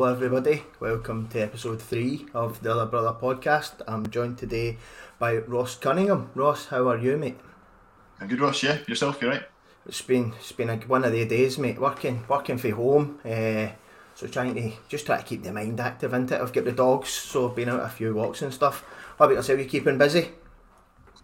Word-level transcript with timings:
Hello, 0.00 0.10
everybody. 0.14 0.62
Welcome 0.80 1.28
to 1.28 1.40
episode 1.40 1.82
three 1.82 2.24
of 2.32 2.62
the 2.62 2.72
Other 2.72 2.86
Brother 2.86 3.14
podcast. 3.20 3.82
I'm 3.86 4.08
joined 4.08 4.38
today 4.38 4.78
by 5.18 5.36
Ross 5.36 5.76
Cunningham. 5.76 6.30
Ross, 6.34 6.68
how 6.68 6.88
are 6.88 6.96
you, 6.96 7.18
mate? 7.18 7.38
I'm 8.18 8.26
good, 8.26 8.40
Ross. 8.40 8.62
Yeah, 8.62 8.78
yourself, 8.88 9.20
you 9.20 9.28
right? 9.28 9.42
It's 9.84 10.00
been 10.00 10.32
it's 10.40 10.52
been 10.52 10.70
a, 10.70 10.76
one 10.76 11.04
of 11.04 11.12
the 11.12 11.26
days, 11.26 11.58
mate. 11.58 11.78
Working 11.78 12.24
working 12.30 12.56
from 12.56 12.72
home, 12.72 13.20
uh, 13.26 13.68
so 14.14 14.26
trying 14.26 14.54
to 14.54 14.72
just 14.88 15.04
try 15.04 15.18
to 15.18 15.22
keep 15.22 15.42
the 15.42 15.52
mind 15.52 15.78
active 15.78 16.14
into 16.14 16.34
it. 16.34 16.40
I've 16.40 16.54
got 16.54 16.64
the 16.64 16.72
dogs, 16.72 17.10
so 17.10 17.50
I've 17.50 17.54
been 17.56 17.68
out 17.68 17.84
a 17.84 17.90
few 17.90 18.14
walks 18.14 18.40
and 18.40 18.54
stuff. 18.54 18.82
How 19.18 19.26
about 19.26 19.34
yourself? 19.34 19.58
You 19.58 19.66
keeping 19.66 19.98
busy? 19.98 20.30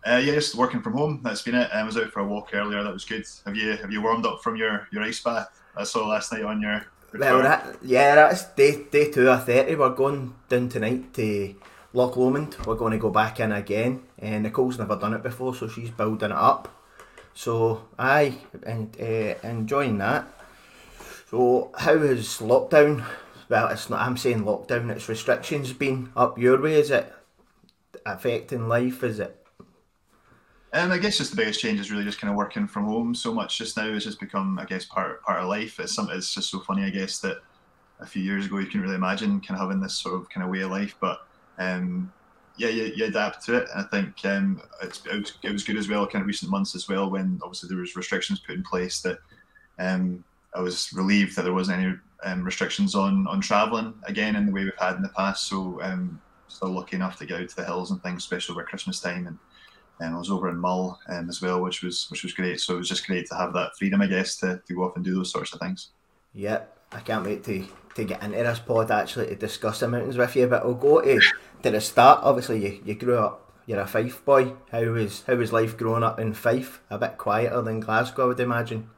Uh, 0.06 0.20
yeah, 0.22 0.34
just 0.34 0.54
working 0.54 0.82
from 0.82 0.92
home. 0.92 1.20
That's 1.24 1.40
been 1.40 1.54
it. 1.54 1.70
I 1.72 1.82
was 1.82 1.96
out 1.96 2.10
for 2.10 2.20
a 2.20 2.26
walk 2.26 2.50
earlier. 2.52 2.82
That 2.82 2.92
was 2.92 3.06
good. 3.06 3.24
Have 3.46 3.56
you 3.56 3.70
have 3.78 3.90
you 3.90 4.02
warmed 4.02 4.26
up 4.26 4.42
from 4.42 4.56
your, 4.56 4.86
your 4.92 5.02
ice 5.02 5.22
bath? 5.22 5.48
I 5.74 5.84
saw 5.84 6.06
last 6.06 6.30
night 6.30 6.44
on 6.44 6.60
your. 6.60 6.84
Well, 7.18 7.42
that, 7.42 7.76
yeah, 7.82 8.14
that's 8.14 8.44
day 8.54 8.84
day 8.90 9.10
two 9.10 9.28
of 9.28 9.44
thirty. 9.44 9.74
We're 9.74 9.90
going 9.90 10.34
down 10.48 10.68
tonight 10.68 11.14
to 11.14 11.54
Loch 11.92 12.16
Lomond. 12.16 12.56
We're 12.66 12.74
going 12.74 12.92
to 12.92 12.98
go 12.98 13.10
back 13.10 13.40
in 13.40 13.52
again. 13.52 14.02
And 14.18 14.42
Nicole's 14.42 14.78
never 14.78 14.96
done 14.96 15.14
it 15.14 15.22
before, 15.22 15.54
so 15.54 15.68
she's 15.68 15.90
building 15.90 16.30
it 16.30 16.36
up. 16.36 16.68
So 17.34 17.84
I 17.98 18.38
and 18.64 18.96
uh, 19.00 19.34
enjoying 19.46 19.98
that. 19.98 20.26
So 21.30 21.70
how 21.76 21.98
has 21.98 22.38
lockdown? 22.38 23.04
Well, 23.48 23.68
it's 23.68 23.88
not. 23.88 24.00
I'm 24.00 24.16
saying 24.16 24.44
lockdown. 24.44 24.90
It's 24.90 25.08
restrictions 25.08 25.72
been 25.72 26.10
up 26.16 26.38
your 26.38 26.60
way. 26.60 26.80
Is 26.80 26.90
it 26.90 27.12
affecting 28.04 28.68
life? 28.68 29.02
Is 29.02 29.20
it? 29.20 29.45
Um, 30.72 30.92
I 30.92 30.98
guess 30.98 31.18
just 31.18 31.30
the 31.30 31.36
biggest 31.36 31.60
change 31.60 31.80
is 31.80 31.90
really 31.90 32.04
just 32.04 32.20
kind 32.20 32.30
of 32.30 32.36
working 32.36 32.66
from 32.66 32.84
home 32.84 33.14
so 33.14 33.32
much 33.32 33.56
just 33.58 33.76
now. 33.76 33.86
It's 33.86 34.04
just 34.04 34.20
become, 34.20 34.58
I 34.58 34.64
guess, 34.64 34.84
part 34.84 35.22
part 35.22 35.40
of 35.40 35.48
life. 35.48 35.78
It's 35.80 35.94
some. 35.94 36.10
It's 36.10 36.34
just 36.34 36.50
so 36.50 36.60
funny, 36.60 36.84
I 36.84 36.90
guess, 36.90 37.18
that 37.20 37.38
a 38.00 38.06
few 38.06 38.22
years 38.22 38.46
ago 38.46 38.58
you 38.58 38.66
couldn't 38.66 38.82
really 38.82 38.94
imagine 38.94 39.40
kind 39.40 39.58
of 39.58 39.66
having 39.66 39.80
this 39.80 39.94
sort 39.94 40.20
of 40.20 40.28
kind 40.28 40.44
of 40.44 40.50
way 40.50 40.60
of 40.60 40.70
life, 40.70 40.94
but 41.00 41.26
um, 41.58 42.12
yeah, 42.56 42.68
you, 42.68 42.92
you 42.94 43.04
adapt 43.06 43.44
to 43.46 43.56
it. 43.56 43.68
And 43.74 43.84
I 43.84 43.88
think 43.88 44.24
um, 44.24 44.60
it, 44.82 45.00
was, 45.06 45.32
it 45.42 45.52
was 45.52 45.64
good 45.64 45.76
as 45.76 45.88
well, 45.88 46.06
kind 46.06 46.22
of 46.22 46.26
recent 46.26 46.50
months 46.50 46.74
as 46.74 46.88
well, 46.88 47.10
when 47.10 47.40
obviously 47.42 47.68
there 47.68 47.78
was 47.78 47.96
restrictions 47.96 48.40
put 48.40 48.54
in 48.54 48.62
place 48.62 49.00
that 49.02 49.18
um, 49.78 50.24
I 50.54 50.60
was 50.60 50.92
relieved 50.92 51.36
that 51.36 51.42
there 51.42 51.54
wasn't 51.54 51.80
any 51.80 51.94
um, 52.24 52.44
restrictions 52.44 52.94
on 52.94 53.26
on 53.26 53.40
travelling 53.40 53.94
again 54.04 54.36
in 54.36 54.46
the 54.46 54.52
way 54.52 54.64
we've 54.64 54.72
had 54.78 54.96
in 54.96 55.02
the 55.02 55.08
past. 55.10 55.48
So 55.48 55.80
um, 55.82 56.20
still 56.48 56.70
lucky 56.70 56.96
enough 56.96 57.18
to 57.18 57.26
get 57.26 57.40
out 57.40 57.48
to 57.48 57.56
the 57.56 57.64
hills 57.64 57.90
and 57.90 58.02
things, 58.02 58.24
especially 58.24 58.54
over 58.54 58.64
Christmas 58.64 59.00
time 59.00 59.26
and 59.26 59.38
um, 60.00 60.14
I 60.14 60.18
was 60.18 60.30
over 60.30 60.50
in 60.50 60.58
Mull 60.58 60.98
um, 61.08 61.28
as 61.28 61.40
well, 61.40 61.62
which 61.62 61.82
was 61.82 62.10
which 62.10 62.22
was 62.22 62.32
great. 62.32 62.60
So 62.60 62.74
it 62.74 62.78
was 62.78 62.88
just 62.88 63.06
great 63.06 63.26
to 63.28 63.34
have 63.34 63.52
that 63.54 63.76
freedom, 63.78 64.02
I 64.02 64.06
guess, 64.06 64.36
to, 64.36 64.60
to 64.66 64.74
go 64.74 64.84
off 64.84 64.96
and 64.96 65.04
do 65.04 65.14
those 65.14 65.30
sorts 65.30 65.52
of 65.54 65.60
things. 65.60 65.90
Yep, 66.34 66.78
I 66.92 67.00
can't 67.00 67.24
wait 67.24 67.44
to, 67.44 67.66
to 67.94 68.04
get 68.04 68.22
into 68.22 68.36
this 68.36 68.58
pod 68.58 68.90
actually 68.90 69.26
to 69.28 69.36
discuss 69.36 69.80
the 69.80 69.88
mountains 69.88 70.18
with 70.18 70.36
you. 70.36 70.46
But 70.48 70.66
we'll 70.66 70.74
go 70.74 71.00
to, 71.00 71.20
to 71.62 71.70
the 71.70 71.80
start. 71.80 72.20
Obviously, 72.22 72.64
you, 72.64 72.82
you 72.84 72.94
grew 72.94 73.18
up. 73.18 73.42
You're 73.64 73.80
a 73.80 73.86
Fife 73.86 74.24
boy. 74.24 74.52
How 74.70 74.84
was 74.84 75.24
how 75.26 75.34
was 75.34 75.52
life 75.52 75.76
growing 75.76 76.04
up 76.04 76.20
in 76.20 76.34
Fife? 76.34 76.82
A 76.90 76.98
bit 76.98 77.16
quieter 77.16 77.62
than 77.62 77.80
Glasgow, 77.80 78.24
I 78.24 78.26
would 78.26 78.40
imagine. 78.40 78.90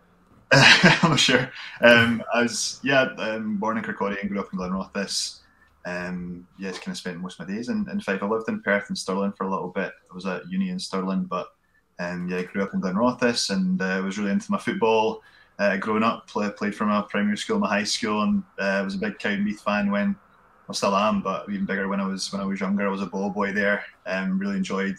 I'm 0.52 1.10
not 1.10 1.20
sure. 1.20 1.52
Um, 1.82 2.22
I 2.34 2.42
was 2.42 2.80
yeah, 2.82 3.02
um, 3.18 3.58
born 3.58 3.76
in 3.76 3.84
Kirkcaldy 3.84 4.20
and 4.20 4.30
grew 4.30 4.40
up 4.40 4.52
in 4.52 4.58
Glenrothes 4.58 5.40
um, 5.88 6.46
yeah, 6.58 6.70
kind 6.72 6.88
of 6.88 6.96
spent 6.96 7.18
most 7.18 7.40
of 7.40 7.48
my 7.48 7.54
days 7.54 7.68
in, 7.68 7.86
in 7.90 8.00
Fife. 8.00 8.22
I 8.22 8.26
lived 8.26 8.48
in 8.48 8.62
Perth 8.62 8.88
and 8.88 8.98
Stirling 8.98 9.32
for 9.32 9.44
a 9.44 9.50
little 9.50 9.68
bit. 9.68 9.92
I 10.10 10.14
was 10.14 10.26
at 10.26 10.48
uni 10.50 10.70
in 10.70 10.78
Stirling, 10.78 11.24
but 11.24 11.48
um, 11.98 12.28
yeah, 12.28 12.38
I 12.38 12.42
grew 12.42 12.62
up 12.62 12.74
in 12.74 12.80
Glenrothes 12.80 13.50
and 13.50 13.80
uh, 13.80 14.00
was 14.04 14.18
really 14.18 14.32
into 14.32 14.52
my 14.52 14.58
football. 14.58 15.22
Uh, 15.58 15.76
growing 15.76 16.02
up, 16.02 16.28
play, 16.28 16.50
played 16.50 16.74
from 16.74 16.88
my 16.88 17.02
primary 17.08 17.36
school, 17.36 17.58
my 17.58 17.68
high 17.68 17.84
school, 17.84 18.22
and 18.22 18.42
uh, 18.58 18.82
was 18.84 18.94
a 18.94 18.98
big 18.98 19.18
Cowdenbeath 19.18 19.60
fan 19.60 19.90
when 19.90 20.14
I 20.68 20.72
still 20.72 20.94
am, 20.94 21.22
but 21.22 21.48
even 21.50 21.64
bigger 21.64 21.88
when 21.88 22.00
I 22.00 22.06
was 22.06 22.30
when 22.32 22.40
I 22.40 22.44
was 22.44 22.60
younger. 22.60 22.86
I 22.86 22.90
was 22.90 23.02
a 23.02 23.06
ball 23.06 23.30
boy 23.30 23.52
there. 23.52 23.84
Um, 24.06 24.38
really 24.38 24.56
enjoyed, 24.56 24.96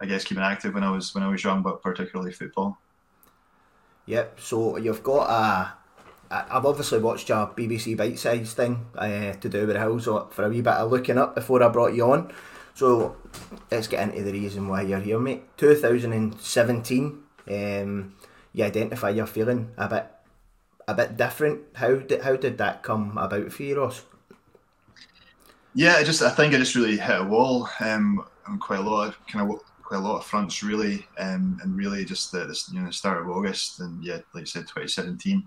I 0.00 0.06
guess, 0.06 0.24
keeping 0.24 0.44
active 0.44 0.74
when 0.74 0.84
I 0.84 0.90
was 0.90 1.14
when 1.14 1.24
I 1.24 1.28
was 1.28 1.42
young, 1.42 1.62
but 1.62 1.82
particularly 1.82 2.32
football. 2.32 2.78
Yep. 4.06 4.38
So 4.40 4.76
you've 4.76 5.02
got 5.02 5.30
a 5.30 5.74
I've 6.32 6.64
obviously 6.64 6.98
watched 6.98 7.28
your 7.28 7.48
BBC 7.48 7.94
Bite 7.94 8.18
Size 8.18 8.54
thing 8.54 8.86
uh, 8.96 9.32
to 9.34 9.48
do 9.48 9.66
with 9.66 9.76
the 9.76 9.80
Hills 9.80 10.06
for 10.06 10.44
a 10.44 10.48
wee 10.48 10.62
bit 10.62 10.72
of 10.72 10.90
looking 10.90 11.18
up 11.18 11.34
before 11.34 11.62
I 11.62 11.68
brought 11.68 11.94
you 11.94 12.10
on. 12.10 12.32
So 12.74 13.16
let's 13.70 13.86
get 13.86 14.08
into 14.08 14.22
the 14.22 14.32
reason 14.32 14.66
why 14.66 14.82
you're 14.82 15.00
here, 15.00 15.18
mate. 15.18 15.42
2017, 15.58 17.22
um, 17.48 18.14
you 18.54 18.64
identify 18.64 19.10
you're 19.10 19.26
feeling 19.26 19.72
a 19.76 19.88
bit 19.88 20.06
a 20.88 20.94
bit 20.94 21.16
different. 21.18 21.60
How 21.74 21.96
did 21.96 22.22
how 22.22 22.36
did 22.36 22.56
that 22.58 22.82
come 22.82 23.18
about 23.18 23.52
for 23.52 23.62
you, 23.62 23.78
Ross? 23.78 24.02
Yeah, 25.74 25.96
I 25.96 26.04
just 26.04 26.22
I 26.22 26.30
think 26.30 26.54
I 26.54 26.58
just 26.58 26.74
really 26.74 26.96
hit 26.96 27.20
a 27.20 27.24
wall 27.24 27.68
um, 27.80 28.24
on 28.48 28.58
quite 28.58 28.80
a 28.80 28.82
lot 28.82 29.08
of 29.08 29.26
kind 29.26 29.50
of 29.50 29.60
quite 29.82 29.98
a 29.98 30.00
lot 30.00 30.16
of 30.16 30.24
fronts 30.24 30.62
really, 30.62 31.06
um, 31.18 31.60
and 31.62 31.76
really 31.76 32.06
just 32.06 32.32
the, 32.32 32.38
the 32.38 32.58
you 32.72 32.80
know 32.80 32.86
the 32.86 32.92
start 32.92 33.20
of 33.20 33.28
August 33.28 33.80
and 33.80 34.02
yeah, 34.02 34.20
like 34.34 34.42
I 34.42 34.44
said, 34.44 34.62
2017 34.62 35.44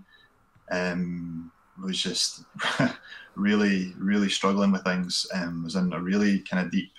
um, 0.70 1.50
was 1.82 2.00
just 2.02 2.44
really, 3.34 3.92
really 3.98 4.28
struggling 4.28 4.72
with 4.72 4.84
things. 4.84 5.26
Um, 5.34 5.64
was 5.64 5.76
in 5.76 5.92
a 5.92 6.00
really 6.00 6.40
kind 6.40 6.64
of 6.64 6.72
deep 6.72 6.92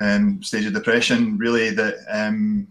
um, 0.00 0.42
stage 0.42 0.66
of 0.66 0.74
depression. 0.74 1.36
Really, 1.38 1.70
that 1.70 1.96
um, 2.08 2.70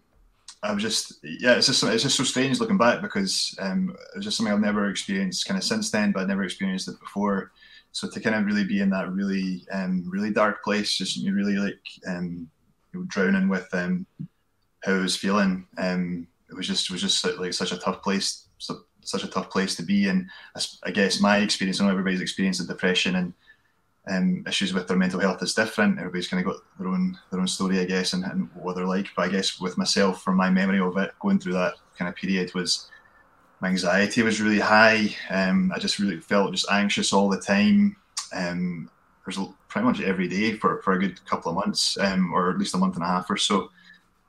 I 0.63 0.71
was 0.73 0.83
just 0.83 1.19
yeah, 1.23 1.55
it's 1.55 1.67
just 1.67 1.83
it's 1.83 2.03
just 2.03 2.17
so 2.17 2.23
strange 2.23 2.59
looking 2.59 2.77
back 2.77 3.01
because 3.01 3.55
um, 3.59 3.95
it 4.13 4.17
was 4.17 4.25
just 4.25 4.37
something 4.37 4.53
I've 4.53 4.59
never 4.59 4.89
experienced 4.89 5.45
kind 5.45 5.57
of 5.57 5.63
since 5.63 5.91
then, 5.91 6.11
but 6.11 6.21
I'd 6.21 6.27
never 6.27 6.43
experienced 6.43 6.87
it 6.87 6.99
before. 6.99 7.51
So 7.91 8.07
to 8.07 8.19
kind 8.19 8.35
of 8.35 8.45
really 8.45 8.65
be 8.65 8.81
in 8.81 8.89
that 8.91 9.11
really 9.11 9.65
um, 9.71 10.03
really 10.07 10.31
dark 10.31 10.63
place, 10.63 10.97
just 10.97 11.17
you 11.17 11.33
really 11.33 11.57
like 11.57 11.79
um, 12.07 12.49
drowning 13.07 13.49
with 13.49 13.67
um, 13.73 14.05
how 14.83 14.93
I 14.93 14.99
was 14.99 15.15
feeling. 15.15 15.67
Um, 15.77 16.27
it 16.49 16.55
was 16.55 16.67
just 16.67 16.89
it 16.89 16.93
was 16.93 17.01
just 17.01 17.25
like 17.39 17.53
such 17.53 17.71
a 17.71 17.77
tough 17.77 18.01
place 18.01 18.48
such 19.09 19.23
a 19.23 19.27
tough 19.27 19.49
place 19.49 19.75
to 19.75 19.83
be. 19.83 20.07
And 20.07 20.29
I 20.83 20.91
guess 20.91 21.19
my 21.19 21.37
experience, 21.37 21.81
I 21.81 21.85
know 21.85 21.91
everybody's 21.91 22.21
experience 22.21 22.59
of 22.59 22.67
depression 22.67 23.15
and 23.15 23.33
um, 24.07 24.43
issues 24.47 24.73
with 24.73 24.87
their 24.87 24.97
mental 24.97 25.19
health 25.19 25.43
is 25.43 25.53
different. 25.53 25.99
Everybody's 25.99 26.27
kind 26.27 26.45
of 26.45 26.53
got 26.53 26.63
their 26.77 26.87
own 26.87 27.17
their 27.31 27.39
own 27.39 27.47
story, 27.47 27.79
I 27.79 27.85
guess, 27.85 28.13
and, 28.13 28.23
and, 28.23 28.49
what 28.55 28.75
they're 28.75 28.85
like. 28.85 29.07
But 29.15 29.25
I 29.25 29.29
guess 29.29 29.59
with 29.59 29.77
myself, 29.77 30.23
from 30.23 30.35
my 30.35 30.49
memory 30.49 30.79
of 30.79 30.97
it, 30.97 31.11
going 31.19 31.39
through 31.39 31.53
that 31.53 31.75
kind 31.97 32.09
of 32.09 32.15
period 32.15 32.53
was 32.55 32.89
my 33.61 33.67
anxiety 33.67 34.21
was 34.23 34.41
really 34.41 34.59
high. 34.59 35.15
Um, 35.29 35.71
I 35.75 35.79
just 35.79 35.99
really 35.99 36.19
felt 36.19 36.53
just 36.53 36.71
anxious 36.71 37.13
all 37.13 37.29
the 37.29 37.39
time. 37.39 37.95
Um, 38.33 38.89
there's 39.25 39.39
pretty 39.67 39.85
much 39.85 40.01
every 40.01 40.27
day 40.27 40.53
for, 40.53 40.81
for 40.81 40.93
a 40.93 40.99
good 40.99 41.23
couple 41.25 41.51
of 41.51 41.55
months, 41.55 41.97
um, 41.99 42.33
or 42.33 42.49
at 42.49 42.57
least 42.57 42.73
a 42.73 42.77
month 42.77 42.95
and 42.95 43.03
a 43.03 43.07
half 43.07 43.29
or 43.29 43.37
so. 43.37 43.69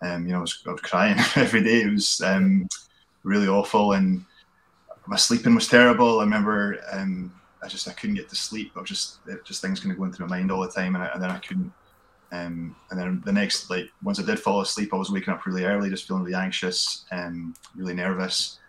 Um, 0.03 0.27
you 0.27 0.33
know, 0.33 0.39
I 0.39 0.41
was, 0.43 0.63
I 0.67 0.73
was 0.73 0.81
crying 0.81 1.19
every 1.37 1.63
day. 1.63 1.83
It 1.83 1.93
was 1.93 2.21
um, 2.23 2.69
really 3.23 3.49
awful, 3.49 3.93
and 3.93 4.25
my 5.11 5.17
sleeping 5.17 5.57
was 5.57 5.67
terrible. 5.67 6.21
I 6.21 6.23
remember 6.23 6.79
um, 6.93 7.33
I 7.63 7.67
just 7.67 7.89
I 7.89 7.93
couldn't 7.93 8.15
get 8.15 8.29
to 8.29 8.37
sleep. 8.37 8.71
I 8.77 8.81
was 8.81 8.89
just 8.89 9.19
just 9.45 9.61
things 9.61 9.81
kind 9.81 9.91
of 9.91 9.99
going 9.99 10.13
through 10.13 10.29
my 10.29 10.39
mind 10.39 10.53
all 10.53 10.63
the 10.63 10.71
time, 10.71 10.95
and, 10.95 11.03
I, 11.03 11.09
and 11.09 11.23
then 11.23 11.31
I 11.31 11.39
couldn't. 11.39 11.73
Um, 12.33 12.77
and 12.91 13.01
then 13.01 13.23
the 13.25 13.33
next, 13.33 13.71
like 13.71 13.87
once 14.05 14.21
I 14.21 14.23
did 14.25 14.39
fall 14.39 14.61
asleep, 14.61 14.95
I 14.95 14.97
was 14.97 15.11
waking 15.11 15.35
up 15.35 15.45
really 15.47 15.65
early, 15.65 15.91
just 15.91 16.07
feeling 16.07 16.23
really 16.23 16.37
anxious 16.37 17.07
and 17.11 17.57
really 17.75 17.93
nervous. 17.93 18.61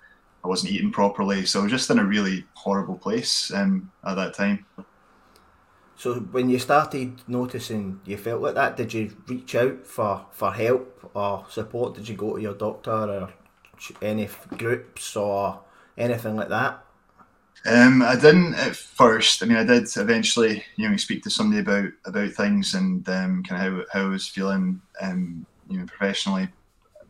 I 0.44 0.48
wasn't 0.48 0.74
eating 0.74 0.92
properly, 0.92 1.46
so 1.46 1.60
I 1.60 1.64
was 1.64 1.72
just 1.72 1.92
in 1.92 2.00
a 2.00 2.04
really 2.04 2.44
horrible 2.56 2.98
place 2.98 3.54
um, 3.54 3.92
at 4.04 4.16
that 4.16 4.34
time. 4.34 4.66
So 5.96 6.16
when 6.16 6.50
you 6.50 6.58
started 6.58 7.22
noticing 7.28 8.02
you 8.04 8.18
felt 8.18 8.42
like 8.42 8.56
that, 8.56 8.78
did 8.78 8.92
you 8.96 9.16
reach 9.28 9.54
out 9.54 9.86
for, 9.86 10.26
for 10.32 10.52
help 10.52 11.12
or 11.14 11.46
support? 11.50 11.94
Did 11.94 12.10
you 12.10 12.16
go 12.16 12.38
to 12.38 12.42
your 12.42 12.56
doctor 12.56 12.92
or 12.92 13.30
any 14.02 14.28
groups 14.58 15.16
or 15.16 15.60
anything 15.98 16.36
like 16.36 16.50
that? 16.50 16.84
Um, 17.66 18.02
I 18.02 18.16
didn't 18.16 18.56
at 18.56 18.76
first. 18.76 19.44
I 19.44 19.46
mean, 19.46 19.58
I 19.58 19.64
did 19.64 19.84
eventually, 19.96 20.64
you 20.78 20.90
know, 20.90 20.98
speak 20.98 21.24
to 21.24 21.30
somebody 21.30 21.62
about 21.62 21.92
about 22.06 22.32
things 22.32 22.74
and 22.74 23.08
um, 23.10 23.44
kind 23.44 23.62
of 23.62 23.86
how, 23.92 24.00
how 24.00 24.06
I 24.08 24.10
was 24.10 24.28
feeling, 24.28 24.82
um, 25.00 25.46
you 25.70 25.78
know, 25.78 25.86
professionally. 25.86 26.50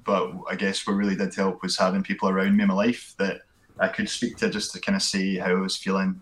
But 0.03 0.33
I 0.49 0.55
guess 0.55 0.85
what 0.85 0.93
really 0.93 1.15
did 1.15 1.33
help 1.33 1.61
was 1.61 1.77
having 1.77 2.03
people 2.03 2.27
around 2.27 2.57
me 2.57 2.63
in 2.63 2.67
my 2.67 2.73
life 2.73 3.13
that 3.17 3.41
I 3.79 3.87
could 3.87 4.09
speak 4.09 4.37
to 4.37 4.49
just 4.49 4.73
to 4.73 4.81
kind 4.81 4.95
of 4.95 5.01
see 5.01 5.37
how 5.37 5.51
I 5.51 5.61
was 5.61 5.77
feeling. 5.77 6.21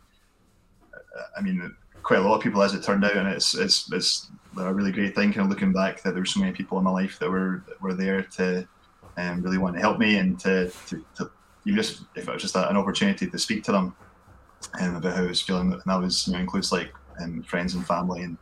I 1.35 1.41
mean, 1.41 1.75
quite 2.03 2.19
a 2.19 2.21
lot 2.21 2.35
of 2.35 2.43
people, 2.43 2.61
as 2.61 2.73
it 2.73 2.83
turned 2.83 3.03
out, 3.03 3.17
and 3.17 3.27
it's 3.27 3.55
it's 3.55 3.91
it's 3.91 4.27
a 4.57 4.73
really 4.73 4.91
great 4.91 5.15
thing. 5.15 5.33
Kind 5.33 5.45
of 5.45 5.49
looking 5.49 5.73
back, 5.73 6.03
that 6.03 6.11
there 6.11 6.21
were 6.21 6.25
so 6.25 6.39
many 6.39 6.51
people 6.51 6.77
in 6.77 6.83
my 6.83 6.91
life 6.91 7.17
that 7.19 7.29
were 7.29 7.63
were 7.81 7.95
there 7.95 8.21
to 8.21 8.67
um, 9.17 9.41
really 9.41 9.57
want 9.57 9.75
to 9.75 9.81
help 9.81 9.99
me 9.99 10.17
and 10.17 10.39
to, 10.39 10.71
to, 10.87 11.03
to 11.15 11.31
even 11.69 11.81
just 11.81 12.03
if 12.15 12.27
it 12.27 12.33
was 12.33 12.41
just 12.41 12.55
a, 12.55 12.69
an 12.69 12.77
opportunity 12.77 13.29
to 13.29 13.37
speak 13.37 13.63
to 13.63 13.71
them 13.71 13.95
um, 14.79 14.95
about 14.95 15.15
how 15.15 15.23
I 15.23 15.27
was 15.27 15.41
feeling, 15.41 15.71
and 15.71 15.81
that 15.85 16.01
was 16.01 16.27
you 16.27 16.33
know 16.33 16.39
includes 16.39 16.71
like 16.71 16.91
um, 17.21 17.43
friends 17.43 17.75
and 17.75 17.85
family 17.85 18.23
and 18.23 18.37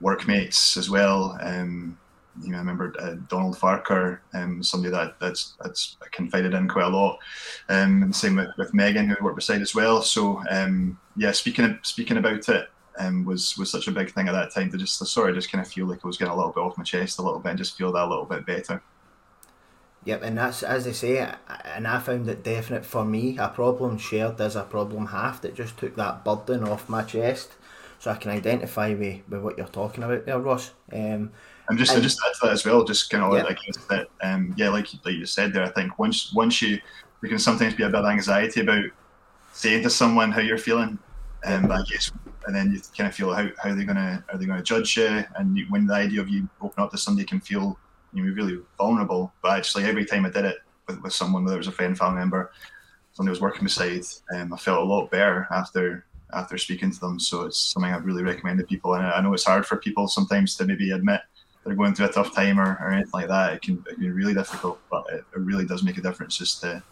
workmates 0.00 0.76
as 0.76 0.88
well. 0.88 1.36
Um, 1.40 1.98
you 2.42 2.50
know, 2.50 2.56
I 2.56 2.60
remember 2.60 2.94
uh, 2.98 3.14
Donald 3.28 3.58
Farquhar, 3.58 4.22
um, 4.34 4.62
somebody 4.62 4.92
that 4.92 5.18
that's 5.18 5.56
that's 5.62 5.96
confided 6.12 6.54
in 6.54 6.68
quite 6.68 6.84
a 6.84 6.88
lot. 6.88 7.18
Um, 7.68 8.02
and 8.02 8.10
the 8.10 8.16
same 8.16 8.36
with, 8.36 8.50
with 8.58 8.74
Megan, 8.74 9.08
who 9.08 9.24
worked 9.24 9.36
beside 9.36 9.62
as 9.62 9.74
well. 9.74 10.02
So 10.02 10.42
um, 10.50 10.98
yeah, 11.16 11.32
speaking 11.32 11.78
speaking 11.82 12.18
about 12.18 12.48
it 12.48 12.68
um, 12.98 13.24
was 13.24 13.56
was 13.56 13.70
such 13.70 13.88
a 13.88 13.92
big 13.92 14.12
thing 14.12 14.28
at 14.28 14.32
that 14.32 14.52
time 14.52 14.70
to 14.70 14.78
just 14.78 14.98
to 14.98 15.06
sort 15.06 15.30
of 15.30 15.36
just 15.36 15.50
kind 15.50 15.64
of 15.64 15.72
feel 15.72 15.86
like 15.86 16.00
I 16.04 16.06
was 16.06 16.18
getting 16.18 16.32
a 16.32 16.36
little 16.36 16.52
bit 16.52 16.60
off 16.60 16.78
my 16.78 16.84
chest 16.84 17.18
a 17.18 17.22
little 17.22 17.40
bit 17.40 17.50
and 17.50 17.58
just 17.58 17.76
feel 17.76 17.92
that 17.92 18.04
a 18.04 18.08
little 18.08 18.26
bit 18.26 18.46
better. 18.46 18.82
Yep, 20.06 20.22
and 20.22 20.38
that's 20.38 20.62
as 20.62 20.84
they 20.84 20.92
say, 20.92 21.18
and 21.64 21.86
I 21.86 21.98
found 21.98 22.28
it 22.28 22.44
definite 22.44 22.86
for 22.86 23.04
me. 23.04 23.36
A 23.38 23.48
problem 23.48 23.98
shared 23.98 24.40
is 24.40 24.54
a 24.54 24.62
problem 24.62 25.06
half. 25.06 25.42
That 25.42 25.56
just 25.56 25.76
took 25.78 25.96
that 25.96 26.24
burden 26.24 26.62
off 26.62 26.88
my 26.88 27.02
chest, 27.02 27.54
so 27.98 28.12
I 28.12 28.14
can 28.14 28.30
identify 28.30 28.94
with, 28.94 29.22
with 29.28 29.42
what 29.42 29.58
you're 29.58 29.66
talking 29.66 30.04
about 30.04 30.24
there, 30.24 30.38
Ross. 30.38 30.70
Um, 30.92 31.32
and 31.68 31.76
just 31.76 31.92
and, 31.92 32.04
just 32.04 32.20
add 32.24 32.32
to 32.34 32.46
that 32.46 32.52
as 32.52 32.64
well, 32.64 32.84
just 32.84 33.10
kind 33.10 33.24
of 33.24 33.32
yep. 33.32 33.46
like 33.46 33.58
that, 33.88 34.06
um, 34.22 34.54
yeah, 34.56 34.68
like 34.68 34.86
like 35.04 35.16
you 35.16 35.26
said 35.26 35.52
there. 35.52 35.64
I 35.64 35.70
think 35.70 35.98
once 35.98 36.32
once 36.32 36.62
you 36.62 36.78
there 37.20 37.28
can 37.28 37.40
sometimes 37.40 37.74
be 37.74 37.82
a 37.82 37.88
bit 37.88 37.96
of 37.96 38.06
anxiety 38.06 38.60
about 38.60 38.84
saying 39.54 39.82
to 39.82 39.90
someone 39.90 40.30
how 40.30 40.40
you're 40.40 40.56
feeling, 40.56 41.00
um, 41.46 41.72
I 41.72 41.82
guess, 41.90 42.12
and 42.46 42.54
then 42.54 42.70
you 42.70 42.80
kind 42.96 43.08
of 43.08 43.14
feel 43.16 43.34
how, 43.34 43.48
how 43.60 43.74
they're 43.74 43.84
gonna 43.84 44.24
are 44.32 44.38
they 44.38 44.46
gonna 44.46 44.62
judge 44.62 44.96
you, 44.96 45.24
and 45.34 45.58
you, 45.58 45.66
when 45.68 45.88
the 45.88 45.94
idea 45.94 46.20
of 46.20 46.28
you 46.28 46.48
open 46.60 46.84
up 46.84 46.92
to 46.92 46.96
somebody 46.96 47.26
can 47.26 47.40
feel 47.40 47.76
you 48.16 48.24
know 48.24 48.34
really 48.34 48.58
vulnerable. 48.78 49.32
But 49.42 49.58
actually, 49.58 49.84
every 49.84 50.04
time 50.04 50.24
I 50.24 50.30
did 50.30 50.44
it 50.44 50.56
with, 50.88 51.02
with 51.02 51.12
someone, 51.12 51.44
whether 51.44 51.56
it 51.56 51.58
was 51.58 51.68
a 51.68 51.72
friend, 51.72 51.96
family 51.96 52.18
member, 52.18 52.52
someone 53.12 53.28
I 53.28 53.32
was 53.32 53.40
working 53.40 53.64
beside, 53.64 54.02
um, 54.34 54.52
I 54.52 54.56
felt 54.56 54.80
a 54.80 54.84
lot 54.84 55.10
better 55.10 55.46
after 55.50 56.04
after 56.32 56.58
speaking 56.58 56.90
to 56.90 57.00
them. 57.00 57.20
So 57.20 57.42
it's 57.42 57.58
something 57.58 57.92
I've 57.92 58.04
really 58.04 58.22
recommended 58.22 58.68
people, 58.68 58.94
and 58.94 59.06
I 59.06 59.20
know 59.20 59.34
it's 59.34 59.44
hard 59.44 59.66
for 59.66 59.76
people 59.76 60.08
sometimes 60.08 60.56
to 60.56 60.64
maybe 60.64 60.90
admit 60.90 61.20
they're 61.64 61.74
going 61.74 61.94
through 61.94 62.06
a 62.06 62.12
tough 62.12 62.34
time 62.34 62.60
or, 62.60 62.78
or 62.80 62.92
anything 62.92 63.10
like 63.12 63.28
that. 63.28 63.54
It 63.54 63.62
can, 63.62 63.84
it 63.88 63.94
can 63.94 64.00
be 64.00 64.10
really 64.10 64.34
difficult, 64.34 64.78
but 64.90 65.04
it, 65.12 65.24
it 65.34 65.40
really 65.40 65.66
does 65.66 65.82
make 65.82 65.98
a 65.98 66.02
difference 66.02 66.38
just 66.38 66.60
to 66.62 66.82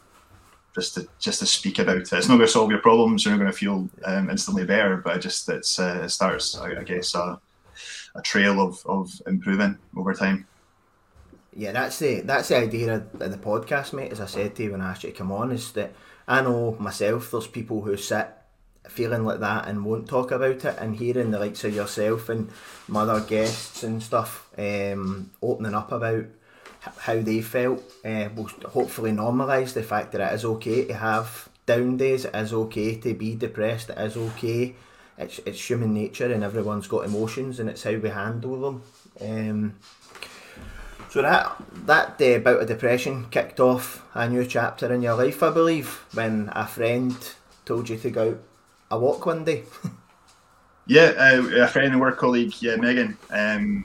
just 0.74 0.94
to 0.94 1.06
just 1.20 1.38
to 1.38 1.46
speak 1.46 1.78
about 1.78 1.96
it. 1.96 2.12
It's 2.12 2.28
not 2.28 2.36
going 2.36 2.40
to 2.40 2.48
solve 2.48 2.70
your 2.70 2.80
problems. 2.80 3.24
You're 3.24 3.34
not 3.34 3.40
going 3.40 3.52
to 3.52 3.56
feel 3.56 3.88
um, 4.04 4.30
instantly 4.30 4.64
better, 4.64 4.96
but 4.96 5.16
it 5.16 5.20
just 5.20 5.48
it's 5.48 5.78
uh, 5.78 6.02
it 6.04 6.08
starts, 6.08 6.56
I, 6.58 6.80
I 6.80 6.82
guess, 6.82 7.14
a, 7.14 7.40
a 8.16 8.22
trail 8.22 8.60
of, 8.60 8.84
of 8.86 9.12
improving 9.26 9.78
over 9.96 10.12
time. 10.12 10.46
Yeah, 11.56 11.72
that's 11.72 11.98
the 12.00 12.20
that's 12.20 12.48
the 12.48 12.58
idea 12.58 12.94
of 12.94 13.18
the 13.18 13.38
podcast, 13.38 13.92
mate. 13.92 14.12
As 14.12 14.20
I 14.20 14.26
said 14.26 14.56
to 14.56 14.64
you 14.64 14.72
when 14.72 14.80
I 14.80 14.90
asked 14.90 15.04
you 15.04 15.10
to 15.10 15.16
come 15.16 15.30
on, 15.30 15.52
is 15.52 15.70
that 15.72 15.92
I 16.26 16.40
know 16.40 16.76
myself. 16.80 17.30
There's 17.30 17.46
people 17.46 17.82
who 17.82 17.96
sit 17.96 18.28
feeling 18.88 19.24
like 19.24 19.40
that 19.40 19.66
and 19.68 19.84
won't 19.84 20.08
talk 20.08 20.30
about 20.30 20.64
it, 20.64 20.76
and 20.78 20.96
hearing 20.96 21.30
the 21.30 21.38
likes 21.38 21.64
of 21.64 21.74
yourself 21.74 22.28
and 22.28 22.50
my 22.88 23.02
other 23.02 23.20
guests 23.20 23.82
and 23.82 24.02
stuff 24.02 24.48
um, 24.58 25.30
opening 25.40 25.74
up 25.74 25.92
about 25.92 26.26
how 26.98 27.20
they 27.20 27.40
felt 27.40 27.82
uh, 28.04 28.28
will 28.34 28.50
hopefully 28.66 29.10
normalise 29.10 29.72
the 29.72 29.82
fact 29.82 30.12
that 30.12 30.20
it 30.20 30.34
is 30.34 30.44
okay 30.44 30.84
to 30.84 30.94
have 30.94 31.48
down 31.66 31.96
days, 31.96 32.26
it 32.26 32.34
is 32.34 32.52
okay 32.52 32.96
to 32.96 33.14
be 33.14 33.34
depressed, 33.34 33.90
it 33.90 33.98
is 33.98 34.16
okay. 34.16 34.74
It's, 35.16 35.38
it's 35.46 35.70
human 35.70 35.94
nature 35.94 36.30
and 36.32 36.42
everyone's 36.42 36.88
got 36.88 37.04
emotions 37.04 37.60
and 37.60 37.70
it's 37.70 37.84
how 37.84 37.94
we 37.94 38.08
handle 38.10 38.60
them. 38.60 38.82
Um, 39.20 39.76
so 41.14 41.22
that 41.22 41.54
that 41.86 42.20
uh, 42.20 42.38
bout 42.40 42.60
of 42.60 42.66
depression 42.66 43.26
kicked 43.30 43.60
off 43.60 44.04
a 44.14 44.28
new 44.28 44.44
chapter 44.44 44.92
in 44.92 45.00
your 45.00 45.14
life, 45.14 45.44
I 45.44 45.50
believe, 45.50 46.04
when 46.12 46.50
a 46.52 46.66
friend 46.66 47.16
told 47.64 47.88
you 47.88 47.96
to 47.98 48.10
go 48.10 48.30
out 48.30 48.40
a 48.90 48.98
walk 48.98 49.24
one 49.24 49.44
day. 49.44 49.62
yeah, 50.88 51.12
uh, 51.16 51.62
a 51.62 51.68
friend 51.68 51.92
and 51.92 52.00
work 52.00 52.18
colleague, 52.18 52.60
yeah, 52.60 52.74
Megan. 52.74 53.16
Um, 53.30 53.84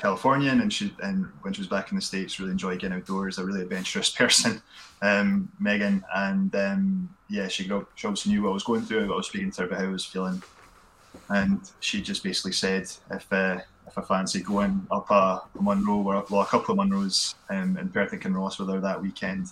Californian, 0.00 0.60
and 0.60 0.70
she 0.70 0.94
and 1.02 1.28
when 1.40 1.54
she 1.54 1.62
was 1.62 1.68
back 1.68 1.90
in 1.92 1.96
the 1.96 2.02
states, 2.02 2.38
really 2.38 2.52
enjoyed 2.52 2.80
getting 2.80 2.98
outdoors. 2.98 3.38
A 3.38 3.44
really 3.46 3.62
adventurous 3.62 4.10
person, 4.14 4.60
um, 5.00 5.50
Megan, 5.60 6.04
and 6.14 6.54
um, 6.54 7.08
yeah, 7.30 7.48
she 7.48 7.66
got 7.66 7.86
she 7.94 8.06
obviously 8.06 8.32
knew 8.32 8.42
what 8.42 8.50
I 8.50 8.52
was 8.52 8.64
going 8.64 8.82
through. 8.82 9.10
I 9.10 9.16
was 9.16 9.28
speaking 9.28 9.50
to 9.52 9.62
her 9.62 9.66
about 9.66 9.80
how 9.80 9.86
I 9.86 9.92
was 9.92 10.04
feeling, 10.04 10.42
and 11.30 11.58
she 11.80 12.02
just 12.02 12.22
basically 12.22 12.52
said 12.52 12.90
if 13.10 13.32
uh, 13.32 13.60
if 13.86 13.98
I 13.98 14.02
fancy 14.02 14.42
going 14.42 14.86
up 14.90 15.10
a, 15.10 15.42
a 15.58 15.62
Munro 15.62 15.96
or 15.96 16.24
well, 16.30 16.42
a 16.42 16.46
couple 16.46 16.78
of 16.78 16.86
Munros 16.86 17.34
um, 17.50 17.76
in 17.76 17.88
Perth 17.88 18.12
and 18.12 18.22
Kinross 18.22 18.58
with 18.58 18.68
her 18.68 18.80
that 18.80 19.02
weekend, 19.02 19.48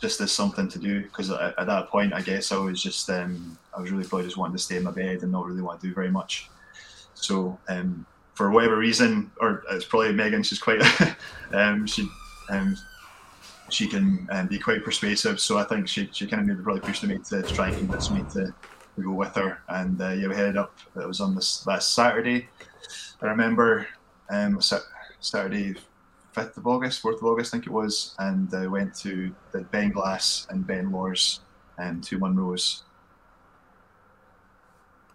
just 0.00 0.20
as 0.20 0.32
something 0.32 0.68
to 0.68 0.78
do. 0.78 1.02
Because 1.02 1.30
at, 1.30 1.58
at, 1.58 1.66
that 1.66 1.88
point, 1.88 2.12
I 2.12 2.20
guess 2.20 2.52
I 2.52 2.58
was 2.58 2.82
just 2.82 3.08
um, 3.10 3.58
I 3.76 3.80
was 3.80 3.90
really 3.90 4.04
probably 4.04 4.26
just 4.26 4.36
wanting 4.36 4.56
to 4.56 4.62
stay 4.62 4.76
in 4.76 4.84
my 4.84 4.90
bed 4.90 5.22
and 5.22 5.32
not 5.32 5.46
really 5.46 5.62
want 5.62 5.80
to 5.80 5.86
do 5.86 5.94
very 5.94 6.10
much. 6.10 6.50
So 7.14 7.58
um, 7.68 8.06
for 8.34 8.50
whatever 8.50 8.76
reason, 8.76 9.30
or 9.40 9.64
it's 9.70 9.84
probably 9.84 10.12
Megan. 10.12 10.42
She's 10.42 10.60
quite 10.60 10.80
um, 11.52 11.86
she 11.86 12.08
um, 12.50 12.76
she 13.70 13.86
can 13.86 14.26
um, 14.30 14.46
be 14.46 14.58
quite 14.58 14.84
persuasive. 14.84 15.40
So 15.40 15.58
I 15.58 15.64
think 15.64 15.88
she, 15.88 16.08
she 16.12 16.26
kind 16.26 16.40
of 16.40 16.46
maybe 16.46 16.62
probably 16.62 16.80
pushed 16.80 17.04
me 17.04 17.18
to, 17.18 17.42
to 17.42 17.54
try 17.54 17.68
and 17.68 17.76
convince 17.76 18.10
me 18.10 18.24
to, 18.32 18.54
to 18.98 19.08
go 19.08 19.12
with 19.12 19.34
her. 19.34 19.58
And 19.68 20.00
uh, 20.00 20.10
yeah, 20.10 20.28
we 20.28 20.34
headed 20.34 20.56
up. 20.56 20.76
It 20.96 21.06
was 21.06 21.20
on 21.20 21.34
this 21.34 21.66
last 21.66 21.94
Saturday. 21.94 22.48
I 23.20 23.26
remember 23.26 23.88
um, 24.30 24.60
Saturday, 25.20 25.74
fifth 26.32 26.56
of 26.56 26.66
August, 26.66 27.00
fourth 27.00 27.18
of 27.18 27.24
August, 27.24 27.52
I 27.52 27.58
think 27.58 27.66
it 27.66 27.72
was, 27.72 28.14
and 28.18 28.52
I 28.54 28.66
uh, 28.66 28.70
went 28.70 28.94
to 28.96 29.34
the 29.52 29.60
Beinn 29.60 29.92
Ghlas 29.92 30.48
and 30.50 30.66
Ben 30.66 30.92
Lawers 30.92 31.40
and 31.78 32.02
two 32.02 32.18
Munros 32.18 32.82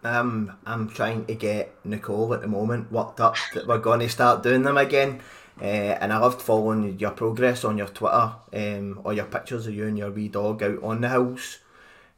um, 0.04 0.56
I'm 0.66 0.88
trying 0.88 1.24
to 1.26 1.34
get 1.34 1.74
Nicole 1.84 2.34
at 2.34 2.42
the 2.42 2.46
moment 2.46 2.92
worked 2.92 3.20
up 3.20 3.36
that 3.54 3.66
we're 3.66 3.78
going 3.78 4.00
to 4.00 4.08
start 4.08 4.42
doing 4.42 4.62
them 4.62 4.76
again. 4.76 5.20
Uh, 5.60 5.96
and 6.00 6.12
I 6.12 6.18
loved 6.18 6.42
following 6.42 6.98
your 6.98 7.12
progress 7.12 7.64
on 7.64 7.78
your 7.78 7.86
Twitter, 7.86 8.32
um, 8.52 9.00
or 9.04 9.12
your 9.12 9.24
pictures 9.24 9.66
of 9.66 9.74
you 9.74 9.86
and 9.86 9.96
your 9.96 10.10
wee 10.10 10.28
dog 10.28 10.62
out 10.62 10.82
on 10.82 11.00
the 11.00 11.08
hills. 11.08 11.58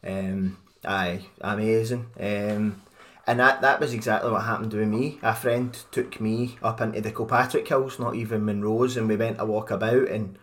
Um, 0.03 0.59
aye, 0.87 1.27
amazing. 1.41 2.07
Um, 2.19 2.83
and 3.27 3.41
that, 3.41 3.61
that 3.61 3.81
was 3.81 3.93
exactly 3.93 4.31
what 4.31 4.45
happened 4.45 4.73
with 4.73 4.89
me. 4.89 5.19
A 5.23 5.35
friend 5.35 5.77
took 5.91 6.21
me 6.21 6.59
up 6.63 6.81
into 6.81 7.01
the 7.01 7.11
Kilpatrick 7.11 7.67
Hills, 7.67 7.99
not 7.99 8.15
even 8.15 8.43
Munros, 8.43 8.97
and 8.97 9.09
we 9.09 9.17
went 9.17 9.39
to 9.39 9.45
walk 9.45 9.71
about 9.71 10.09
and 10.09 10.39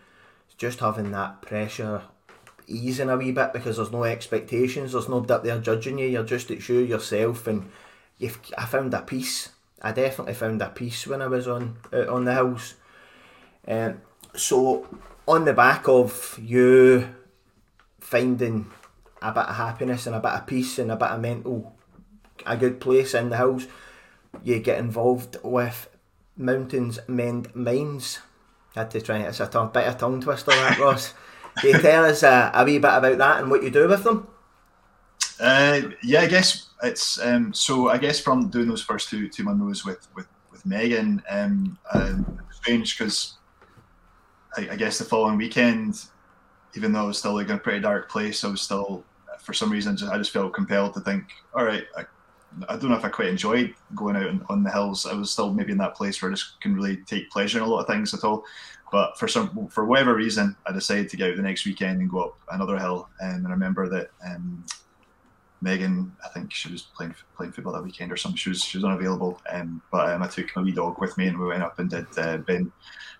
just 0.58 0.80
having 0.80 1.10
that 1.12 1.42
pressure 1.42 2.02
easing 2.66 3.10
a 3.10 3.16
wee 3.16 3.32
bit 3.32 3.52
because 3.52 3.76
there's 3.76 3.92
no 3.92 4.04
expectations, 4.04 4.92
there's 4.92 5.08
no 5.08 5.20
that 5.20 5.42
they're 5.42 5.60
judging 5.60 5.98
you, 5.98 6.06
you're 6.06 6.24
just 6.24 6.50
at 6.50 6.66
you 6.68 6.78
yourself 6.78 7.46
and 7.46 7.70
you've 8.18 8.38
I 8.56 8.66
found 8.66 8.94
a 8.94 9.02
peace. 9.02 9.50
I 9.82 9.92
definitely 9.92 10.34
found 10.34 10.62
a 10.62 10.68
peace 10.68 11.06
when 11.06 11.20
I 11.20 11.26
was 11.26 11.46
on 11.46 11.76
on 11.92 12.24
the 12.24 12.34
hills. 12.34 12.74
Um, 13.66 14.00
so 14.34 14.86
on 15.26 15.44
the 15.44 15.52
back 15.52 15.88
of 15.88 16.38
you 16.42 17.14
finding 18.00 18.70
a 19.24 19.32
bit 19.32 19.46
of 19.46 19.56
happiness 19.56 20.06
and 20.06 20.14
a 20.14 20.20
bit 20.20 20.32
of 20.32 20.46
peace 20.46 20.78
and 20.78 20.92
a 20.92 20.96
bit 20.96 21.08
of 21.08 21.20
mental 21.20 21.74
a 22.46 22.56
good 22.56 22.80
place 22.80 23.14
in 23.14 23.30
the 23.30 23.36
hills, 23.36 23.66
you 24.42 24.58
get 24.58 24.78
involved 24.78 25.36
with 25.42 25.88
Mountains 26.36 26.98
Mend 27.06 27.54
Minds. 27.54 28.20
I 28.76 28.80
had 28.80 28.90
to 28.92 29.00
try 29.00 29.18
it's 29.18 29.40
a 29.40 29.46
tongue, 29.46 29.70
bit 29.72 29.86
of 29.86 29.98
tongue 29.98 30.20
twister 30.20 30.50
that 30.50 30.78
Ross. 30.78 31.14
Can 31.58 31.70
you 31.74 31.80
tell 31.80 32.04
us 32.04 32.22
uh, 32.22 32.50
a 32.52 32.64
wee 32.64 32.78
bit 32.78 32.92
about 32.92 33.18
that 33.18 33.40
and 33.40 33.50
what 33.50 33.62
you 33.62 33.70
do 33.70 33.88
with 33.88 34.02
them? 34.02 34.26
Uh, 35.38 35.82
yeah, 36.02 36.22
I 36.22 36.26
guess 36.26 36.70
it's 36.82 37.20
um, 37.24 37.52
so. 37.52 37.88
I 37.88 37.98
guess 37.98 38.20
from 38.20 38.48
doing 38.48 38.68
those 38.68 38.82
first 38.82 39.08
two 39.08 39.28
two 39.28 39.44
Munros 39.44 39.84
with 39.84 40.06
with 40.14 40.26
with 40.50 40.64
Megan, 40.66 41.22
um, 41.28 41.78
um 41.92 42.40
strange 42.52 42.96
because 42.96 43.38
I, 44.56 44.68
I, 44.70 44.76
guess 44.76 44.98
the 44.98 45.04
following 45.04 45.36
weekend, 45.36 46.04
even 46.76 46.92
though 46.92 47.00
I 47.00 47.06
was 47.06 47.18
still 47.18 47.34
like 47.34 47.48
in 47.48 47.56
a 47.56 47.58
pretty 47.58 47.80
dark 47.80 48.08
place, 48.08 48.44
I 48.44 48.48
was 48.48 48.62
still 48.62 49.04
for 49.44 49.52
some 49.52 49.70
reason 49.70 49.96
I 50.10 50.18
just 50.18 50.32
felt 50.32 50.54
compelled 50.54 50.94
to 50.94 51.00
think, 51.00 51.24
all 51.54 51.64
right, 51.64 51.84
I, 51.96 52.04
I 52.68 52.76
don't 52.76 52.90
know 52.90 52.96
if 52.96 53.04
I 53.04 53.08
quite 53.08 53.28
enjoyed 53.28 53.74
going 53.94 54.16
out 54.16 54.30
on, 54.48 54.62
the 54.62 54.70
hills. 54.70 55.06
I 55.06 55.14
was 55.14 55.30
still 55.30 55.52
maybe 55.52 55.72
in 55.72 55.78
that 55.78 55.94
place 55.94 56.20
where 56.20 56.30
I 56.30 56.34
just 56.34 56.60
can 56.60 56.74
really 56.74 56.98
take 56.98 57.30
pleasure 57.30 57.58
in 57.58 57.64
a 57.64 57.66
lot 57.66 57.80
of 57.80 57.86
things 57.86 58.14
at 58.14 58.24
all. 58.24 58.44
But 58.92 59.18
for 59.18 59.26
some, 59.26 59.68
for 59.68 59.84
whatever 59.84 60.14
reason, 60.14 60.54
I 60.66 60.72
decided 60.72 61.08
to 61.10 61.16
get 61.16 61.30
out 61.30 61.36
the 61.36 61.42
next 61.42 61.66
weekend 61.66 62.00
and 62.00 62.10
go 62.10 62.20
up 62.20 62.38
another 62.52 62.78
hill. 62.78 63.08
And 63.20 63.46
I 63.46 63.50
remember 63.50 63.88
that 63.88 64.10
um, 64.24 64.64
Megan, 65.60 66.12
I 66.24 66.28
think 66.28 66.52
she 66.52 66.70
was 66.70 66.82
playing 66.82 67.14
playing 67.36 67.52
football 67.52 67.72
that 67.72 67.82
weekend 67.82 68.12
or 68.12 68.16
something. 68.16 68.36
She 68.36 68.50
was 68.50 68.62
she 68.62 68.78
was 68.78 68.84
unavailable. 68.84 69.40
Um, 69.50 69.82
but 69.90 70.10
um, 70.10 70.22
I 70.22 70.28
took 70.28 70.54
my 70.54 70.62
wee 70.62 70.72
dog 70.72 71.00
with 71.00 71.18
me 71.18 71.26
and 71.26 71.38
we 71.38 71.46
went 71.46 71.62
up 71.62 71.78
and 71.78 71.90
did 71.90 72.06
uh, 72.16 72.36
Ben 72.38 72.70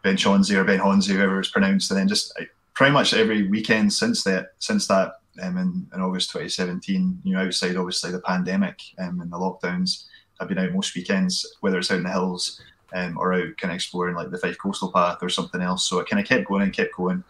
Ben 0.02 0.16
Chonzie 0.16 0.56
or 0.56 0.64
Ben 0.64 0.78
Honzi, 0.78 1.14
whoever 1.14 1.40
it's 1.40 1.50
pronounced. 1.50 1.90
And 1.90 1.98
then 1.98 2.06
just 2.06 2.32
I, 2.38 2.46
pretty 2.74 2.92
much 2.92 3.14
every 3.14 3.48
weekend 3.48 3.92
since 3.92 4.22
that 4.24 4.52
since 4.58 4.86
that 4.88 5.14
um, 5.42 5.56
in, 5.58 5.86
in 5.94 6.00
August 6.00 6.30
2017, 6.30 7.20
you 7.24 7.34
know, 7.34 7.40
outside 7.40 7.76
obviously 7.76 8.10
the 8.10 8.20
pandemic 8.20 8.80
um, 8.98 9.20
and 9.20 9.32
the 9.32 9.36
lockdowns, 9.36 10.04
I've 10.40 10.48
been 10.48 10.58
out 10.58 10.72
most 10.72 10.94
weekends, 10.94 11.56
whether 11.60 11.78
it's 11.78 11.90
out 11.90 11.98
in 11.98 12.02
the 12.04 12.10
hills 12.10 12.60
um, 12.94 13.16
or 13.18 13.34
out 13.34 13.56
kind 13.58 13.72
of 13.72 13.76
exploring 13.76 14.16
like 14.16 14.30
the 14.30 14.38
Fife 14.38 14.58
Coastal 14.58 14.92
Path 14.92 15.18
or 15.22 15.28
something 15.28 15.60
else. 15.60 15.88
So 15.88 16.00
I 16.00 16.04
kind 16.04 16.20
of 16.20 16.28
kept 16.28 16.46
going 16.46 16.62
and 16.62 16.72
kept 16.72 16.94
going. 16.94 17.22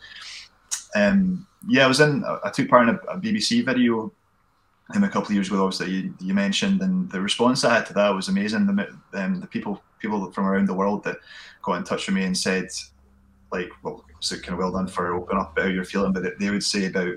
Um, 0.94 1.46
yeah, 1.68 1.84
I 1.84 1.88
was 1.88 2.00
in. 2.00 2.25
I 2.44 2.50
took 2.50 2.68
part 2.68 2.88
in 2.88 2.94
a, 2.94 2.99
a 3.11 3.20
BBC 3.20 3.64
video 3.64 4.12
him 4.92 5.04
a 5.04 5.08
couple 5.08 5.28
of 5.28 5.34
years 5.34 5.49
ago, 5.49 5.64
obviously 5.64 5.90
you, 5.90 6.14
you 6.20 6.34
mentioned, 6.34 6.82
and 6.82 7.11
the 7.11 7.20
response 7.20 7.64
I 7.64 7.75
had 7.75 7.87
to 7.87 7.94
that 7.94 8.11
was 8.11 8.28
amazing. 8.28 8.66
The 8.66 8.99
um, 9.14 9.40
the 9.40 9.46
people 9.46 9.82
people 9.99 10.30
from 10.32 10.46
around 10.46 10.68
the 10.68 10.75
world 10.75 11.04
that 11.04 11.16
got 11.62 11.78
in 11.78 11.84
touch 11.84 12.06
with 12.06 12.14
me 12.14 12.25
and 12.25 12.37
said, 12.37 12.68
like, 13.50 13.70
well, 13.82 14.04
so 14.20 14.37
kind 14.37 14.52
of 14.52 14.58
well 14.58 14.73
done 14.73 14.87
for 14.87 15.14
opening 15.14 15.40
up 15.40 15.52
about 15.52 15.64
how 15.64 15.70
you're 15.70 15.84
feeling, 15.84 16.12
but 16.12 16.38
they 16.38 16.50
would 16.50 16.62
say 16.62 16.87
about 16.87 17.14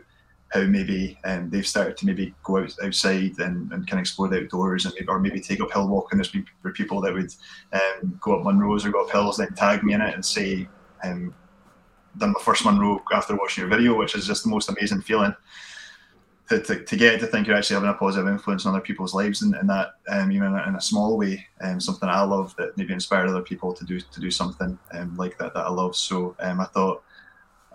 how 0.49 0.61
maybe 0.63 1.19
um, 1.25 1.49
they've 1.49 1.67
started 1.67 1.97
to 1.97 2.05
maybe 2.05 2.33
go 2.43 2.59
out, 2.59 2.73
outside 2.83 3.37
and, 3.39 3.71
and 3.71 3.87
kind 3.87 3.93
of 3.93 3.99
explore 3.99 4.27
the 4.27 4.41
outdoors 4.41 4.85
and 4.85 4.93
maybe, 4.95 5.07
or 5.07 5.19
maybe 5.19 5.39
take 5.39 5.61
up 5.61 5.71
hill 5.71 5.87
walking. 5.87 6.17
There's 6.17 6.33
for 6.61 6.71
people 6.71 7.01
that 7.01 7.13
would 7.13 7.33
um, 7.73 8.17
go 8.21 8.39
up 8.39 8.45
Munros 8.45 8.85
or 8.85 8.91
go 8.91 9.03
up 9.03 9.11
hills 9.11 9.39
and 9.39 9.55
tag 9.55 9.83
me 9.83 9.93
in 9.93 10.01
it 10.01 10.15
and 10.15 10.25
say, 10.25 10.67
um, 11.03 11.33
done 12.17 12.33
my 12.33 12.41
first 12.41 12.65
Munro 12.65 13.03
after 13.13 13.35
watching 13.35 13.61
your 13.61 13.69
video, 13.69 13.97
which 13.97 14.15
is 14.15 14.25
just 14.25 14.43
the 14.43 14.49
most 14.49 14.69
amazing 14.69 15.01
feeling 15.01 15.35
to, 16.49 16.59
to, 16.61 16.83
to 16.83 16.95
get 16.95 17.19
to 17.19 17.27
think 17.27 17.47
you're 17.47 17.55
actually 17.55 17.75
having 17.75 17.89
a 17.89 17.93
positive 17.93 18.27
influence 18.27 18.65
on 18.65 18.73
other 18.73 18.81
people's 18.81 19.13
lives 19.13 19.41
and, 19.41 19.53
and 19.55 19.69
that 19.69 19.95
um, 20.09 20.31
you 20.31 20.39
know 20.39 20.63
in 20.67 20.75
a, 20.75 20.81
small 20.81 21.17
way 21.17 21.45
um, 21.61 21.79
something 21.79 22.07
I 22.07 22.21
love 22.21 22.55
that 22.57 22.77
maybe 22.77 22.93
inspired 22.93 23.27
other 23.27 23.41
people 23.41 23.73
to 23.73 23.85
do 23.85 23.99
to 23.99 24.19
do 24.19 24.31
something 24.31 24.77
um, 24.93 25.15
like 25.17 25.37
that 25.39 25.53
that 25.53 25.65
I 25.65 25.69
love 25.69 25.95
so 25.95 26.35
um, 26.39 26.61
I 26.61 26.65
thought 26.65 27.03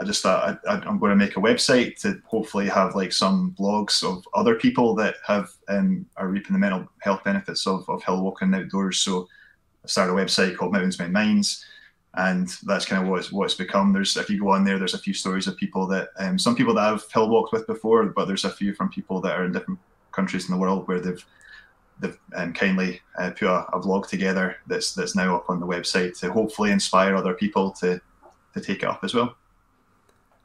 I 0.02 0.04
just 0.04 0.22
thought 0.22 0.58
I, 0.68 0.74
am 0.88 0.98
going 0.98 1.10
to 1.10 1.16
make 1.16 1.36
a 1.36 1.40
website 1.40 2.00
to 2.00 2.20
hopefully 2.26 2.68
have 2.68 2.96
like 2.96 3.12
some 3.12 3.54
blogs 3.58 4.02
of 4.02 4.26
other 4.34 4.56
people 4.56 4.94
that 4.96 5.14
have 5.26 5.50
um, 5.68 6.06
are 6.16 6.28
reaping 6.28 6.52
the 6.52 6.58
mental 6.58 6.88
health 7.00 7.22
benefits 7.22 7.66
of, 7.66 7.88
of 7.88 8.02
hill 8.02 8.22
walking 8.22 8.52
outdoors 8.52 8.98
so 8.98 9.28
I 9.84 9.88
started 9.88 10.12
a 10.12 10.16
website 10.16 10.56
called 10.56 10.72
Mountains 10.72 10.98
Mend 10.98 11.12
Minds 11.12 11.64
and 12.14 12.48
that's 12.64 12.84
kind 12.84 13.02
of 13.02 13.08
what 13.08 13.20
it's, 13.20 13.32
what 13.32 13.44
it's 13.44 13.54
become. 13.54 13.92
There's 13.92 14.16
if 14.16 14.28
you 14.28 14.38
go 14.38 14.50
on 14.50 14.64
there, 14.64 14.78
there's 14.78 14.94
a 14.94 14.98
few 14.98 15.14
stories 15.14 15.46
of 15.46 15.56
people 15.56 15.86
that 15.86 16.10
um, 16.18 16.38
some 16.38 16.54
people 16.54 16.74
that 16.74 16.92
I've 16.92 17.10
hill 17.10 17.30
walked 17.30 17.52
with 17.52 17.66
before, 17.66 18.04
but 18.06 18.26
there's 18.26 18.44
a 18.44 18.50
few 18.50 18.74
from 18.74 18.90
people 18.90 19.20
that 19.22 19.38
are 19.38 19.44
in 19.44 19.52
different 19.52 19.80
countries 20.10 20.46
in 20.46 20.52
the 20.52 20.60
world 20.60 20.86
where 20.88 21.00
they've 21.00 21.24
they've 22.00 22.18
um, 22.34 22.52
kindly 22.52 23.00
uh, 23.16 23.30
put 23.30 23.48
a, 23.48 23.66
a 23.72 23.80
vlog 23.80 24.08
together 24.08 24.56
that's 24.66 24.94
that's 24.94 25.16
now 25.16 25.36
up 25.36 25.48
on 25.48 25.60
the 25.60 25.66
website 25.66 26.18
to 26.20 26.30
hopefully 26.30 26.70
inspire 26.70 27.16
other 27.16 27.32
people 27.32 27.70
to 27.70 27.98
to 28.52 28.60
take 28.60 28.82
it 28.82 28.88
up 28.88 29.02
as 29.04 29.14
well. 29.14 29.34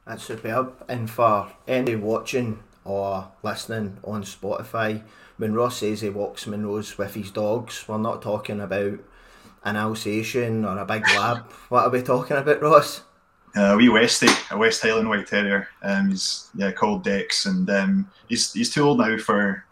That's 0.08 0.24
superb. 0.24 0.72
And 0.88 1.10
for 1.10 1.52
any 1.68 1.94
watching 1.94 2.60
or 2.84 3.30
listening 3.42 3.98
on 4.02 4.22
Spotify, 4.22 5.02
when 5.36 5.52
Ross 5.52 5.76
says 5.76 6.00
he 6.00 6.08
walks 6.08 6.46
Munros 6.46 6.96
with 6.96 7.14
his 7.14 7.30
dogs, 7.30 7.84
we're 7.86 7.98
not 7.98 8.22
talking 8.22 8.60
about 8.60 8.98
an 9.64 9.76
Alsatian 9.76 10.64
or 10.64 10.78
a 10.78 10.86
big 10.86 11.02
lab? 11.08 11.38
what 11.68 11.84
are 11.84 11.90
we 11.90 12.02
talking 12.02 12.38
about, 12.38 12.62
Ross? 12.62 13.02
Uh, 13.54 13.74
a 13.74 13.76
wee 13.76 13.88
Westie, 13.88 14.50
a 14.50 14.56
West 14.56 14.82
Highland 14.82 15.10
White 15.10 15.26
Terrier. 15.26 15.68
Um, 15.82 16.10
he's 16.10 16.50
yeah 16.54 16.72
called 16.72 17.04
Dex, 17.04 17.46
and 17.46 17.68
um, 17.70 18.10
he's 18.28 18.52
he's 18.52 18.72
too 18.72 18.84
old 18.84 18.98
now 18.98 19.18
for 19.18 19.64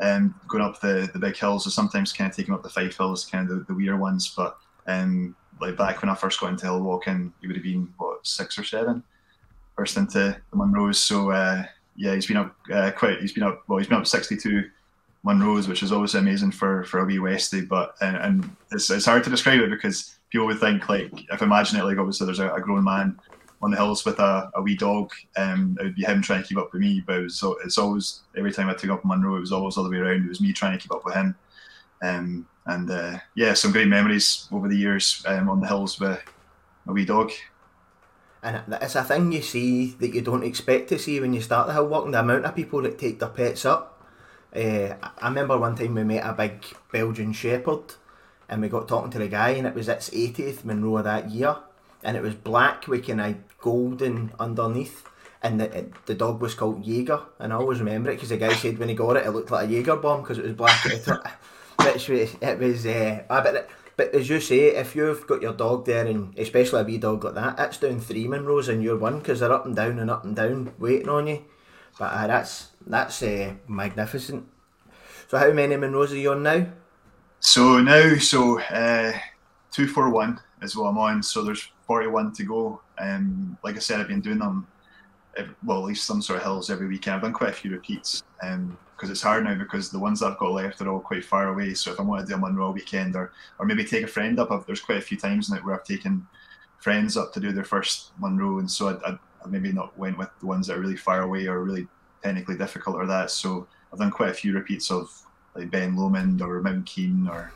um, 0.00 0.34
going 0.48 0.62
up 0.62 0.80
the, 0.80 1.08
the 1.12 1.18
big 1.18 1.36
hills. 1.36 1.64
So 1.64 1.70
sometimes 1.70 2.12
kind 2.12 2.30
of 2.30 2.36
taking 2.36 2.54
up 2.54 2.62
the 2.62 2.68
Fife 2.68 2.96
Hills, 2.96 3.24
kind 3.24 3.48
of 3.48 3.58
the, 3.58 3.64
the 3.64 3.74
weirder 3.74 3.96
ones. 3.96 4.32
But 4.36 4.56
um, 4.86 5.36
like 5.60 5.76
back 5.76 6.02
when 6.02 6.10
I 6.10 6.14
first 6.14 6.40
got 6.40 6.50
into 6.50 6.66
hill 6.66 6.82
walking, 6.82 7.32
he 7.40 7.46
would 7.46 7.56
have 7.56 7.64
been 7.64 7.92
what 7.96 8.26
six 8.26 8.58
or 8.58 8.64
seven, 8.64 9.02
first 9.76 9.96
into 9.96 10.36
the 10.50 10.56
Munros. 10.56 10.96
So 10.96 11.30
uh, 11.30 11.64
yeah, 11.96 12.14
he's 12.14 12.26
been 12.26 12.36
up 12.36 12.54
uh, 12.72 12.90
quite. 12.92 13.20
He's 13.20 13.32
been 13.32 13.44
up 13.44 13.62
well. 13.68 13.78
He's 13.78 13.88
been 13.88 13.98
up 13.98 14.06
sixty 14.06 14.36
two 14.36 14.70
Munros, 15.24 15.68
which 15.68 15.82
is 15.82 15.92
always 15.92 16.14
amazing 16.14 16.52
for 16.52 16.84
for 16.84 17.00
a 17.00 17.04
wee 17.04 17.18
Westie. 17.18 17.68
But 17.68 17.94
and, 18.00 18.16
and 18.16 18.56
it's, 18.72 18.90
it's 18.90 19.06
hard 19.06 19.24
to 19.24 19.30
describe 19.30 19.60
it 19.60 19.70
because 19.70 20.16
people 20.30 20.46
would 20.46 20.60
think 20.60 20.88
like 20.88 21.12
if 21.30 21.42
I 21.42 21.44
imagine 21.44 21.78
it 21.78 21.84
like 21.84 21.98
obviously 21.98 22.26
there's 22.26 22.40
a, 22.40 22.52
a 22.52 22.60
grown 22.60 22.84
man 22.84 23.18
on 23.62 23.70
the 23.70 23.76
hills 23.76 24.04
with 24.04 24.18
a, 24.18 24.50
a 24.56 24.62
wee 24.62 24.76
dog, 24.76 25.10
um, 25.38 25.76
it 25.80 25.84
would 25.84 25.94
be 25.94 26.04
him 26.04 26.20
trying 26.20 26.42
to 26.42 26.48
keep 26.48 26.58
up 26.58 26.72
with 26.72 26.82
me. 26.82 27.02
But 27.06 27.16
it 27.16 27.22
was, 27.22 27.36
so 27.36 27.56
it's 27.64 27.78
always 27.78 28.20
every 28.36 28.52
time 28.52 28.68
I 28.68 28.74
took 28.74 28.90
up 28.90 29.04
Munro, 29.04 29.36
it 29.36 29.40
was 29.40 29.52
always 29.52 29.76
the 29.76 29.80
other 29.80 29.90
way 29.90 29.98
around. 29.98 30.24
It 30.24 30.28
was 30.28 30.40
me 30.40 30.52
trying 30.52 30.76
to 30.76 30.82
keep 30.82 30.92
up 30.92 31.04
with 31.04 31.14
him. 31.14 31.34
Um, 32.02 32.46
and 32.66 32.90
uh, 32.90 33.18
yeah, 33.34 33.54
some 33.54 33.72
great 33.72 33.88
memories 33.88 34.48
over 34.52 34.68
the 34.68 34.76
years 34.76 35.22
um, 35.26 35.48
on 35.48 35.60
the 35.60 35.66
hills 35.66 35.98
with 35.98 36.20
a 36.86 36.92
wee 36.92 37.04
dog. 37.04 37.30
And 38.44 38.62
it's 38.80 38.94
a 38.94 39.02
thing 39.02 39.32
you 39.32 39.42
see 39.42 39.96
that 39.98 40.14
you 40.14 40.20
don't 40.20 40.44
expect 40.44 40.90
to 40.90 40.98
see 40.98 41.18
when 41.18 41.32
you 41.32 41.40
start 41.40 41.66
the 41.66 41.72
hill 41.72 41.88
walking. 41.88 42.12
The 42.12 42.20
amount 42.20 42.44
of 42.44 42.54
people 42.54 42.82
that 42.82 42.98
take 42.98 43.18
their 43.18 43.30
pets 43.30 43.64
up 43.64 43.94
uh, 44.54 44.94
I 45.18 45.28
remember 45.28 45.58
one 45.58 45.74
time 45.74 45.94
we 45.94 46.04
met 46.04 46.24
a 46.24 46.32
big 46.32 46.64
Belgian 46.92 47.32
Shepherd 47.32 47.94
and 48.48 48.62
we 48.62 48.68
got 48.68 48.86
talking 48.86 49.10
to 49.10 49.18
the 49.18 49.28
guy 49.28 49.50
and 49.50 49.66
it 49.66 49.74
was 49.74 49.88
its 49.88 50.10
80th 50.10 50.64
Munro 50.64 51.02
that 51.02 51.30
year 51.30 51.56
and 52.02 52.16
it 52.16 52.22
was 52.22 52.34
black 52.34 52.86
with 52.86 53.06
kind 53.06 53.20
of 53.20 53.58
golden 53.58 54.32
underneath 54.38 55.08
and 55.42 55.60
the, 55.60 55.86
the 56.06 56.14
dog 56.14 56.40
was 56.40 56.54
called 56.54 56.84
Jaeger 56.84 57.20
and 57.40 57.52
I 57.52 57.56
always 57.56 57.80
remember 57.80 58.10
it 58.10 58.14
because 58.14 58.28
the 58.28 58.36
guy 58.36 58.52
said 58.54 58.78
when 58.78 58.88
he 58.88 58.94
got 58.94 59.16
it 59.16 59.26
it 59.26 59.30
looked 59.30 59.50
like 59.50 59.68
a 59.68 59.72
Jaeger 59.72 59.96
bomb 59.96 60.20
because 60.20 60.38
it 60.38 60.44
was 60.44 60.52
black 60.52 60.84
which 61.80 62.08
was, 62.08 62.36
it 62.40 62.58
was 62.58 62.86
uh, 62.86 63.24
but 63.96 64.14
as 64.14 64.28
you 64.28 64.40
say 64.40 64.68
if 64.68 64.96
you've 64.96 65.26
got 65.26 65.42
your 65.42 65.52
dog 65.52 65.84
there 65.86 66.06
and 66.06 66.36
especially 66.38 66.80
a 66.80 66.84
wee 66.84 66.98
dog 66.98 67.24
like 67.24 67.34
that 67.34 67.58
it's 67.58 67.78
down 67.78 68.00
three 68.00 68.26
Munros 68.26 68.68
and 68.68 68.82
you're 68.82 68.98
one 68.98 69.18
because 69.18 69.40
they're 69.40 69.52
up 69.52 69.66
and 69.66 69.76
down 69.76 69.98
and 69.98 70.10
up 70.10 70.24
and 70.24 70.36
down 70.36 70.72
waiting 70.78 71.08
on 71.08 71.26
you 71.26 71.44
but 71.98 72.12
uh, 72.12 72.26
that's 72.26 72.70
that's 72.86 73.22
uh, 73.22 73.54
magnificent. 73.68 74.46
So 75.28 75.38
how 75.38 75.52
many 75.52 75.76
Munros 75.76 76.12
are 76.12 76.16
you 76.16 76.32
on 76.32 76.42
now? 76.42 76.66
So 77.40 77.80
now, 77.80 78.16
so 78.16 78.60
uh, 78.60 79.12
two 79.70 79.86
four 79.86 80.10
one 80.10 80.40
is 80.62 80.76
what 80.76 80.88
I'm 80.88 80.98
on. 80.98 81.22
So 81.22 81.42
there's 81.42 81.70
forty 81.86 82.08
one 82.08 82.32
to 82.32 82.44
go. 82.44 82.80
Um, 82.98 83.56
like 83.62 83.76
I 83.76 83.80
said, 83.80 84.00
I've 84.00 84.08
been 84.08 84.20
doing 84.20 84.38
them. 84.38 84.66
Every, 85.36 85.54
well, 85.64 85.78
at 85.78 85.84
least 85.84 86.06
some 86.06 86.22
sort 86.22 86.38
of 86.38 86.44
hills 86.44 86.70
every 86.70 86.86
weekend. 86.86 87.16
I've 87.16 87.22
done 87.22 87.32
quite 87.32 87.50
a 87.50 87.54
few 87.54 87.72
repeats 87.72 88.22
because 88.96 89.10
it's 89.10 89.22
hard 89.22 89.44
now 89.44 89.54
because 89.54 89.90
the 89.90 89.98
ones 89.98 90.22
I've 90.22 90.38
got 90.38 90.52
left 90.52 90.80
are 90.80 90.88
all 90.88 91.00
quite 91.00 91.24
far 91.24 91.48
away. 91.48 91.74
So 91.74 91.92
if 91.92 92.00
I 92.00 92.02
want 92.02 92.26
to 92.26 92.32
do 92.32 92.36
a 92.36 92.38
Munro 92.38 92.70
weekend 92.70 93.16
or 93.16 93.32
or 93.58 93.66
maybe 93.66 93.84
take 93.84 94.04
a 94.04 94.08
friend 94.08 94.38
up, 94.38 94.50
I've, 94.50 94.66
there's 94.66 94.80
quite 94.80 94.98
a 94.98 95.02
few 95.02 95.16
times 95.16 95.50
now 95.50 95.56
where 95.58 95.74
I've 95.74 95.84
taken 95.84 96.26
friends 96.78 97.16
up 97.16 97.32
to 97.32 97.40
do 97.40 97.52
their 97.52 97.64
first 97.64 98.12
Munro, 98.18 98.58
and 98.58 98.70
so 98.70 98.88
I, 98.88 99.10
I 99.10 99.18
I 99.44 99.48
maybe 99.48 99.72
not 99.72 99.96
went 99.98 100.18
with 100.18 100.30
the 100.40 100.46
ones 100.46 100.66
that 100.66 100.76
are 100.76 100.80
really 100.80 100.96
far 100.96 101.22
away 101.22 101.46
or 101.46 101.62
really 101.62 101.86
technically 102.22 102.56
difficult 102.56 102.96
or 102.96 103.06
that. 103.06 103.30
So 103.30 103.66
I've 103.92 103.98
done 103.98 104.10
quite 104.10 104.30
a 104.30 104.34
few 104.34 104.54
repeats 104.54 104.90
of 104.90 105.10
like 105.54 105.70
Ben 105.70 105.96
Lomond 105.96 106.42
or 106.42 106.60
Mount 106.62 106.86
Keen 106.86 107.28
or 107.28 107.52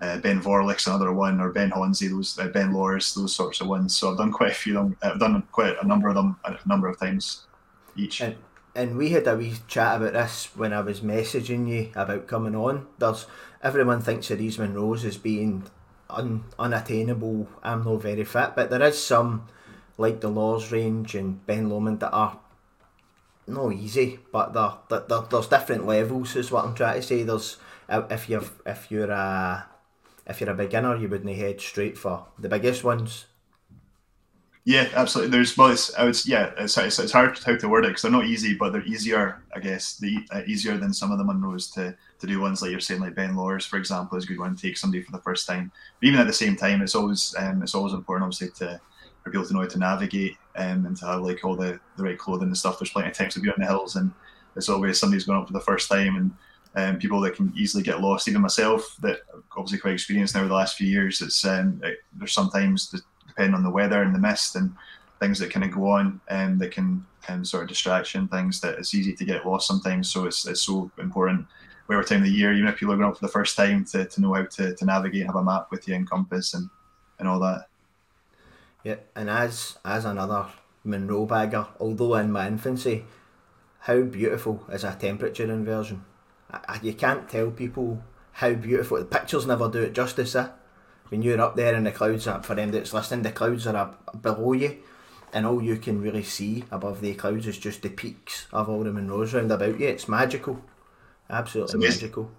uh, 0.00 0.18
Ben 0.18 0.40
Vorlich's 0.40 0.86
another 0.86 1.12
one 1.12 1.40
or 1.40 1.52
Ben 1.52 1.70
Hornsey, 1.70 2.08
those 2.08 2.38
uh, 2.38 2.48
Ben 2.48 2.72
Lawrence, 2.72 3.14
those 3.14 3.34
sorts 3.34 3.60
of 3.60 3.68
ones. 3.68 3.96
So 3.96 4.10
I've 4.10 4.18
done 4.18 4.32
quite 4.32 4.50
a 4.50 4.54
few 4.54 4.78
of 4.78 4.84
them. 4.84 4.96
I've 5.02 5.20
done 5.20 5.42
quite 5.52 5.76
a 5.80 5.86
number 5.86 6.08
of 6.08 6.16
them 6.16 6.36
a 6.44 6.58
number 6.66 6.88
of 6.88 6.98
times 6.98 7.46
each. 7.96 8.20
And, 8.20 8.36
and 8.74 8.96
we 8.96 9.10
had 9.10 9.26
a 9.26 9.36
wee 9.36 9.54
chat 9.68 9.96
about 9.96 10.14
this 10.14 10.50
when 10.56 10.72
I 10.72 10.80
was 10.80 11.00
messaging 11.00 11.68
you 11.68 11.90
about 11.94 12.26
coming 12.26 12.56
on. 12.56 12.86
There's 12.98 13.26
everyone 13.62 14.00
thinks 14.00 14.30
of 14.30 14.38
these 14.38 14.56
Munros 14.56 15.04
as 15.04 15.16
being 15.16 15.64
un, 16.10 16.44
unattainable. 16.58 17.48
I'm 17.62 17.84
not 17.84 18.02
very 18.02 18.24
fit, 18.24 18.52
but 18.56 18.70
there 18.70 18.82
is 18.82 19.02
some 19.02 19.46
like 19.96 20.20
the 20.20 20.28
Lawers 20.28 20.72
Range 20.72 21.14
and 21.14 21.44
Ben 21.46 21.68
Lomond 21.68 22.00
that 22.00 22.10
are 22.10 22.38
not 23.46 23.72
easy, 23.74 24.18
but 24.32 24.52
they're, 24.52 25.00
they're, 25.08 25.20
there's 25.30 25.48
different 25.48 25.86
levels. 25.86 26.34
Is 26.34 26.50
what 26.50 26.64
I'm 26.64 26.74
trying 26.74 27.00
to 27.00 27.06
say. 27.06 27.22
There's 27.22 27.58
if 27.88 28.28
you're 28.28 28.44
if 28.66 28.90
you're 28.90 29.10
a 29.10 29.66
if 30.26 30.40
you're 30.40 30.50
a 30.50 30.54
beginner, 30.54 30.96
you 30.96 31.08
wouldn't 31.08 31.36
head 31.36 31.60
straight 31.60 31.96
for 31.96 32.26
the 32.38 32.48
biggest 32.48 32.82
ones. 32.82 33.26
Yeah, 34.66 34.88
absolutely. 34.94 35.30
There's 35.30 35.58
well, 35.58 35.68
it's, 35.68 35.94
I 35.94 36.04
would, 36.04 36.24
yeah, 36.24 36.52
it's, 36.56 36.78
it's, 36.78 36.98
it's 36.98 37.12
hard 37.12 37.38
how 37.38 37.54
to 37.54 37.68
word 37.68 37.84
it 37.84 37.88
because 37.88 38.02
they're 38.02 38.10
not 38.10 38.24
easy, 38.24 38.54
but 38.54 38.72
they're 38.72 38.86
easier, 38.86 39.42
I 39.54 39.60
guess, 39.60 39.98
the 39.98 40.16
uh, 40.32 40.40
easier 40.46 40.78
than 40.78 40.94
some 40.94 41.12
of 41.12 41.18
the 41.18 41.24
Munros 41.24 41.70
to 41.74 41.94
to 42.20 42.26
do 42.26 42.40
ones 42.40 42.62
like 42.62 42.70
you're 42.70 42.80
saying, 42.80 43.02
like 43.02 43.14
Ben 43.14 43.36
Lawers, 43.36 43.66
for 43.66 43.76
example, 43.76 44.16
is 44.16 44.24
a 44.24 44.26
good 44.26 44.38
one 44.38 44.56
to 44.56 44.62
take 44.62 44.78
somebody 44.78 45.02
for 45.02 45.12
the 45.12 45.20
first 45.20 45.46
time. 45.46 45.70
But 46.00 46.06
even 46.06 46.18
at 46.20 46.26
the 46.26 46.32
same 46.32 46.56
time, 46.56 46.80
it's 46.80 46.94
always 46.94 47.34
um, 47.38 47.62
it's 47.62 47.74
always 47.74 47.92
important, 47.92 48.24
obviously, 48.24 48.66
to 48.66 48.80
for 49.22 49.30
people 49.30 49.46
to 49.46 49.52
know 49.52 49.60
how 49.60 49.68
to 49.68 49.78
navigate 49.78 50.38
um, 50.56 50.86
and 50.86 50.96
to 50.96 51.06
have 51.06 51.20
like 51.20 51.44
all 51.44 51.56
the, 51.56 51.78
the 51.98 52.02
right 52.02 52.18
clothing 52.18 52.48
and 52.48 52.56
stuff. 52.56 52.78
There's 52.78 52.90
plenty 52.90 53.08
of 53.10 53.14
times 53.14 53.34
to 53.34 53.40
be 53.40 53.50
on 53.50 53.56
the 53.58 53.66
hills, 53.66 53.96
and 53.96 54.12
it's 54.56 54.70
always 54.70 54.98
somebody's 54.98 55.24
going 55.24 55.40
up 55.40 55.46
for 55.46 55.52
the 55.52 55.60
first 55.60 55.90
time, 55.90 56.16
and 56.16 56.30
um, 56.74 56.98
people 56.98 57.20
that 57.20 57.36
can 57.36 57.52
easily 57.54 57.82
get 57.82 58.00
lost. 58.00 58.28
Even 58.28 58.40
myself, 58.40 58.96
that 59.02 59.18
obviously 59.58 59.78
quite 59.78 59.92
experienced 59.92 60.34
now 60.34 60.40
over 60.40 60.48
the 60.48 60.54
last 60.54 60.78
few 60.78 60.86
years. 60.88 61.20
It's 61.20 61.44
um, 61.44 61.82
it, 61.84 61.98
there's 62.14 62.32
sometimes 62.32 62.94
depending 63.34 63.54
on 63.54 63.62
the 63.62 63.70
weather 63.70 64.02
and 64.02 64.14
the 64.14 64.18
mist 64.18 64.56
and 64.56 64.72
things 65.20 65.38
that 65.38 65.50
kind 65.50 65.64
of 65.64 65.72
go 65.72 65.88
on 65.88 66.20
and 66.28 66.52
um, 66.52 66.58
that 66.58 66.70
can 66.70 67.04
um, 67.28 67.44
sort 67.44 67.62
of 67.62 67.68
distraction 67.68 68.28
things 68.28 68.60
that 68.60 68.78
it's 68.78 68.94
easy 68.94 69.14
to 69.14 69.24
get 69.24 69.46
lost 69.46 69.66
sometimes. 69.66 70.08
So 70.08 70.26
it's, 70.26 70.46
it's 70.46 70.62
so 70.62 70.90
important 70.98 71.46
whatever 71.86 72.06
time 72.06 72.18
of 72.18 72.24
the 72.24 72.30
year, 72.30 72.52
even 72.52 72.68
if 72.68 72.80
you're 72.80 72.96
going 72.96 73.08
up 73.08 73.18
for 73.18 73.26
the 73.26 73.32
first 73.32 73.56
time, 73.56 73.84
to, 73.86 74.04
to 74.06 74.20
know 74.20 74.32
how 74.32 74.44
to, 74.44 74.74
to 74.74 74.84
navigate, 74.84 75.26
have 75.26 75.36
a 75.36 75.44
map 75.44 75.68
with 75.70 75.86
you 75.86 75.94
and 75.94 76.08
compass 76.08 76.54
and, 76.54 76.68
and 77.18 77.28
all 77.28 77.40
that. 77.40 77.66
Yeah, 78.82 78.96
and 79.16 79.30
as 79.30 79.78
as 79.84 80.04
another 80.04 80.46
Munro 80.84 81.24
bagger, 81.24 81.66
although 81.80 82.14
in 82.16 82.30
my 82.30 82.46
infancy, 82.46 83.04
how 83.80 84.02
beautiful 84.02 84.64
is 84.70 84.84
a 84.84 84.94
temperature 84.94 85.50
inversion? 85.50 86.04
I, 86.50 86.78
you 86.82 86.92
can't 86.92 87.28
tell 87.28 87.50
people 87.50 88.02
how 88.32 88.52
beautiful 88.52 88.98
the 88.98 89.04
pictures 89.04 89.46
never 89.46 89.70
do 89.70 89.82
it 89.82 89.94
justice. 89.94 90.34
Eh? 90.34 90.48
When 91.08 91.22
you're 91.22 91.40
up 91.40 91.56
there 91.56 91.74
in 91.74 91.84
the 91.84 91.92
clouds 91.92 92.26
are 92.26 92.42
for 92.42 92.54
them 92.54 92.70
that's 92.70 92.92
listening, 92.92 93.22
the 93.22 93.32
clouds 93.32 93.66
are 93.66 93.76
up 93.76 94.22
below 94.22 94.52
you, 94.52 94.78
and 95.32 95.46
all 95.46 95.62
you 95.62 95.76
can 95.76 96.00
really 96.00 96.22
see 96.22 96.64
above 96.70 97.00
the 97.00 97.14
clouds 97.14 97.46
is 97.46 97.58
just 97.58 97.82
the 97.82 97.90
peaks 97.90 98.46
of 98.52 98.68
all 98.68 98.82
the 98.84 98.90
Munros 98.90 99.34
round 99.34 99.52
about 99.52 99.78
you. 99.78 99.86
It's 99.86 100.08
magical. 100.08 100.62
absolutely 101.28 101.86
it's 101.86 102.00
magical. 102.00 102.30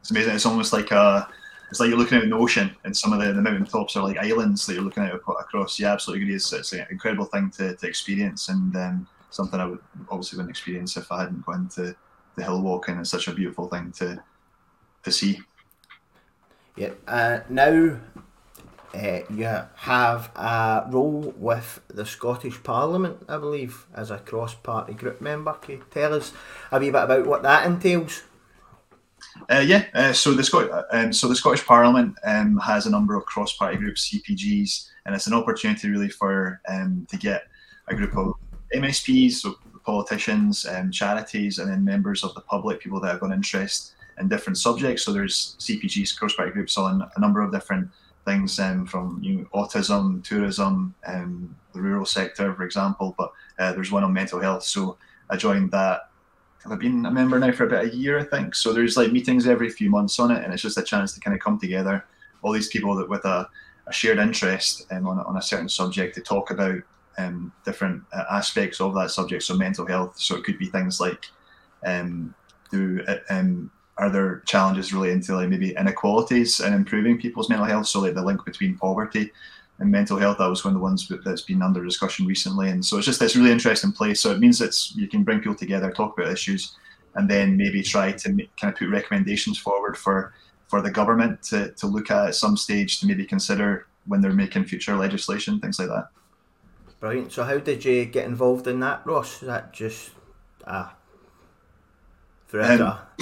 It's 0.00 0.10
amazing. 0.10 0.34
It's 0.34 0.46
almost 0.46 0.72
like 0.72 0.90
a 0.90 1.28
it's 1.70 1.78
like 1.78 1.88
you're 1.88 1.98
looking 1.98 2.18
out 2.18 2.24
at 2.24 2.26
an 2.26 2.32
ocean, 2.32 2.74
and 2.84 2.96
some 2.96 3.12
of 3.12 3.20
the, 3.20 3.32
the 3.32 3.40
mountain 3.40 3.64
tops 3.64 3.96
are 3.96 4.02
like 4.02 4.18
islands 4.18 4.66
that 4.66 4.74
you're 4.74 4.82
looking 4.82 5.04
at 5.04 5.14
across. 5.14 5.78
Yeah, 5.78 5.92
absolutely 5.92 6.24
agree. 6.24 6.34
It's, 6.34 6.52
it's 6.52 6.72
an 6.72 6.84
incredible 6.90 7.26
thing 7.26 7.50
to, 7.52 7.76
to 7.76 7.86
experience, 7.86 8.48
and 8.48 8.74
um, 8.76 9.06
something 9.30 9.60
I 9.60 9.66
would 9.66 9.78
obviously 10.10 10.36
wouldn't 10.38 10.50
experience 10.50 10.96
if 10.96 11.10
I 11.12 11.22
hadn't 11.22 11.46
gone 11.46 11.68
to 11.76 11.94
the 12.34 12.42
hill 12.42 12.60
walking. 12.60 12.98
It's 12.98 13.10
such 13.10 13.28
a 13.28 13.32
beautiful 13.32 13.68
thing 13.68 13.92
to 13.98 14.22
to 15.04 15.12
see. 15.12 15.40
Yeah. 16.80 16.92
Uh, 17.06 17.40
now 17.50 17.98
uh, 18.94 19.18
you 19.28 19.44
have 19.74 20.30
a 20.34 20.86
role 20.88 21.34
with 21.36 21.82
the 21.88 22.06
Scottish 22.06 22.62
Parliament, 22.62 23.18
I 23.28 23.36
believe, 23.36 23.84
as 23.94 24.10
a 24.10 24.16
cross-party 24.16 24.94
group 24.94 25.20
member. 25.20 25.52
Can 25.52 25.74
you 25.74 25.84
tell 25.90 26.14
us 26.14 26.32
a 26.72 26.80
wee 26.80 26.86
bit 26.86 27.04
about 27.04 27.26
what 27.26 27.42
that 27.42 27.66
entails? 27.66 28.22
Uh, 29.50 29.62
yeah, 29.62 29.84
uh, 29.92 30.14
so 30.14 30.32
the 30.32 30.42
Scot- 30.42 30.86
um, 30.90 31.12
so 31.12 31.28
the 31.28 31.36
Scottish 31.36 31.66
Parliament 31.66 32.16
um, 32.24 32.56
has 32.56 32.86
a 32.86 32.90
number 32.90 33.14
of 33.14 33.26
cross-party 33.26 33.76
groups, 33.76 34.10
CPGs, 34.10 34.88
and 35.04 35.14
it's 35.14 35.26
an 35.26 35.34
opportunity 35.34 35.90
really 35.90 36.08
for 36.08 36.62
um, 36.66 37.06
to 37.10 37.18
get 37.18 37.42
a 37.88 37.94
group 37.94 38.16
of 38.16 38.32
MSPs, 38.74 39.32
so 39.32 39.56
politicians, 39.84 40.64
um, 40.64 40.90
charities, 40.90 41.58
and 41.58 41.70
then 41.70 41.84
members 41.84 42.24
of 42.24 42.32
the 42.32 42.40
public, 42.40 42.80
people 42.80 43.00
that 43.00 43.10
have 43.10 43.20
got 43.20 43.32
interest 43.32 43.92
in 44.18 44.28
different 44.28 44.58
subjects. 44.58 45.02
So 45.02 45.12
there's 45.12 45.56
CPGs, 45.58 46.16
cross-party 46.18 46.52
groups 46.52 46.76
on 46.76 47.08
a 47.14 47.20
number 47.20 47.40
of 47.42 47.52
different 47.52 47.90
things, 48.24 48.58
um, 48.58 48.86
from 48.86 49.18
you 49.22 49.36
know, 49.36 49.44
autism, 49.54 50.22
tourism, 50.24 50.94
um, 51.06 51.54
the 51.72 51.80
rural 51.80 52.04
sector, 52.04 52.54
for 52.54 52.64
example. 52.64 53.14
But 53.16 53.32
uh, 53.58 53.72
there's 53.72 53.92
one 53.92 54.04
on 54.04 54.12
mental 54.12 54.40
health. 54.40 54.64
So 54.64 54.96
I 55.28 55.36
joined 55.36 55.70
that 55.72 56.10
I've 56.66 56.78
been 56.78 57.06
a 57.06 57.10
member 57.10 57.38
now 57.38 57.52
for 57.52 57.64
about 57.64 57.86
a 57.86 57.96
year, 57.96 58.18
I 58.18 58.24
think. 58.24 58.54
So 58.54 58.72
there's 58.72 58.96
like 58.96 59.12
meetings 59.12 59.46
every 59.46 59.70
few 59.70 59.88
months 59.88 60.18
on 60.18 60.30
it, 60.30 60.44
and 60.44 60.52
it's 60.52 60.62
just 60.62 60.76
a 60.76 60.82
chance 60.82 61.14
to 61.14 61.20
kind 61.20 61.34
of 61.34 61.40
come 61.40 61.58
together, 61.58 62.04
all 62.42 62.52
these 62.52 62.68
people 62.68 62.94
that 62.96 63.08
with 63.08 63.24
a, 63.24 63.48
a 63.86 63.92
shared 63.92 64.18
interest 64.18 64.86
um, 64.90 65.06
on, 65.06 65.18
on 65.20 65.36
a 65.36 65.42
certain 65.42 65.68
subject 65.68 66.14
to 66.16 66.20
talk 66.20 66.50
about 66.50 66.76
um, 67.18 67.52
different 67.64 68.02
uh, 68.12 68.24
aspects 68.30 68.80
of 68.80 68.94
that 68.94 69.10
subject. 69.10 69.42
So 69.42 69.54
mental 69.54 69.86
health. 69.86 70.18
So 70.18 70.36
it 70.36 70.44
could 70.44 70.58
be 70.58 70.66
things 70.66 71.00
like, 71.00 71.26
um, 71.84 72.34
do 72.70 73.02
uh, 73.08 73.16
um, 73.30 73.70
are 74.00 74.08
there 74.08 74.40
challenges 74.46 74.94
relating 74.94 75.20
to 75.20 75.34
like 75.36 75.50
maybe 75.50 75.76
inequalities 75.76 76.60
and 76.60 76.74
improving 76.74 77.20
people's 77.20 77.50
mental 77.50 77.66
health? 77.66 77.86
So 77.86 78.00
like 78.00 78.14
the 78.14 78.24
link 78.24 78.42
between 78.46 78.78
poverty 78.78 79.30
and 79.78 79.90
mental 79.90 80.16
health. 80.16 80.38
That 80.38 80.48
was 80.48 80.64
one 80.64 80.72
of 80.72 80.80
the 80.80 80.82
ones 80.82 81.12
that's 81.22 81.42
been 81.42 81.60
under 81.60 81.84
discussion 81.84 82.26
recently, 82.26 82.70
and 82.70 82.84
so 82.84 82.96
it's 82.96 83.06
just 83.06 83.20
this 83.20 83.36
really 83.36 83.52
interesting 83.52 83.92
place. 83.92 84.20
So 84.20 84.30
it 84.30 84.38
means 84.38 84.62
it's 84.62 84.96
you 84.96 85.06
can 85.06 85.22
bring 85.22 85.40
people 85.40 85.54
together, 85.54 85.90
talk 85.90 86.16
about 86.16 86.32
issues, 86.32 86.76
and 87.14 87.28
then 87.28 87.58
maybe 87.58 87.82
try 87.82 88.12
to 88.12 88.32
make, 88.32 88.56
kind 88.56 88.72
of 88.72 88.78
put 88.78 88.88
recommendations 88.88 89.58
forward 89.58 89.98
for 89.98 90.32
for 90.68 90.80
the 90.80 90.90
government 90.90 91.42
to, 91.42 91.72
to 91.72 91.86
look 91.86 92.10
at 92.10 92.28
at 92.28 92.34
some 92.34 92.56
stage 92.56 93.00
to 93.00 93.06
maybe 93.06 93.26
consider 93.26 93.86
when 94.06 94.22
they're 94.22 94.32
making 94.32 94.64
future 94.64 94.96
legislation, 94.96 95.60
things 95.60 95.78
like 95.78 95.88
that. 95.88 96.08
Brilliant. 97.00 97.32
So 97.32 97.44
how 97.44 97.58
did 97.58 97.84
you 97.84 98.06
get 98.06 98.24
involved 98.24 98.66
in 98.66 98.80
that, 98.80 99.04
Ross? 99.04 99.42
Is 99.42 99.48
that 99.48 99.74
just 99.74 100.10
ah, 100.66 100.94
um, 102.54 103.19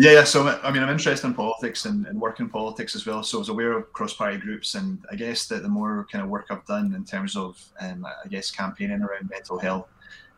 yeah, 0.00 0.12
yeah. 0.12 0.24
So 0.24 0.48
I 0.48 0.72
mean, 0.72 0.82
I'm 0.82 0.88
interested 0.88 1.26
in 1.26 1.34
politics 1.34 1.84
and, 1.84 2.06
and 2.06 2.50
politics 2.50 2.96
as 2.96 3.04
well. 3.04 3.22
So 3.22 3.36
I 3.36 3.40
was 3.40 3.50
aware 3.50 3.72
of 3.72 3.92
cross-party 3.92 4.38
groups, 4.38 4.74
and 4.74 5.04
I 5.12 5.14
guess 5.14 5.46
that 5.48 5.62
the 5.62 5.68
more 5.68 6.06
kind 6.10 6.24
of 6.24 6.30
work 6.30 6.46
I've 6.48 6.64
done 6.64 6.94
in 6.94 7.04
terms 7.04 7.36
of, 7.36 7.62
um, 7.82 8.06
I 8.06 8.26
guess, 8.28 8.50
campaigning 8.50 9.02
around 9.02 9.28
mental 9.28 9.58
health, 9.58 9.88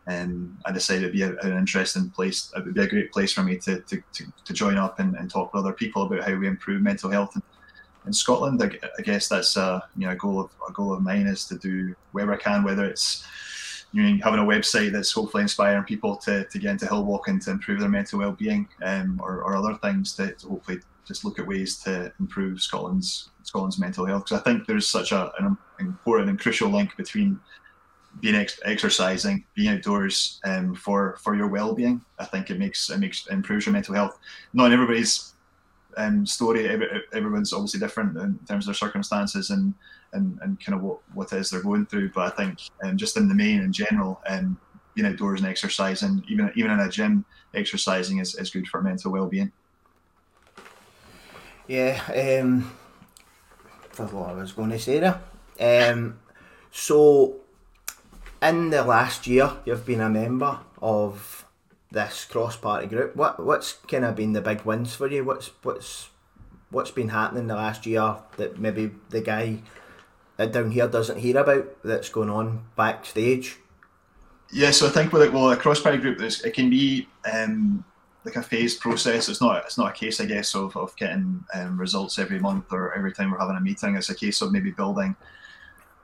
um, 0.09 0.59
I 0.65 0.73
decided 0.73 1.05
it'd 1.05 1.15
be 1.15 1.23
a, 1.23 1.39
an 1.43 1.57
interesting 1.57 2.11
place. 2.11 2.53
It 2.57 2.65
would 2.65 2.75
be 2.75 2.83
a 2.83 2.89
great 2.89 3.13
place 3.13 3.33
for 3.33 3.45
me 3.45 3.57
to 3.59 3.79
to, 3.83 4.03
to, 4.15 4.25
to 4.45 4.53
join 4.53 4.79
up 4.79 4.99
and, 4.99 5.15
and, 5.15 5.31
talk 5.31 5.55
with 5.55 5.65
other 5.65 5.73
people 5.73 6.03
about 6.03 6.25
how 6.25 6.35
we 6.35 6.49
improve 6.49 6.83
mental 6.83 7.09
health 7.09 7.37
in, 7.37 7.43
in 8.07 8.13
Scotland. 8.13 8.61
I, 8.61 8.71
I, 8.99 9.03
guess 9.03 9.29
that's 9.29 9.57
a 9.57 9.81
you 9.97 10.07
know 10.07 10.13
a 10.13 10.17
goal 10.17 10.41
of 10.41 10.51
a 10.69 10.73
goal 10.73 10.93
of 10.93 11.03
mine 11.03 11.29
is 11.29 11.47
to 11.47 11.57
do 11.57 11.95
wherever 12.11 12.35
I 12.35 12.39
can, 12.39 12.65
whether 12.65 12.85
it's 12.85 13.25
you 13.93 14.03
know, 14.03 14.19
having 14.25 14.41
a 14.41 14.45
website 14.45 14.93
that's 14.93 15.13
hopefully 15.13 15.43
inspiring 15.43 15.85
people 15.85 16.17
to, 16.17 16.45
to 16.45 16.59
get 16.59 16.71
into 16.71 16.87
hill 16.87 17.05
walking 17.05 17.39
to 17.41 17.51
improve 17.51 17.81
their 17.81 17.89
mental 17.89 18.19
well-being 18.19 18.67
um, 18.83 19.21
or, 19.23 19.43
or 19.45 19.57
other 19.57 19.75
things 19.75 20.15
to, 20.17 20.33
to, 20.33 20.49
hopefully 20.49 20.81
just 21.07 21.25
look 21.25 21.39
at 21.39 21.47
ways 21.47 21.79
to 21.79 22.13
improve 22.21 22.61
Scotland's 22.61 23.31
Scotland's 23.43 23.79
mental 23.79 24.07
health 24.07 24.25
because 24.25 24.41
I 24.41 24.45
think 24.45 24.67
there's 24.67 24.89
such 24.89 25.13
a, 25.13 25.33
an 25.39 25.57
important 25.79 26.31
and 26.31 26.41
crucial 26.41 26.71
link 26.71 26.97
between 26.97 27.39
being 28.21 28.35
ex- 28.35 28.61
exercising, 28.65 29.45
being 29.55 29.75
outdoors 29.77 30.41
um, 30.45 30.75
for 30.75 31.17
for 31.21 31.35
your 31.35 31.49
well-being. 31.49 32.03
I 32.19 32.25
think 32.25 32.51
it 32.51 32.59
makes 32.59 32.89
it 32.89 32.99
makes 32.99 33.27
improves 33.27 33.67
your 33.67 33.73
mental 33.73 33.95
health. 33.95 34.19
Not 34.53 34.73
everybody's 34.73 35.35
um, 35.97 36.25
story. 36.25 36.69
Every, 36.69 36.87
everyone's 37.13 37.53
obviously 37.53 37.81
different 37.81 38.17
in 38.17 38.39
terms 38.47 38.65
of 38.65 38.67
their 38.67 38.75
circumstances 38.75 39.51
and 39.51 39.75
and, 40.13 40.39
and 40.43 40.61
kind 40.65 40.77
of 40.77 40.83
what, 40.83 40.99
what 41.15 41.33
it 41.33 41.39
is 41.39 41.51
they're 41.51 41.63
going 41.63 41.87
through. 41.87 42.11
But 42.11 42.33
I 42.33 42.37
think 42.37 42.59
um, 42.83 42.97
just 42.97 43.17
in 43.17 43.29
the 43.29 43.35
main 43.35 43.61
in 43.61 43.73
general, 43.73 44.21
um, 44.29 44.59
being 44.95 45.07
outdoors 45.07 45.41
and 45.41 45.49
exercising, 45.49 46.25
even 46.29 46.53
even 46.55 46.71
in 46.71 46.81
a 46.81 46.89
gym, 46.89 47.25
exercising 47.55 48.19
is, 48.19 48.35
is 48.35 48.51
good 48.51 48.69
for 48.69 48.83
mental 48.83 49.13
well 49.13 49.27
being. 49.27 49.53
Yeah, 51.67 52.41
um, 52.43 52.73
for 53.91 54.07
what 54.07 54.31
I 54.31 54.33
was 54.35 54.53
going 54.53 54.71
to 54.71 54.79
say 54.79 55.01
there. 55.01 55.21
Um, 55.61 56.19
so, 56.71 57.37
in 58.43 58.71
the 58.71 58.83
last 58.83 59.27
year, 59.27 59.53
you've 59.65 59.87
been 59.87 60.01
a 60.01 60.11
member 60.11 60.59
of 60.81 61.47
this 61.91 62.25
cross 62.25 62.57
party 62.57 62.87
group. 62.87 63.15
What 63.15 63.45
what's 63.45 63.75
kind 63.75 64.05
of 64.05 64.17
been 64.17 64.33
the 64.33 64.41
big 64.41 64.63
wins 64.63 64.95
for 64.95 65.09
you? 65.09 65.25
What's 65.25 65.51
what's 65.63 66.09
what's 66.71 66.91
been 66.91 67.11
happening 67.11 67.47
the 67.47 67.55
last 67.55 67.87
year 67.87 68.17
that 68.39 68.59
maybe 68.59 68.91
the 69.11 69.21
guy 69.21 69.59
down 70.47 70.71
here 70.71 70.89
doesn't 70.89 71.19
hear 71.19 71.39
about 71.39 71.83
that's 71.83 72.09
going 72.09 72.31
on 72.31 72.65
backstage? 72.77 73.59
Yeah, 74.53 74.71
so 74.71 74.87
I 74.87 74.91
think 74.91 75.13
with 75.13 75.23
like, 75.23 75.33
well, 75.33 75.51
a 75.51 75.57
cross 75.57 75.81
party 75.81 75.99
group, 75.99 76.21
it 76.21 76.55
can 76.55 76.69
be 76.69 77.09
um, 77.33 77.85
like 78.25 78.37
a 78.37 78.43
phased 78.43 78.81
process. 78.81 79.29
It's 79.29 79.41
not 79.41 79.65
it's 79.65 79.79
not 79.79 79.91
a 79.91 79.99
case, 79.99 80.21
I 80.21 80.27
guess, 80.27 80.55
of, 80.55 80.77
of 80.77 80.95
getting 80.97 81.43
um, 81.55 81.79
results 81.79 82.19
every 82.19 82.39
month 82.39 82.67
or 82.71 82.95
every 82.95 83.13
time 83.13 83.31
we're 83.31 83.39
having 83.39 83.57
a 83.57 83.61
meeting. 83.61 83.97
It's 83.97 84.11
a 84.11 84.15
case 84.15 84.43
of 84.43 84.53
maybe 84.53 84.71
building 84.71 85.17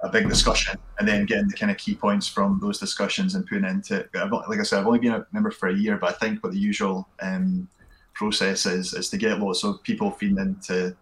a 0.03 0.09
big 0.09 0.29
discussion 0.29 0.79
and 0.99 1.09
then 1.09 1.27
getting 1.27 1.49
the 1.49 1.57
kind 1.57 1.73
of 1.73 1.77
key 1.77 1.95
points 1.95 2.29
from 2.29 2.59
those 2.63 2.79
discussions 2.79 3.35
and 3.35 3.47
putting 3.47 3.65
into. 3.65 4.09
Like 4.15 4.61
I 4.61 4.63
said, 4.63 4.81
I've 4.81 4.87
only 4.87 5.01
been 5.01 5.13
a 5.13 5.27
member 5.33 5.51
for 5.51 5.69
a 5.69 5.75
year, 5.75 5.97
but 5.97 6.11
I 6.11 6.13
think 6.13 6.43
what 6.43 6.53
the 6.53 6.59
usual 6.59 7.09
um, 7.21 7.69
process 8.15 8.67
is 8.67 8.95
is 8.95 9.11
to 9.11 9.17
get 9.17 9.41
lots 9.41 9.65
of 9.65 9.83
people 9.83 10.11
feeding 10.11 10.39
into 10.39 10.97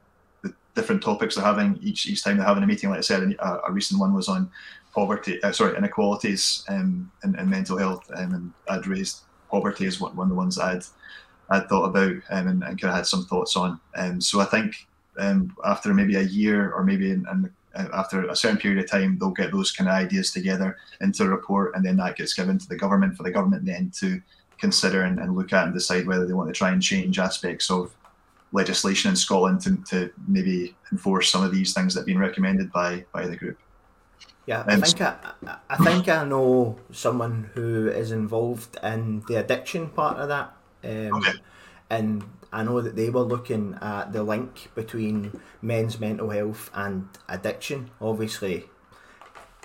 different 0.77 1.03
topics 1.03 1.35
they're 1.35 1.45
having 1.45 1.79
each 1.83 2.07
each 2.07 2.23
time 2.23 2.37
they're 2.37 2.47
having 2.47 2.62
a 2.62 2.67
meeting. 2.67 2.91
Like 2.91 2.99
I 2.99 3.03
said, 3.03 3.23
a, 3.41 3.61
a 3.67 3.73
recent 3.73 3.99
one 3.99 4.15
was 4.15 4.29
on 4.29 4.49
poverty, 4.95 5.43
uh, 5.43 5.53
sorry, 5.53 5.77
inequalities 5.77 6.65
um, 6.69 7.11
and, 7.23 7.35
and 7.37 7.51
mental 7.51 7.77
health, 7.77 8.09
um, 8.15 8.35
and 8.35 8.53
I'd 8.69 8.87
raised 8.87 9.23
poverty 9.51 9.87
as 9.87 10.01
one, 10.01 10.15
one 10.15 10.27
of 10.27 10.31
the 10.31 10.37
ones 10.37 10.59
I'd 10.59 10.85
I'd 11.51 11.69
thought 11.69 11.87
about 11.87 12.17
um, 12.31 12.49
and, 12.49 12.62
and 12.62 12.81
kind 12.81 12.91
of 12.91 12.97
had 12.97 13.07
some 13.07 13.25
thoughts 13.25 13.57
on. 13.57 13.81
Um, 13.97 14.21
so 14.21 14.41
I 14.41 14.45
think 14.45 14.87
um, 15.19 15.55
after 15.65 15.95
maybe 15.95 16.17
a 16.17 16.23
year 16.23 16.73
or 16.73 16.85
maybe 16.85 17.11
in, 17.11 17.27
in, 17.31 17.51
uh, 17.75 17.89
after 17.93 18.25
a 18.29 18.37
certain 18.37 18.59
period 18.59 18.83
of 18.83 18.91
time, 18.91 19.19
they'll 19.19 19.31
get 19.31 19.53
those 19.53 19.71
kind 19.71 19.89
of 19.89 19.95
ideas 19.95 20.31
together 20.33 20.77
into 21.01 21.25
a 21.25 21.29
report, 21.29 21.75
and 21.75 21.85
then 21.85 21.97
that 21.97 22.17
gets 22.17 22.35
given 22.35 22.59
to 22.59 22.69
the 22.69 22.77
government 22.77 23.17
for 23.17 23.23
the 23.23 23.31
government 23.31 23.65
then 23.65 23.91
to 24.01 24.21
consider 24.59 25.03
and, 25.03 25.19
and 25.19 25.37
look 25.37 25.53
at 25.53 25.65
and 25.65 25.75
decide 25.75 26.07
whether 26.07 26.27
they 26.27 26.33
want 26.33 26.49
to 26.49 26.59
try 26.59 26.71
and 26.71 26.83
change 26.83 27.19
aspects 27.19 27.71
of 27.71 27.95
legislation 28.57 29.11
in 29.11 29.16
Scotland 29.16 29.61
to, 29.61 29.77
to 29.90 30.11
maybe 30.27 30.75
enforce 30.90 31.31
some 31.31 31.45
of 31.45 31.53
these 31.53 31.75
things 31.75 31.92
that 31.95 32.01
have 32.01 32.07
been 32.07 32.19
recommended 32.19 32.73
by 32.73 33.05
by 33.12 33.27
the 33.27 33.37
group. 33.37 33.59
Yeah, 34.47 34.64
I 34.66 34.77
think 34.81 35.01
I, 35.01 35.16
I 35.69 35.77
think 35.77 36.09
I 36.09 36.25
know 36.25 36.79
someone 36.92 37.51
who 37.55 37.88
is 37.88 38.12
involved 38.12 38.79
in 38.83 39.23
the 39.29 39.37
addiction 39.37 39.88
part 39.88 40.19
of 40.19 40.29
that, 40.29 40.53
um, 40.85 41.14
okay. 41.14 41.38
and 41.90 42.25
I 42.53 42.62
know 42.62 42.81
that 42.81 42.97
they 42.97 43.11
were 43.11 43.23
looking 43.23 43.77
at 43.83 44.12
the 44.12 44.23
link 44.23 44.71
between 44.75 45.40
men's 45.61 45.99
mental 45.99 46.31
health 46.31 46.71
and 46.75 47.09
addiction. 47.29 47.90
Obviously, 48.01 48.66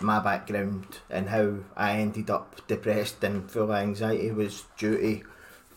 my 0.02 0.20
background 0.20 0.98
and 1.10 1.30
how 1.30 1.58
I 1.78 2.00
ended 2.00 2.30
up 2.30 2.68
depressed 2.68 3.24
and 3.24 3.50
full 3.50 3.64
of 3.64 3.72
anxiety 3.72 4.32
was 4.32 4.64
due 4.78 4.98
to 4.98 5.22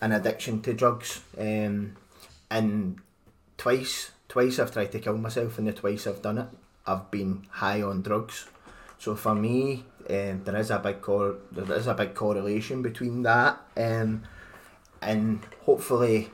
an 0.01 0.11
addiction 0.11 0.61
to 0.63 0.73
drugs. 0.73 1.21
Um, 1.37 1.95
and 2.49 2.99
twice, 3.65 4.11
twice 4.29 4.59
I've 4.59 4.71
tried 4.71 4.91
to 4.91 4.99
kill 4.99 5.17
myself, 5.17 5.57
and 5.57 5.67
the 5.67 5.73
twice 5.73 6.05
I've 6.05 6.21
done 6.21 6.37
it, 6.37 6.47
I've 6.85 7.09
been 7.09 7.47
high 7.49 7.81
on 7.81 8.03
drugs. 8.03 8.45
So 8.99 9.15
for 9.15 9.33
me, 9.33 9.85
um, 10.07 10.43
there 10.43 10.57
is 10.57 10.69
a 10.69 10.77
big 10.77 11.01
cor- 11.01 11.37
there 11.51 11.75
is 11.75 11.87
a 11.87 11.95
big 11.95 12.13
correlation 12.13 12.83
between 12.83 13.23
that, 13.23 13.59
um, 13.75 14.21
and 15.01 15.39
hopefully 15.63 16.29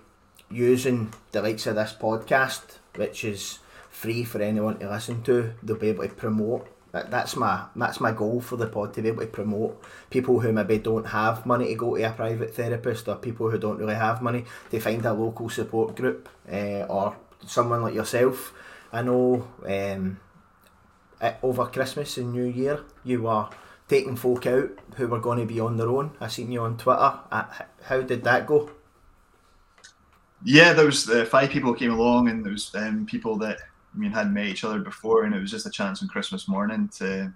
using 0.49 1.13
the 1.31 1.41
likes 1.41 1.67
of 1.67 1.75
this 1.75 1.95
podcast, 1.97 2.79
which 2.95 3.23
is 3.23 3.59
free 3.89 4.25
for 4.25 4.41
anyone 4.41 4.77
to 4.79 4.89
listen 4.89 5.23
to, 5.23 5.53
they'll 5.63 5.77
be 5.77 5.87
able 5.87 6.03
to 6.03 6.13
promote 6.13 6.67
that, 6.91 7.09
that's 7.09 7.35
my 7.35 7.65
that's 7.75 7.99
my 7.99 8.11
goal 8.11 8.41
for 8.41 8.57
the 8.57 8.67
pod 8.67 8.93
to 8.93 9.01
be 9.01 9.09
able 9.09 9.21
to 9.21 9.27
promote 9.27 9.81
people 10.09 10.39
who 10.39 10.51
maybe 10.51 10.77
don't 10.77 11.05
have 11.05 11.45
money 11.45 11.67
to 11.67 11.75
go 11.75 11.95
to 11.95 12.03
a 12.03 12.11
private 12.11 12.53
therapist 12.53 13.07
or 13.07 13.15
people 13.15 13.49
who 13.49 13.57
don't 13.57 13.77
really 13.77 13.95
have 13.95 14.21
money 14.21 14.45
to 14.69 14.79
find 14.79 15.05
a 15.05 15.13
local 15.13 15.49
support 15.49 15.95
group 15.95 16.27
uh, 16.51 16.85
or 16.89 17.15
someone 17.45 17.81
like 17.81 17.93
yourself. 17.93 18.53
I 18.91 19.01
know 19.01 19.47
um, 19.65 20.19
over 21.41 21.65
Christmas 21.67 22.17
and 22.17 22.33
New 22.33 22.45
Year 22.45 22.83
you 23.03 23.23
were 23.23 23.47
taking 23.87 24.15
folk 24.15 24.45
out 24.45 24.69
who 24.95 25.07
were 25.07 25.19
going 25.19 25.39
to 25.39 25.45
be 25.45 25.59
on 25.59 25.77
their 25.77 25.89
own. 25.89 26.11
I 26.19 26.27
seen 26.27 26.51
you 26.51 26.61
on 26.61 26.77
Twitter. 26.77 27.19
Uh, 27.31 27.43
how 27.83 28.01
did 28.01 28.23
that 28.23 28.47
go? 28.47 28.69
Yeah, 30.43 30.73
there 30.73 30.85
was 30.85 31.09
uh, 31.09 31.25
five 31.25 31.51
people 31.51 31.73
came 31.73 31.91
along, 31.91 32.29
and 32.29 32.43
there 32.43 32.53
was 32.53 32.73
um, 32.73 33.05
people 33.05 33.37
that 33.37 33.59
I 33.93 33.97
mean 33.97 34.11
hadn't 34.11 34.33
met 34.33 34.47
each 34.47 34.63
other 34.63 34.79
before, 34.79 35.23
and 35.23 35.35
it 35.35 35.39
was 35.39 35.51
just 35.51 35.65
a 35.65 35.71
chance 35.71 36.01
on 36.01 36.07
Christmas 36.07 36.47
morning 36.47 36.89
to 36.97 37.33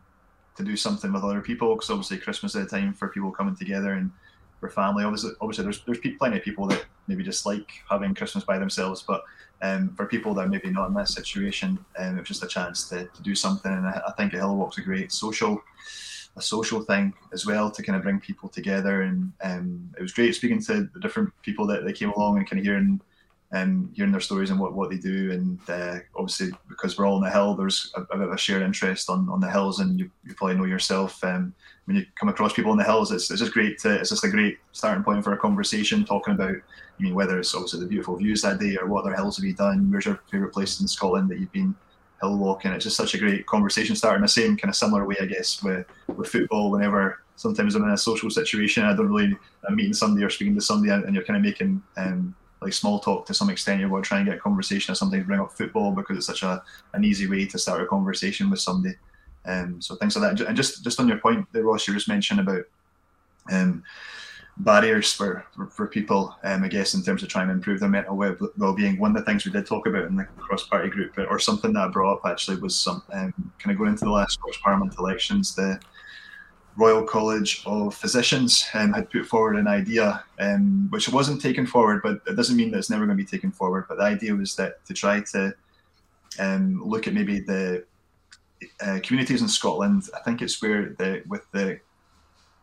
to 0.57 0.63
do 0.63 0.77
something 0.77 1.11
with 1.11 1.23
other 1.23 1.41
people 1.41 1.75
because 1.75 1.89
obviously 1.89 2.17
Christmas 2.17 2.55
is 2.55 2.65
a 2.65 2.67
time 2.67 2.93
for 2.93 3.09
people 3.09 3.31
coming 3.31 3.55
together 3.55 3.93
and 3.93 4.11
for 4.59 4.69
family. 4.69 5.03
Obviously, 5.03 5.31
obviously 5.41 5.63
there's 5.63 5.83
there's 5.83 5.99
plenty 6.17 6.37
of 6.37 6.43
people 6.43 6.67
that 6.67 6.85
maybe 7.07 7.23
just 7.23 7.45
like 7.45 7.69
having 7.89 8.15
Christmas 8.15 8.43
by 8.43 8.57
themselves, 8.57 9.03
but 9.05 9.23
um, 9.61 9.93
for 9.95 10.05
people 10.05 10.33
that 10.33 10.45
are 10.45 10.49
maybe 10.49 10.69
not 10.69 10.87
in 10.87 10.93
that 10.95 11.09
situation, 11.09 11.77
um, 11.97 12.17
it 12.17 12.19
was 12.19 12.27
just 12.27 12.43
a 12.43 12.47
chance 12.47 12.89
to, 12.89 13.05
to 13.05 13.21
do 13.21 13.35
something. 13.35 13.71
And 13.71 13.87
I, 13.87 14.01
I 14.07 14.11
think 14.13 14.33
a 14.33 14.37
hill 14.37 14.55
walk's 14.55 14.77
a 14.77 14.81
great 14.81 15.11
social 15.11 15.61
a 16.37 16.41
social 16.41 16.81
thing 16.81 17.13
as 17.31 17.45
well 17.45 17.71
to 17.71 17.81
kind 17.81 17.95
of 17.95 18.03
bring 18.03 18.19
people 18.19 18.49
together. 18.49 19.03
And 19.03 19.31
um, 19.41 19.89
it 19.97 20.01
was 20.01 20.11
great 20.11 20.35
speaking 20.35 20.61
to 20.63 20.89
the 20.93 20.99
different 20.99 21.31
people 21.43 21.65
that, 21.67 21.85
that 21.85 21.95
came 21.95 22.11
along 22.11 22.37
and 22.37 22.49
kind 22.49 22.59
of 22.59 22.65
hearing 22.65 22.99
um, 23.51 23.91
hearing 23.93 24.11
their 24.11 24.21
stories 24.21 24.49
and 24.49 24.59
what, 24.59 24.73
what 24.73 24.89
they 24.89 24.97
do. 24.97 25.31
And 25.31 25.59
uh, 25.69 25.99
obviously, 26.15 26.51
because 26.67 26.97
we're 26.97 27.05
all 27.05 27.15
on 27.15 27.23
the 27.23 27.29
hill, 27.29 27.55
there's 27.55 27.91
a, 27.95 28.01
a, 28.01 28.17
bit 28.17 28.27
of 28.27 28.33
a 28.33 28.37
shared 28.37 28.63
interest 28.63 29.09
on, 29.09 29.29
on 29.29 29.39
the 29.39 29.49
hills, 29.49 29.79
and 29.79 29.99
you, 29.99 30.09
you 30.25 30.33
probably 30.35 30.55
know 30.55 30.65
yourself. 30.65 31.23
Um, 31.23 31.53
when 31.85 31.97
you 31.97 32.05
come 32.19 32.29
across 32.29 32.53
people 32.53 32.71
on 32.71 32.77
the 32.77 32.83
hills, 32.83 33.11
it's, 33.11 33.29
it's 33.29 33.39
just 33.39 33.53
great. 33.53 33.77
To, 33.79 33.95
it's 33.95 34.09
just 34.09 34.23
a 34.23 34.29
great 34.29 34.57
starting 34.71 35.03
point 35.03 35.23
for 35.23 35.33
a 35.33 35.37
conversation, 35.37 36.05
talking 36.05 36.33
about, 36.33 36.55
I 36.55 37.03
mean, 37.03 37.13
whether 37.13 37.39
it's 37.39 37.53
obviously 37.53 37.81
the 37.81 37.87
beautiful 37.87 38.17
views 38.17 38.41
that 38.41 38.59
day 38.59 38.77
or 38.77 38.87
what 38.87 39.05
other 39.05 39.15
hills 39.15 39.37
have 39.37 39.45
you 39.45 39.53
done, 39.53 39.89
where's 39.91 40.05
your 40.05 40.19
favourite 40.31 40.53
place 40.53 40.81
in 40.81 40.87
Scotland 40.87 41.29
that 41.29 41.39
you've 41.39 41.51
been 41.51 41.75
hill 42.21 42.37
walking. 42.37 42.71
It's 42.71 42.85
just 42.85 42.97
such 42.97 43.13
a 43.13 43.17
great 43.17 43.45
conversation 43.45 43.95
starter 43.95 44.17
in 44.17 44.21
the 44.21 44.27
same 44.27 44.57
kind 44.57 44.69
of 44.69 44.75
similar 44.75 45.05
way, 45.05 45.17
I 45.21 45.25
guess, 45.25 45.61
with, 45.63 45.85
with 46.07 46.27
football. 46.27 46.71
Whenever 46.71 47.21
sometimes 47.35 47.75
I'm 47.75 47.83
in 47.83 47.91
a 47.91 47.97
social 47.97 48.29
situation, 48.29 48.83
I 48.83 48.95
don't 48.95 49.11
really, 49.11 49.35
I'm 49.67 49.75
meeting 49.75 49.93
somebody 49.93 50.25
or 50.25 50.29
speaking 50.29 50.55
to 50.55 50.61
somebody, 50.61 50.91
and, 50.91 51.13
you're 51.13 51.23
kind 51.23 51.37
of 51.37 51.43
making 51.43 51.81
um, 51.97 52.35
like 52.65 52.73
small 52.73 52.99
talk 52.99 53.25
to 53.27 53.33
some 53.33 53.49
extent. 53.49 53.79
You're 53.79 53.89
going 53.89 54.03
to 54.03 54.07
try 54.07 54.17
and 54.17 54.27
get 54.27 54.37
a 54.37 54.39
conversation 54.39 54.91
or 54.91 54.95
something 54.95 55.23
bring 55.23 55.39
up 55.39 55.53
football 55.53 55.91
because 55.91 56.17
it's 56.17 56.25
such 56.25 56.43
a 56.43 56.61
an 56.93 57.03
easy 57.03 57.27
way 57.27 57.45
to 57.45 57.57
start 57.57 57.81
a 57.81 57.85
conversation 57.85 58.49
with 58.49 58.59
somebody. 58.59 58.95
Um, 59.45 59.81
so 59.81 59.95
things 59.95 60.17
like 60.17 60.37
that. 60.37 60.47
And 60.47 60.57
just 60.57 60.83
just 60.83 60.99
on 60.99 61.07
your 61.07 61.19
point, 61.19 61.45
that 61.51 61.63
Ross, 61.63 61.87
you 61.87 61.93
just 61.93 62.09
mentioned 62.09 62.39
about 62.39 62.63
um, 63.51 63.83
barriers 64.57 65.13
for, 65.13 65.45
for, 65.55 65.67
for 65.67 65.87
people, 65.87 66.35
um, 66.43 66.63
I 66.63 66.67
guess, 66.67 66.95
in 66.95 67.03
terms 67.03 67.21
of 67.21 67.29
trying 67.29 67.47
to 67.47 67.53
improve 67.53 67.79
their 67.79 67.89
mental 67.89 68.15
well 68.15 68.73
being. 68.73 68.97
One 68.97 69.15
of 69.15 69.17
the 69.17 69.25
things 69.25 69.45
we 69.45 69.51
did 69.51 69.67
talk 69.67 69.85
about 69.85 70.05
in 70.05 70.15
the 70.15 70.25
cross 70.37 70.67
party 70.67 70.89
group, 70.89 71.17
or 71.17 71.39
something 71.39 71.73
that 71.73 71.87
I 71.87 71.87
brought 71.89 72.13
up 72.13 72.25
actually, 72.25 72.57
was 72.57 72.75
some 72.75 73.03
um, 73.13 73.33
kind 73.59 73.71
of 73.71 73.77
going 73.77 73.91
into 73.91 74.05
the 74.05 74.11
last 74.11 74.33
Scottish 74.33 74.61
Parliament 74.61 74.95
elections. 74.97 75.55
The 75.55 75.79
Royal 76.77 77.03
College 77.03 77.63
of 77.65 77.95
Physicians 77.95 78.65
um, 78.73 78.93
had 78.93 79.09
put 79.09 79.25
forward 79.25 79.55
an 79.55 79.67
idea, 79.67 80.23
um, 80.39 80.87
which 80.89 81.07
wasn't 81.07 81.41
taken 81.41 81.65
forward, 81.65 82.01
but 82.03 82.21
it 82.27 82.35
doesn't 82.35 82.57
mean 82.57 82.71
that 82.71 82.79
it's 82.79 82.89
never 82.89 83.05
going 83.05 83.17
to 83.17 83.23
be 83.23 83.29
taken 83.29 83.51
forward. 83.51 83.85
But 83.87 83.97
the 83.97 84.03
idea 84.03 84.35
was 84.35 84.55
that 84.55 84.85
to 84.85 84.93
try 84.93 85.21
to 85.31 85.53
um, 86.37 86.81
look 86.85 87.07
at 87.07 87.13
maybe 87.13 87.39
the 87.39 87.85
uh, 88.81 88.99
communities 89.03 89.41
in 89.41 89.47
Scotland. 89.47 90.09
I 90.15 90.19
think 90.19 90.41
it's 90.41 90.61
where 90.61 90.95
the 90.97 91.23
with 91.27 91.49
the 91.51 91.79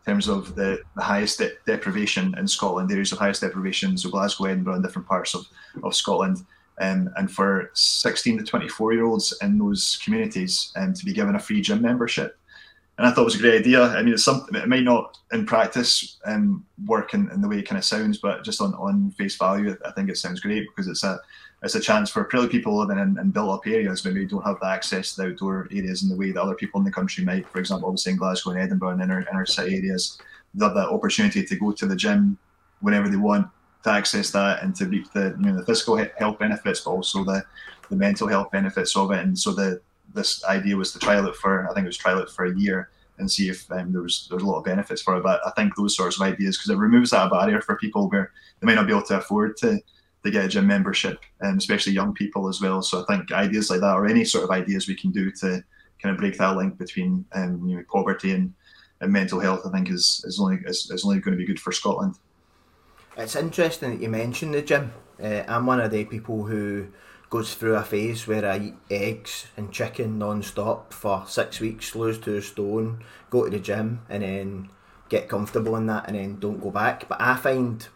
terms 0.05 0.27
of 0.27 0.55
the, 0.55 0.81
the 0.95 1.01
highest 1.01 1.39
de- 1.39 1.53
deprivation 1.65 2.35
in 2.37 2.47
Scotland, 2.47 2.91
areas 2.91 3.11
of 3.11 3.19
highest 3.19 3.41
deprivation, 3.41 3.97
so 3.97 4.09
Glasgow, 4.09 4.45
Edinburgh, 4.45 4.75
and 4.75 4.83
different 4.83 5.07
parts 5.07 5.33
of, 5.33 5.45
of 5.81 5.95
Scotland. 5.95 6.45
Um, 6.81 7.09
and 7.17 7.31
for 7.31 7.69
16 7.73 8.39
to 8.39 8.43
24 8.43 8.93
year 8.93 9.05
olds 9.05 9.37
in 9.41 9.59
those 9.59 9.99
communities 10.03 10.73
um, 10.75 10.93
to 10.93 11.05
be 11.05 11.13
given 11.13 11.35
a 11.35 11.39
free 11.39 11.61
gym 11.61 11.81
membership 11.81 12.37
and 12.97 13.07
I 13.07 13.11
thought 13.11 13.21
it 13.21 13.25
was 13.25 13.35
a 13.35 13.39
great 13.39 13.59
idea. 13.59 13.81
I 13.81 14.03
mean, 14.03 14.13
it's 14.13 14.23
something 14.23 14.55
it 14.55 14.67
might 14.67 14.83
not 14.83 15.17
in 15.31 15.45
practice 15.45 16.17
um, 16.25 16.63
work 16.85 17.15
in, 17.15 17.29
in, 17.31 17.41
the 17.41 17.47
way 17.47 17.57
it 17.57 17.67
kind 17.67 17.79
of 17.79 17.85
sounds, 17.85 18.19
but 18.19 18.43
just 18.43 18.61
on, 18.61 18.75
on 18.75 19.09
face 19.11 19.35
value, 19.35 19.75
I 19.83 19.91
think 19.91 20.09
it 20.09 20.17
sounds 20.17 20.39
great 20.39 20.67
because 20.69 20.87
it's 20.87 21.03
a 21.03 21.19
it's 21.63 21.75
a 21.75 21.79
chance 21.79 22.09
for 22.11 22.25
probably 22.25 22.49
people 22.49 22.77
living 22.77 22.99
in, 22.99 23.17
in 23.17 23.31
built 23.31 23.49
up 23.49 23.65
areas 23.65 24.03
maybe 24.03 24.25
don't 24.25 24.45
have 24.45 24.59
the 24.59 24.67
access 24.67 25.15
to 25.15 25.21
the 25.21 25.27
outdoor 25.29 25.69
areas 25.71 26.03
in 26.03 26.09
the 26.09 26.15
way 26.15 26.31
that 26.31 26.41
other 26.41 26.55
people 26.55 26.77
in 26.79 26.83
the 26.83 26.91
country 26.91 27.23
might. 27.23 27.47
For 27.47 27.59
example, 27.59 27.87
obviously 27.87 28.11
in 28.11 28.17
Glasgow 28.17 28.51
and 28.51 28.59
Edinburgh 28.59 28.89
and 28.89 29.01
inner 29.01 29.25
inner 29.31 29.45
city 29.45 29.77
areas, 29.77 30.19
they 30.53 30.65
have 30.65 30.75
that 30.75 30.89
opportunity 30.89 31.43
to 31.43 31.55
go 31.55 31.71
to 31.71 31.85
the 31.87 31.95
gym 31.95 32.37
whenever 32.81 33.07
they 33.07 33.15
want 33.15 33.47
to 33.85 33.89
access 33.89 34.29
that 34.31 34.61
and 34.61 34.75
to 34.75 34.85
reap 34.85 35.11
the 35.13 35.35
you 35.39 35.45
know 35.45 35.55
the 35.55 35.65
physical 35.65 35.97
health 36.17 36.37
benefits, 36.37 36.81
but 36.81 36.91
also 36.91 37.23
the 37.23 37.43
the 37.89 37.95
mental 37.95 38.27
health 38.27 38.51
benefits 38.51 38.95
of 38.95 39.11
it. 39.11 39.19
And 39.19 39.37
so 39.37 39.51
the 39.51 39.81
this 40.13 40.43
idea 40.45 40.77
was 40.77 40.91
to 40.93 40.99
trial 40.99 41.27
it 41.27 41.35
for 41.35 41.69
I 41.69 41.73
think 41.73 41.85
it 41.85 41.87
was 41.87 41.97
trial 41.97 42.19
it 42.19 42.29
for 42.29 42.45
a 42.45 42.57
year 42.57 42.89
and 43.17 43.29
see 43.29 43.49
if 43.49 43.71
um, 43.71 43.91
there 43.91 44.01
was 44.01 44.27
there's 44.29 44.43
a 44.43 44.45
lot 44.45 44.57
of 44.57 44.65
benefits 44.65 45.01
for 45.01 45.17
it. 45.17 45.23
But 45.23 45.41
I 45.45 45.51
think 45.51 45.75
those 45.75 45.95
sorts 45.95 46.17
of 46.17 46.23
ideas 46.23 46.57
because 46.57 46.71
it 46.71 46.77
removes 46.77 47.11
that 47.11 47.31
barrier 47.31 47.61
for 47.61 47.75
people 47.77 48.09
where 48.09 48.31
they 48.59 48.65
might 48.67 48.75
not 48.75 48.87
be 48.87 48.93
able 48.93 49.03
to 49.03 49.17
afford 49.17 49.57
to 49.57 49.79
to 50.23 50.31
get 50.31 50.45
a 50.45 50.47
gym 50.47 50.67
membership, 50.67 51.19
and 51.41 51.57
especially 51.57 51.93
young 51.93 52.13
people 52.13 52.47
as 52.47 52.61
well. 52.61 52.81
So 52.81 53.01
I 53.01 53.05
think 53.05 53.31
ideas 53.31 53.69
like 53.69 53.81
that, 53.81 53.93
or 53.93 54.07
any 54.07 54.23
sort 54.23 54.45
of 54.45 54.51
ideas 54.51 54.87
we 54.87 54.95
can 54.95 55.11
do 55.11 55.31
to 55.31 55.63
kind 56.01 56.13
of 56.13 56.17
break 56.17 56.37
that 56.37 56.55
link 56.55 56.77
between 56.77 57.25
um, 57.33 57.67
you 57.67 57.77
know 57.77 57.83
poverty 57.91 58.31
and, 58.31 58.53
and 59.01 59.11
mental 59.11 59.39
health, 59.39 59.61
I 59.65 59.71
think 59.71 59.89
is 59.89 60.23
is 60.25 60.39
only 60.39 60.59
is, 60.65 60.89
is 60.91 61.05
only 61.05 61.19
going 61.19 61.37
to 61.37 61.41
be 61.41 61.45
good 61.45 61.59
for 61.59 61.71
Scotland. 61.71 62.15
It's 63.17 63.35
interesting 63.35 63.91
that 63.91 64.01
you 64.01 64.09
mentioned 64.09 64.53
the 64.53 64.61
gym. 64.61 64.91
Uh, 65.21 65.43
I'm 65.47 65.67
one 65.67 65.79
of 65.79 65.91
the 65.91 66.03
people 66.05 66.43
who 66.43 66.87
goes 67.33 67.55
through 67.55 67.75
a 67.75 67.81
phase 67.81 68.27
where 68.27 68.45
I 68.45 68.59
eat 68.59 68.75
eggs 68.91 69.47
and 69.57 69.71
chicken 69.71 70.19
non-stop 70.19 70.93
for 70.93 71.23
six 71.27 71.59
weeks, 71.59 71.95
lose 71.95 72.19
two 72.19 72.39
stone, 72.41 73.03
go 73.31 73.45
to 73.45 73.49
the 73.49 73.57
gym 73.57 74.01
and 74.07 74.21
then 74.21 74.69
get 75.09 75.29
comfortable 75.29 75.75
in 75.77 75.87
that 75.87 76.05
and 76.05 76.15
then 76.15 76.39
don't 76.39 76.61
go 76.61 76.69
back. 76.69 77.09
But 77.09 77.19
I 77.19 77.35
find 77.35 77.87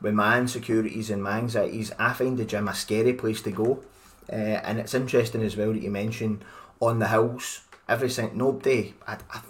with 0.00 0.14
my 0.14 0.40
insecurities 0.40 1.08
and 1.08 1.22
my 1.22 1.38
anxieties, 1.38 1.92
I 2.00 2.14
find 2.14 2.36
the 2.36 2.44
gym 2.44 2.66
a 2.66 2.74
scary 2.74 3.12
place 3.12 3.42
to 3.42 3.52
go. 3.52 3.84
Uh, 4.28 4.58
and 4.66 4.80
it's 4.80 4.94
interesting 4.94 5.42
as 5.42 5.56
well 5.56 5.72
that 5.72 5.80
you 5.80 5.92
mentioned 5.92 6.44
on 6.80 6.98
the 6.98 7.06
hills, 7.06 7.60
every 7.88 8.10
single 8.10 8.36
nobody. 8.36 8.94
I, 9.06 9.18
I, 9.30 9.40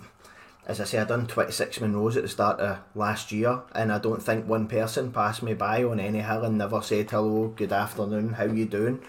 as 0.67 0.81
I 0.81 0.85
say, 0.85 0.99
I 0.99 1.05
done 1.05 1.27
26 1.27 1.79
Munros 1.79 2.17
at 2.17 2.23
the 2.23 2.29
start 2.29 2.61
of 2.61 2.79
last 2.95 3.33
year, 3.33 3.63
and 3.75 3.93
I 3.93 3.99
don't 3.99 4.23
think 4.23 4.47
one 4.47 4.69
person 4.69 5.11
passed 5.11 5.43
me 5.43 5.55
by 5.55 5.83
on 5.83 5.99
any 5.99 6.21
hill 6.21 6.45
and 6.45 6.59
never 6.59 6.81
said 6.83 7.11
hello, 7.11 7.49
good 7.49 7.73
afternoon, 7.73 8.35
how 8.35 8.45
you 8.45 8.67
doing? 8.67 9.01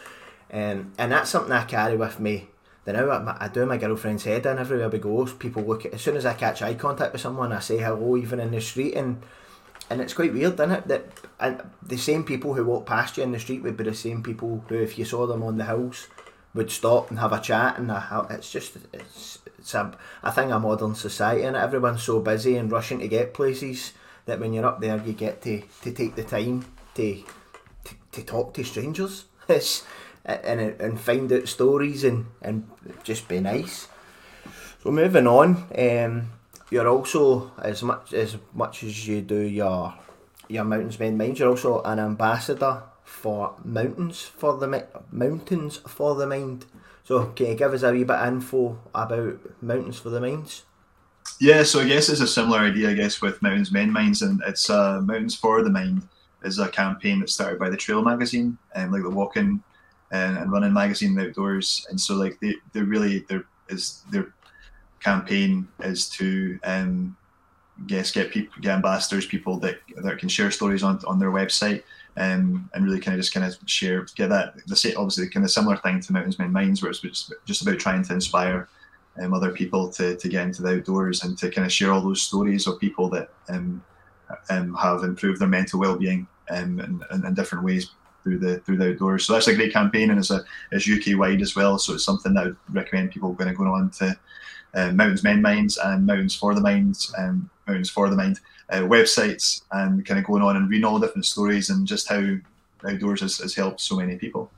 Um, 0.51 0.93
and 0.97 1.11
that's 1.11 1.29
something 1.29 1.51
I 1.51 1.63
carry 1.65 1.95
with 1.95 2.19
me. 2.19 2.47
Then 2.85 2.95
now 2.95 3.37
I, 3.39 3.47
do 3.47 3.65
my 3.65 3.77
girlfriend's 3.77 4.25
head 4.25 4.45
in 4.45 4.57
everywhere 4.57 4.89
we 4.89 4.99
go. 4.99 5.25
People 5.25 5.63
look 5.63 5.85
at 5.85 5.93
as 5.93 6.01
soon 6.01 6.17
as 6.17 6.25
I 6.25 6.33
catch 6.33 6.61
eye 6.61 6.73
contact 6.73 7.13
with 7.13 7.21
someone, 7.21 7.53
I 7.53 7.59
say 7.59 7.77
hello 7.77 8.17
even 8.17 8.39
in 8.39 8.51
the 8.51 8.59
street, 8.59 8.95
and 8.95 9.21
and 9.89 10.01
it's 10.01 10.13
quite 10.13 10.33
weird, 10.33 10.53
isn't 10.55 10.71
it? 10.71 10.87
That 10.87 11.05
and 11.39 11.61
the 11.81 11.97
same 11.97 12.23
people 12.23 12.53
who 12.53 12.65
walk 12.65 12.85
past 12.85 13.17
you 13.17 13.23
in 13.23 13.31
the 13.31 13.39
street 13.39 13.63
would 13.63 13.77
be 13.77 13.85
the 13.85 13.93
same 13.93 14.21
people 14.21 14.65
who, 14.67 14.75
if 14.75 14.97
you 14.97 15.05
saw 15.05 15.25
them 15.27 15.43
on 15.43 15.57
the 15.57 15.65
hills, 15.65 16.07
would 16.53 16.71
stop 16.71 17.09
and 17.09 17.19
have 17.19 17.31
a 17.31 17.39
chat, 17.39 17.77
and 17.77 17.89
a, 17.89 18.27
it's 18.29 18.51
just 18.51 18.77
it's 18.91 19.39
it's 19.63 19.73
a, 19.73 19.97
a 20.23 20.31
thing 20.31 20.51
of 20.51 20.61
modern 20.61 20.93
society 20.93 21.43
and 21.43 21.55
everyone's 21.55 22.03
so 22.03 22.19
busy 22.19 22.57
and 22.57 22.69
rushing 22.69 22.99
to 22.99 23.07
get 23.07 23.33
places 23.33 23.93
that 24.25 24.39
when 24.39 24.51
you're 24.51 24.65
up 24.65 24.81
there 24.81 25.01
you 25.05 25.13
get 25.13 25.41
to, 25.41 25.63
to 25.81 25.91
take 25.93 26.15
the 26.15 26.23
time 26.23 26.65
to, 26.95 27.23
to, 27.85 27.95
to 28.11 28.23
talk 28.23 28.53
to 28.53 28.63
strangers 28.63 29.25
and, 30.25 30.59
and 30.59 30.99
find 30.99 31.31
out 31.31 31.47
stories 31.47 32.03
and, 32.03 32.25
and 32.41 32.69
just 33.03 33.29
be 33.29 33.39
nice. 33.39 33.87
So 34.83 34.91
moving 34.91 35.27
on, 35.27 35.65
um, 35.77 36.31
you're 36.69 36.89
also 36.89 37.53
as 37.61 37.83
much 37.83 38.13
as 38.13 38.35
much 38.53 38.83
as 38.83 39.07
you 39.07 39.21
do 39.21 39.39
your 39.39 39.93
your 40.49 40.65
mountains 40.65 40.99
mend 40.99 41.17
minds, 41.17 41.39
you're 41.39 41.49
also 41.49 41.81
an 41.83 41.99
ambassador 41.99 42.83
for 43.05 43.55
mountains 43.63 44.21
for 44.21 44.57
the 44.57 44.87
mountains 45.09 45.77
for 45.77 46.15
the 46.15 46.27
mind. 46.27 46.65
So, 47.03 47.25
can 47.27 47.47
you 47.47 47.55
give 47.55 47.73
us 47.73 47.83
a 47.83 47.91
wee 47.91 48.03
bit 48.03 48.15
of 48.15 48.27
info 48.27 48.79
about 48.95 49.39
Mountains 49.61 49.99
for 49.99 50.09
the 50.09 50.21
Minds? 50.21 50.63
Yeah, 51.39 51.63
so 51.63 51.81
I 51.81 51.87
guess 51.87 52.09
it's 52.09 52.21
a 52.21 52.27
similar 52.27 52.59
idea, 52.59 52.89
I 52.89 52.93
guess, 52.93 53.21
with 53.21 53.41
Mountains 53.41 53.71
Mend 53.71 53.91
Minds, 53.91 54.21
and 54.21 54.41
it's 54.47 54.69
uh, 54.69 55.01
Mountains 55.01 55.35
for 55.35 55.61
the 55.61 55.69
Mind 55.69 56.07
is 56.43 56.59
a 56.59 56.67
campaign 56.69 57.19
that 57.19 57.29
started 57.29 57.59
by 57.59 57.69
the 57.69 57.77
Trail 57.77 58.03
magazine 58.03 58.57
and 58.75 58.91
like 58.91 59.03
the 59.03 59.09
walking 59.09 59.63
and, 60.11 60.37
and 60.37 60.51
running 60.51 60.73
magazine, 60.73 61.19
outdoors, 61.19 61.85
and 61.89 61.99
so 61.99 62.15
like 62.15 62.39
they 62.39 62.55
they 62.73 62.81
really 62.81 63.19
their 63.29 63.45
is 63.69 64.03
their 64.11 64.33
campaign 64.99 65.67
is 65.81 66.09
to 66.09 66.59
um, 66.63 67.17
guess 67.87 68.11
get 68.11 68.31
people 68.31 68.53
get 68.61 68.75
ambassadors, 68.75 69.25
people 69.25 69.57
that 69.59 69.79
that 69.97 70.19
can 70.19 70.29
share 70.29 70.51
stories 70.51 70.83
on 70.83 70.99
on 71.07 71.19
their 71.19 71.31
website 71.31 71.83
um, 72.17 72.69
and 72.73 72.85
really 72.85 72.99
kind 72.99 73.15
of 73.15 73.21
just 73.21 73.33
kind 73.33 73.45
of 73.45 73.57
share, 73.65 74.05
get 74.15 74.29
that, 74.29 74.55
the 74.67 74.95
obviously 74.97 75.29
kind 75.29 75.43
of 75.43 75.51
similar 75.51 75.77
thing 75.77 75.99
to 76.01 76.13
Mountains 76.13 76.37
Mend 76.39 76.53
Minds, 76.53 76.81
where 76.81 76.91
it's 76.91 77.31
just 77.45 77.61
about 77.61 77.79
trying 77.79 78.03
to 78.03 78.13
inspire 78.13 78.69
um, 79.19 79.33
other 79.33 79.51
people 79.51 79.89
to, 79.93 80.15
to 80.15 80.29
get 80.29 80.43
into 80.43 80.61
the 80.61 80.77
outdoors 80.77 81.23
and 81.23 81.37
to 81.37 81.49
kind 81.49 81.65
of 81.65 81.71
share 81.71 81.91
all 81.91 82.01
those 82.01 82.21
stories 82.21 82.67
of 82.67 82.79
people 82.79 83.09
that 83.09 83.29
um, 83.49 83.83
um, 84.49 84.73
have 84.75 85.03
improved 85.03 85.39
their 85.39 85.47
mental 85.47 85.79
well-being 85.79 86.27
um, 86.49 86.79
in, 86.79 87.03
in, 87.11 87.25
in, 87.25 87.33
different 87.33 87.63
ways 87.63 87.91
through 88.23 88.39
the 88.39 88.59
through 88.59 88.77
the 88.77 88.91
outdoors. 88.91 89.25
So 89.25 89.33
that's 89.33 89.47
a 89.47 89.55
great 89.55 89.73
campaign 89.73 90.09
and 90.09 90.19
it's 90.19 90.31
a 90.31 90.43
it's 90.71 90.89
UK 90.89 91.17
wide 91.17 91.41
as 91.41 91.55
well. 91.55 91.77
So 91.77 91.93
it's 91.93 92.05
something 92.05 92.33
that 92.33 92.43
I 92.43 92.47
would 92.47 92.57
recommend 92.71 93.11
people 93.11 93.33
going 93.33 93.53
to 93.53 93.61
on 93.63 93.89
to 93.91 94.17
uh, 94.73 94.91
Mountains 94.91 95.23
Mend 95.23 95.41
Minds 95.41 95.77
and 95.77 96.05
Mountains 96.05 96.35
for 96.35 96.55
the 96.55 96.61
Minds 96.61 97.13
um, 97.17 97.49
Mountains 97.67 97.89
for 97.89 98.09
the 98.09 98.15
Mind 98.15 98.39
uh, 98.69 98.81
websites 98.81 99.61
and 99.71 100.05
kind 100.05 100.19
of 100.19 100.25
going 100.25 100.43
on 100.43 100.55
and 100.55 100.69
reading 100.69 100.85
all 100.85 100.99
the 100.99 101.07
different 101.07 101.25
stories 101.25 101.69
and 101.69 101.87
just 101.87 102.09
how 102.09 102.35
outdoors 102.85 103.21
has, 103.21 103.37
has 103.39 103.55
helped 103.55 103.81
so 103.81 103.95
many 103.95 104.17
people. 104.17 104.49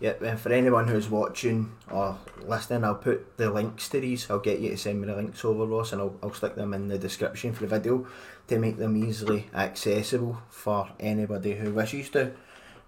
Yep, 0.00 0.22
and 0.22 0.38
for 0.38 0.52
anyone 0.52 0.86
who's 0.86 1.10
watching 1.10 1.72
or 1.90 2.16
listening, 2.46 2.84
I'll 2.84 2.94
put 2.94 3.36
the 3.36 3.50
links 3.50 3.88
to 3.88 4.00
these. 4.00 4.30
I'll 4.30 4.38
get 4.38 4.60
you 4.60 4.70
to 4.70 4.76
send 4.76 5.00
me 5.00 5.08
the 5.08 5.16
links 5.16 5.44
over, 5.44 5.66
Ross, 5.66 5.92
and 5.92 6.00
I'll, 6.00 6.16
I'll 6.22 6.32
stick 6.32 6.54
them 6.54 6.72
in 6.72 6.86
the 6.86 6.98
description 6.98 7.52
for 7.52 7.66
the 7.66 7.78
video 7.78 8.06
to 8.46 8.58
make 8.60 8.78
them 8.78 8.96
easily 8.96 9.48
accessible 9.52 10.40
for 10.50 10.88
anybody 11.00 11.56
who 11.56 11.72
wishes 11.72 12.10
to. 12.10 12.30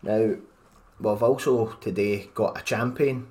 Now, 0.05 0.37
we've 1.01 1.23
also 1.23 1.77
today 1.81 2.31
got 2.33 2.61
a 2.61 2.63
champion 2.63 3.27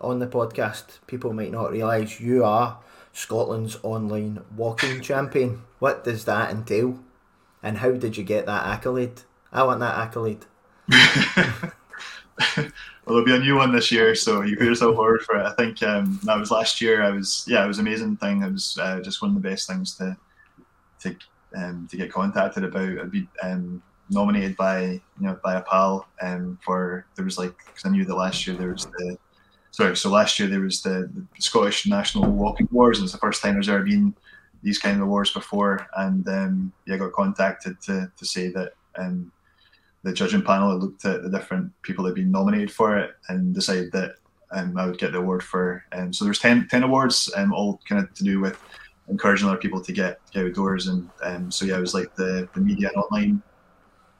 on 0.00 0.18
the 0.18 0.26
podcast. 0.26 0.98
People 1.06 1.32
might 1.32 1.52
not 1.52 1.70
realise 1.70 2.18
you 2.18 2.44
are 2.44 2.80
Scotland's 3.12 3.78
online 3.82 4.42
walking 4.56 5.00
champion. 5.00 5.62
What 5.78 6.04
does 6.04 6.24
that 6.24 6.50
entail? 6.50 6.98
And 7.62 7.78
how 7.78 7.92
did 7.92 8.16
you 8.16 8.24
get 8.24 8.46
that 8.46 8.66
accolade? 8.66 9.22
I 9.52 9.62
want 9.64 9.80
that 9.80 9.98
accolade. 9.98 10.46
well, 12.56 12.70
there'll 13.06 13.24
be 13.24 13.34
a 13.34 13.38
new 13.38 13.56
one 13.56 13.72
this 13.72 13.92
year, 13.92 14.14
so 14.14 14.42
you 14.42 14.56
put 14.56 14.66
yourself 14.66 14.94
forward 14.94 15.22
for 15.22 15.36
it. 15.36 15.44
I 15.44 15.52
think 15.52 15.82
um, 15.82 16.20
that 16.24 16.38
was 16.38 16.50
last 16.50 16.80
year. 16.80 17.02
I 17.02 17.10
was 17.10 17.44
yeah, 17.46 17.64
it 17.64 17.68
was 17.68 17.78
amazing 17.78 18.16
thing. 18.16 18.42
It 18.42 18.52
was 18.52 18.78
uh, 18.80 19.00
just 19.00 19.20
one 19.20 19.34
of 19.36 19.42
the 19.42 19.48
best 19.48 19.68
things 19.68 19.96
to 19.96 20.16
to 21.00 21.16
um, 21.56 21.88
to 21.90 21.96
get 21.96 22.12
contacted 22.12 22.64
about. 22.64 22.98
I'd 22.98 23.10
be 23.10 23.28
um, 23.42 23.82
nominated 24.08 24.56
by 24.56 24.82
you 24.82 25.00
know 25.18 25.38
by 25.42 25.56
a 25.56 25.62
pal 25.62 26.06
um, 26.22 26.58
for 26.64 27.06
there 27.16 27.24
was 27.24 27.38
like 27.38 27.56
because 27.66 27.84
I 27.84 27.90
knew 27.90 28.04
that 28.04 28.14
last 28.14 28.46
year 28.46 28.56
there 28.56 28.72
was 28.72 28.86
the 28.86 29.18
sorry 29.70 29.96
so 29.96 30.10
last 30.10 30.38
year 30.38 30.48
there 30.48 30.60
was 30.60 30.82
the, 30.82 31.10
the 31.12 31.26
Scottish 31.38 31.86
National 31.86 32.30
Walking 32.30 32.68
Awards, 32.70 32.98
and 32.98 33.04
it's 33.04 33.12
the 33.12 33.18
first 33.18 33.42
time 33.42 33.54
there's 33.54 33.68
ever 33.68 33.84
been 33.84 34.14
these 34.62 34.78
kind 34.78 34.96
of 34.96 35.02
awards 35.02 35.32
before 35.32 35.86
and 35.96 36.28
um, 36.28 36.72
yeah 36.86 36.94
I 36.94 36.98
got 36.98 37.12
contacted 37.12 37.80
to 37.82 38.10
to 38.16 38.24
say 38.26 38.48
that 38.50 38.72
um, 38.98 39.32
the 40.02 40.12
judging 40.12 40.42
panel 40.42 40.76
looked 40.76 41.04
at 41.04 41.22
the 41.22 41.30
different 41.30 41.70
people 41.82 42.04
that 42.04 42.10
had 42.10 42.16
been 42.16 42.30
nominated 42.30 42.70
for 42.70 42.96
it 42.96 43.16
and 43.28 43.54
decided 43.54 43.92
that 43.92 44.14
um, 44.52 44.76
I 44.76 44.86
would 44.86 44.98
get 44.98 45.12
the 45.12 45.18
award 45.18 45.42
for. 45.42 45.84
Um, 45.92 46.12
so 46.12 46.24
there's 46.24 46.38
10, 46.38 46.68
10 46.68 46.82
awards, 46.82 47.30
um, 47.36 47.52
all 47.52 47.80
kind 47.88 48.02
of 48.02 48.12
to 48.14 48.24
do 48.24 48.40
with 48.40 48.58
encouraging 49.08 49.48
other 49.48 49.58
people 49.58 49.80
to 49.82 49.92
get, 49.92 50.20
get 50.32 50.46
outdoors. 50.46 50.86
And 50.86 51.08
um, 51.22 51.50
so 51.50 51.64
yeah, 51.64 51.76
I 51.76 51.80
was 51.80 51.94
like 51.94 52.14
the, 52.14 52.48
the 52.54 52.60
media 52.60 52.88
and 52.88 52.96
online 52.96 53.42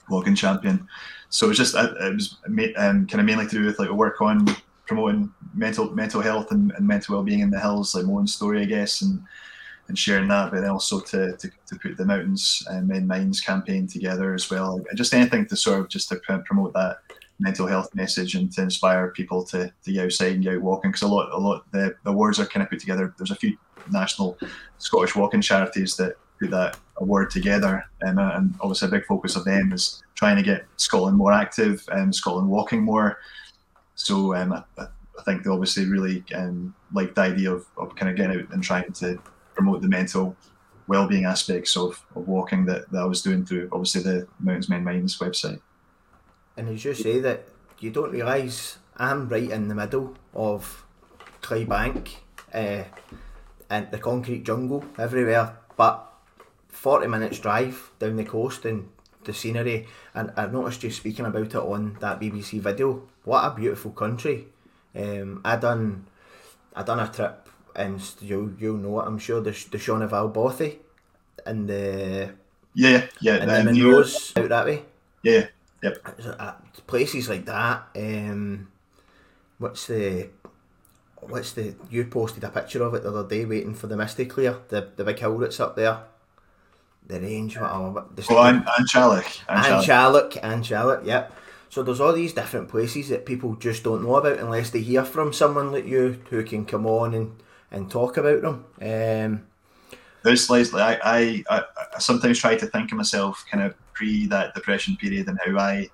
walking 0.08 0.34
champion. 0.34 0.86
So 1.30 1.46
it 1.46 1.50
was 1.50 1.58
just 1.58 1.74
uh, 1.74 1.94
it 2.00 2.14
was 2.14 2.36
um, 2.76 3.06
kind 3.06 3.14
of 3.14 3.24
mainly 3.24 3.46
to 3.46 3.56
do 3.56 3.64
with 3.64 3.78
like 3.78 3.88
a 3.88 3.94
work 3.94 4.20
on 4.20 4.44
promoting 4.90 5.32
mental 5.54 5.88
mental 5.92 6.20
health 6.20 6.50
and, 6.50 6.72
and 6.72 6.84
mental 6.84 7.14
well 7.14 7.22
being 7.22 7.38
in 7.38 7.50
the 7.50 7.60
hills, 7.60 7.94
like 7.94 8.04
my 8.04 8.12
own 8.12 8.26
story, 8.26 8.60
I 8.60 8.64
guess, 8.64 9.02
and 9.02 9.22
and 9.86 9.96
sharing 9.96 10.26
that, 10.28 10.50
but 10.50 10.62
then 10.62 10.70
also 10.70 10.98
to, 10.98 11.36
to, 11.36 11.50
to 11.66 11.76
put 11.80 11.96
the 11.96 12.04
Mountains 12.04 12.64
and 12.68 12.88
Mend 12.88 13.06
Minds 13.06 13.40
campaign 13.40 13.86
together 13.86 14.34
as 14.34 14.50
well. 14.50 14.80
Just 14.96 15.14
anything 15.14 15.46
to 15.46 15.56
sort 15.56 15.80
of 15.80 15.88
just 15.88 16.08
to 16.08 16.16
promote 16.44 16.72
that 16.74 16.98
mental 17.38 17.68
health 17.68 17.94
message 17.94 18.34
and 18.34 18.52
to 18.52 18.62
inspire 18.62 19.08
people 19.12 19.44
to, 19.44 19.72
to 19.84 19.92
get 19.92 20.04
outside 20.04 20.32
and 20.32 20.42
get 20.42 20.54
out 20.54 20.62
walking. 20.62 20.90
Because 20.90 21.02
a 21.02 21.08
lot, 21.08 21.32
a 21.32 21.38
lot, 21.38 21.70
the, 21.72 21.94
the 22.04 22.10
awards 22.10 22.38
are 22.40 22.46
kind 22.46 22.62
of 22.62 22.70
put 22.70 22.80
together. 22.80 23.14
There's 23.16 23.30
a 23.30 23.36
few 23.36 23.56
national 23.90 24.38
Scottish 24.78 25.16
walking 25.16 25.40
charities 25.40 25.96
that 25.96 26.14
put 26.40 26.50
that 26.50 26.78
award 26.96 27.30
together, 27.30 27.84
um, 28.06 28.18
and 28.18 28.54
obviously 28.60 28.88
a 28.88 28.90
big 28.90 29.06
focus 29.06 29.36
of 29.36 29.44
them 29.44 29.72
is 29.72 30.02
trying 30.14 30.36
to 30.36 30.42
get 30.42 30.66
Scotland 30.76 31.16
more 31.16 31.32
active 31.32 31.84
and 31.92 32.14
Scotland 32.14 32.48
walking 32.48 32.82
more. 32.82 33.18
So 34.02 34.34
um, 34.34 34.54
I, 34.54 34.62
I 34.78 35.22
think 35.24 35.44
they 35.44 35.50
obviously 35.50 35.84
really 35.84 36.24
um, 36.34 36.74
like 36.94 37.14
the 37.14 37.20
idea 37.20 37.52
of, 37.52 37.66
of 37.76 37.94
kind 37.96 38.10
of 38.10 38.16
getting 38.16 38.40
out 38.40 38.50
and 38.50 38.62
trying 38.62 38.90
to 38.94 39.20
promote 39.54 39.82
the 39.82 39.88
mental 39.88 40.34
well-being 40.86 41.26
aspects 41.26 41.76
of, 41.76 42.02
of 42.16 42.26
walking 42.26 42.64
that, 42.64 42.90
that 42.90 43.02
I 43.02 43.04
was 43.04 43.20
doing 43.20 43.44
through 43.44 43.68
obviously 43.72 44.02
the 44.02 44.26
Mountains 44.40 44.70
Mend 44.70 44.86
Minds 44.86 45.18
website. 45.18 45.60
And 46.56 46.70
as 46.70 46.82
you 46.82 46.94
say 46.94 47.20
that 47.20 47.44
you 47.78 47.90
don't 47.90 48.10
realise 48.10 48.78
I'm 48.96 49.28
right 49.28 49.50
in 49.50 49.68
the 49.68 49.74
middle 49.74 50.16
of 50.32 50.86
Clydebank 51.42 52.08
uh, 52.54 52.84
and 53.68 53.90
the 53.90 53.98
concrete 53.98 54.44
jungle 54.44 54.82
everywhere, 54.98 55.58
but 55.76 56.10
40 56.70 57.06
minutes 57.06 57.38
drive 57.38 57.90
down 57.98 58.16
the 58.16 58.24
coast 58.24 58.64
and 58.64 58.88
the 59.24 59.34
scenery 59.34 59.86
and 60.14 60.32
I 60.36 60.46
noticed 60.46 60.82
you 60.82 60.90
speaking 60.90 61.26
about 61.26 61.48
it 61.48 61.54
on 61.54 61.98
that 62.00 62.18
BBC 62.18 62.60
video. 62.60 63.06
What 63.30 63.44
a 63.44 63.54
beautiful 63.54 63.92
country. 63.92 64.48
Um, 64.92 65.40
I 65.44 65.54
done 65.54 66.04
I 66.74 66.82
done 66.82 66.98
a 66.98 67.06
trip 67.06 67.48
and 67.76 68.02
you 68.20 68.56
you 68.58 68.76
know 68.76 68.98
it. 68.98 69.06
I'm 69.06 69.20
sure 69.20 69.40
the 69.40 69.52
the 69.70 69.78
Shenavall 69.78 70.34
Bothy 70.34 70.78
and 71.46 71.68
the 71.68 72.30
yeah 72.74 73.06
yeah 73.20 73.34
and 73.34 73.68
the 73.68 73.70
Munros 73.70 74.36
out 74.36 74.48
that 74.48 74.66
way. 74.66 74.82
Yeah, 75.22 75.46
yep. 75.80 76.04
Uh, 76.40 76.54
places 76.88 77.28
like 77.28 77.44
that. 77.44 77.84
Um, 77.94 78.66
what's 79.58 79.86
the 79.86 80.30
what's 81.20 81.52
the 81.52 81.76
you 81.88 82.06
posted 82.06 82.42
a 82.42 82.50
picture 82.50 82.82
of 82.82 82.94
it 82.94 83.04
the 83.04 83.10
other 83.10 83.28
day 83.28 83.44
waiting 83.44 83.74
for 83.74 83.86
the 83.86 83.96
mist 83.96 84.16
to 84.16 84.24
clear 84.24 84.56
the 84.70 84.88
the 84.96 85.04
big 85.04 85.20
hill 85.20 85.38
that's 85.38 85.60
up 85.60 85.76
there. 85.76 86.00
The 87.06 87.20
range, 87.20 87.56
whatever. 87.56 88.06
The 88.12 88.26
oh, 88.30 88.42
and, 88.42 88.66
An 88.76 88.86
Teallach. 88.86 89.42
An 89.48 89.84
Teallach, 89.84 90.36
An 90.42 90.62
Teallach, 90.62 91.06
yep. 91.06 91.32
So 91.70 91.84
there's 91.84 92.00
all 92.00 92.12
these 92.12 92.34
different 92.34 92.68
places 92.68 93.08
that 93.08 93.24
people 93.24 93.54
just 93.54 93.84
don't 93.84 94.02
know 94.02 94.16
about 94.16 94.40
unless 94.40 94.70
they 94.70 94.80
hear 94.80 95.04
from 95.04 95.32
someone 95.32 95.70
like 95.70 95.86
you 95.86 96.20
who 96.28 96.42
can 96.42 96.66
come 96.66 96.84
on 96.84 97.14
and 97.14 97.42
and 97.70 97.88
talk 97.88 98.16
about 98.16 98.42
them. 98.42 98.64
Um, 98.82 99.46
There's 100.24 100.50
Leslie, 100.50 100.82
I, 100.82 100.98
I, 101.04 101.44
I, 101.48 101.62
sometimes 102.00 102.40
try 102.40 102.56
to 102.56 102.66
think 102.66 102.90
of 102.90 102.98
myself 102.98 103.44
kind 103.48 103.62
of 103.62 103.76
pre 103.94 104.26
that 104.26 104.52
depression 104.54 104.96
period 104.96 105.28
and 105.28 105.38
how 105.44 105.56
I 105.56 105.88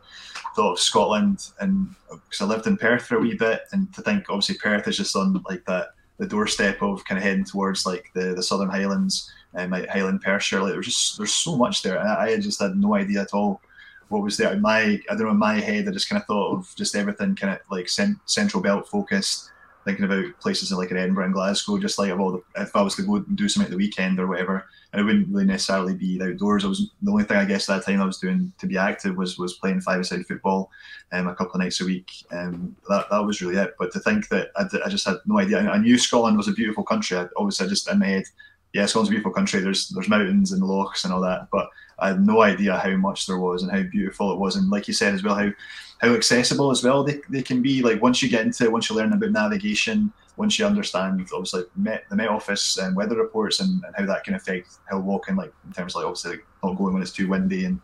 thought 0.54 0.72
of 0.72 0.80
Scotland 0.80 1.50
and 1.60 1.94
because 2.08 2.40
I 2.40 2.46
lived 2.46 2.66
in 2.66 2.78
Perth 2.78 3.04
for 3.04 3.16
a 3.16 3.20
wee 3.20 3.34
bit 3.34 3.64
and 3.72 3.92
to 3.92 4.00
think 4.00 4.24
obviously 4.30 4.56
Perth 4.56 4.88
is 4.88 4.96
just 4.96 5.14
on 5.14 5.42
like 5.46 5.66
that 5.66 5.88
the 6.16 6.26
doorstep 6.26 6.82
of 6.82 7.04
kind 7.04 7.18
of 7.18 7.22
heading 7.22 7.44
towards 7.44 7.84
like 7.84 8.10
the, 8.14 8.34
the 8.34 8.42
Southern 8.42 8.70
Highlands 8.70 9.30
and 9.52 9.74
Highland 9.74 10.22
Perthshire 10.22 10.62
like 10.62 10.72
there's 10.72 10.86
just 10.86 11.18
there's 11.18 11.34
so 11.34 11.56
much 11.56 11.82
there 11.82 12.00
I, 12.00 12.30
I 12.30 12.36
just 12.38 12.62
had 12.62 12.76
no 12.76 12.94
idea 12.94 13.20
at 13.20 13.34
all 13.34 13.60
what 14.08 14.22
was 14.22 14.36
there 14.36 14.52
in 14.52 14.60
my 14.60 14.80
I 14.82 15.00
don't 15.10 15.22
know 15.22 15.30
in 15.30 15.38
my 15.38 15.60
head 15.60 15.88
I 15.88 15.90
just 15.90 16.08
kind 16.08 16.20
of 16.20 16.26
thought 16.26 16.56
of 16.56 16.74
just 16.76 16.94
everything 16.94 17.34
kind 17.34 17.54
of 17.54 17.60
like 17.70 17.88
cent- 17.88 18.18
central 18.26 18.62
belt 18.62 18.88
focused 18.88 19.50
thinking 19.86 20.04
about 20.04 20.38
places 20.40 20.72
like 20.72 20.90
in 20.90 20.96
Edinburgh 20.96 21.26
and 21.26 21.32
Glasgow, 21.32 21.78
just 21.78 21.98
like 21.98 22.14
well, 22.18 22.42
if 22.56 22.74
I 22.74 22.82
was 22.82 22.96
to 22.96 23.02
go 23.02 23.16
and 23.16 23.36
do 23.36 23.48
something 23.48 23.66
at 23.66 23.70
the 23.70 23.76
weekend 23.78 24.18
or 24.18 24.26
whatever, 24.26 24.66
and 24.92 25.00
it 25.00 25.04
wouldn't 25.04 25.28
really 25.28 25.44
necessarily 25.44 25.94
be 25.94 26.20
outdoors. 26.20 26.64
I 26.64 26.68
was 26.68 26.90
the 27.00 27.10
only 27.12 27.22
thing 27.22 27.36
I 27.36 27.44
guess 27.44 27.70
at 27.70 27.76
that 27.76 27.86
time 27.86 28.02
I 28.02 28.04
was 28.04 28.18
doing 28.18 28.52
to 28.58 28.66
be 28.66 28.76
active 28.76 29.16
was 29.16 29.38
was 29.38 29.54
playing 29.54 29.80
five-a-side 29.80 30.26
football, 30.26 30.70
um, 31.12 31.28
a 31.28 31.34
couple 31.36 31.54
of 31.54 31.60
nights 31.60 31.80
a 31.80 31.84
week. 31.84 32.10
Um, 32.32 32.76
that 32.88 33.08
that 33.10 33.24
was 33.24 33.40
really 33.40 33.56
it. 33.56 33.76
But 33.78 33.92
to 33.92 34.00
think 34.00 34.28
that 34.28 34.50
I, 34.56 34.64
I 34.84 34.88
just 34.88 35.06
had 35.06 35.18
no 35.24 35.38
idea. 35.38 35.58
I 35.60 35.78
knew 35.78 35.96
Scotland 35.96 36.36
was 36.36 36.48
a 36.48 36.52
beautiful 36.52 36.82
country. 36.82 37.16
I, 37.16 37.28
obviously, 37.36 37.66
I 37.66 37.68
just 37.68 37.88
in 37.88 38.00
my 38.00 38.06
head, 38.06 38.24
yeah, 38.72 38.86
Scotland's 38.86 39.10
a 39.10 39.12
beautiful 39.12 39.32
country. 39.32 39.60
There's 39.60 39.88
there's 39.90 40.08
mountains 40.08 40.50
and 40.50 40.64
lochs 40.64 41.04
and 41.04 41.14
all 41.14 41.20
that, 41.20 41.46
but 41.52 41.70
I 41.98 42.08
had 42.08 42.24
no 42.24 42.42
idea 42.42 42.76
how 42.76 42.96
much 42.96 43.26
there 43.26 43.38
was 43.38 43.62
and 43.62 43.72
how 43.72 43.82
beautiful 43.82 44.32
it 44.32 44.38
was. 44.38 44.56
And 44.56 44.70
like 44.70 44.86
you 44.88 44.94
said 44.94 45.14
as 45.14 45.22
well, 45.22 45.34
how 45.34 45.50
how 45.98 46.14
accessible 46.14 46.70
as 46.70 46.84
well 46.84 47.02
they, 47.02 47.20
they 47.30 47.42
can 47.42 47.62
be. 47.62 47.82
Like 47.82 48.02
once 48.02 48.22
you 48.22 48.28
get 48.28 48.44
into 48.44 48.64
it, 48.64 48.72
once 48.72 48.90
you 48.90 48.96
learn 48.96 49.12
about 49.12 49.30
navigation, 49.30 50.12
once 50.36 50.58
you 50.58 50.66
understand 50.66 51.26
obviously 51.32 51.64
Met, 51.74 52.04
the 52.10 52.16
Met 52.16 52.28
Office 52.28 52.76
and 52.78 52.94
weather 52.94 53.16
reports 53.16 53.60
and, 53.60 53.82
and, 53.84 53.94
how 53.96 54.04
that 54.06 54.24
can 54.24 54.34
affect 54.34 54.76
hill 54.90 55.00
walking, 55.00 55.36
like 55.36 55.52
in 55.66 55.72
terms 55.72 55.94
of 55.94 56.00
like 56.00 56.06
obviously 56.06 56.32
like 56.32 56.46
not 56.62 56.76
going 56.76 56.92
when 56.92 57.02
it's 57.02 57.12
too 57.12 57.28
windy 57.28 57.64
and 57.64 57.80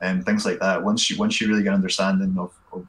and 0.00 0.24
things 0.24 0.44
like 0.44 0.60
that. 0.60 0.82
Once 0.82 1.10
you 1.10 1.16
once 1.16 1.40
you 1.40 1.48
really 1.48 1.62
get 1.62 1.70
an 1.70 1.74
understanding 1.74 2.36
of, 2.38 2.52
of 2.72 2.86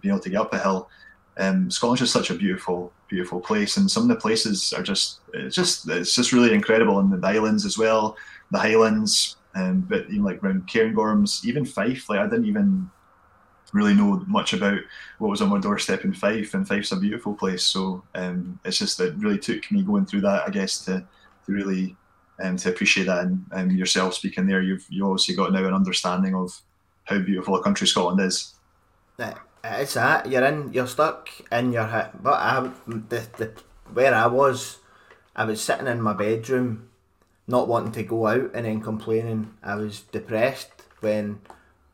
being 0.00 0.12
able 0.12 0.22
to 0.22 0.30
get 0.30 0.40
up 0.40 0.52
a 0.52 0.58
hill, 0.58 0.90
um, 1.38 1.70
Scotland's 1.70 2.00
just 2.00 2.12
such 2.12 2.30
a 2.30 2.34
beautiful 2.34 2.92
beautiful 3.08 3.40
place, 3.40 3.76
and 3.76 3.90
some 3.90 4.02
of 4.04 4.08
the 4.08 4.16
places 4.16 4.72
are 4.72 4.82
just 4.82 5.20
it's 5.32 5.56
just 5.56 5.88
it's 5.88 6.14
just 6.14 6.32
really 6.32 6.52
incredible, 6.52 6.98
and 6.98 7.10
the 7.12 7.26
islands 7.26 7.64
as 7.64 7.78
well, 7.78 8.16
the 8.50 8.58
Highlands. 8.58 9.36
Um, 9.54 9.82
but 9.82 10.06
even 10.08 10.24
like 10.24 10.42
around 10.42 10.66
Cairngorms, 10.66 11.44
even 11.44 11.64
Fife, 11.64 12.08
like 12.08 12.18
I 12.18 12.24
didn't 12.24 12.46
even 12.46 12.90
really 13.72 13.94
know 13.94 14.22
much 14.26 14.52
about 14.52 14.78
what 15.18 15.30
was 15.30 15.42
on 15.42 15.48
my 15.48 15.58
doorstep 15.58 16.04
in 16.04 16.12
Fife, 16.12 16.54
and 16.54 16.66
Fife's 16.66 16.92
a 16.92 16.96
beautiful 16.96 17.34
place. 17.34 17.64
So 17.64 18.02
um, 18.14 18.58
it's 18.64 18.78
just 18.78 18.98
that 18.98 19.16
really 19.16 19.38
took 19.38 19.70
me 19.70 19.82
going 19.82 20.06
through 20.06 20.22
that, 20.22 20.44
I 20.46 20.50
guess, 20.50 20.84
to 20.86 21.04
to 21.46 21.52
really 21.52 21.96
um, 22.42 22.56
to 22.58 22.70
appreciate 22.70 23.06
that. 23.06 23.24
And 23.24 23.44
um, 23.52 23.70
yourself 23.70 24.14
speaking 24.14 24.46
there, 24.46 24.62
you've 24.62 24.86
you 24.88 25.06
obviously 25.06 25.34
got 25.34 25.52
now 25.52 25.64
an 25.66 25.74
understanding 25.74 26.34
of 26.34 26.60
how 27.04 27.18
beautiful 27.18 27.56
a 27.56 27.62
country 27.62 27.86
Scotland 27.86 28.20
is. 28.20 28.54
It's 29.64 29.94
that 29.94 30.28
you're 30.28 30.44
in, 30.44 30.72
you're 30.72 30.88
stuck 30.88 31.28
in 31.50 31.72
your 31.72 31.86
hit. 31.86 32.22
But 32.22 32.34
I, 32.34 32.70
the, 32.86 33.26
the 33.36 33.52
where 33.92 34.14
I 34.14 34.26
was 34.26 34.78
I 35.36 35.44
was 35.44 35.60
sitting 35.60 35.86
in 35.86 36.02
my 36.02 36.12
bedroom, 36.12 36.88
not 37.46 37.68
wanting 37.68 37.92
to 37.92 38.02
go 38.02 38.26
out, 38.26 38.50
and 38.54 38.66
then 38.66 38.80
complaining 38.80 39.54
I 39.62 39.76
was 39.76 40.00
depressed 40.00 40.70
when 41.00 41.40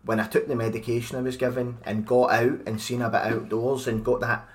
when 0.04 0.20
I 0.20 0.26
took 0.26 0.46
the 0.46 0.56
medication 0.56 1.18
I 1.18 1.22
was 1.22 1.36
given 1.36 1.78
and 1.84 2.06
got 2.06 2.30
out 2.30 2.60
and 2.66 2.80
seen 2.80 3.02
a 3.02 3.10
bit 3.10 3.22
outdoors 3.22 3.86
and 3.86 4.04
got 4.04 4.20
that. 4.20 4.48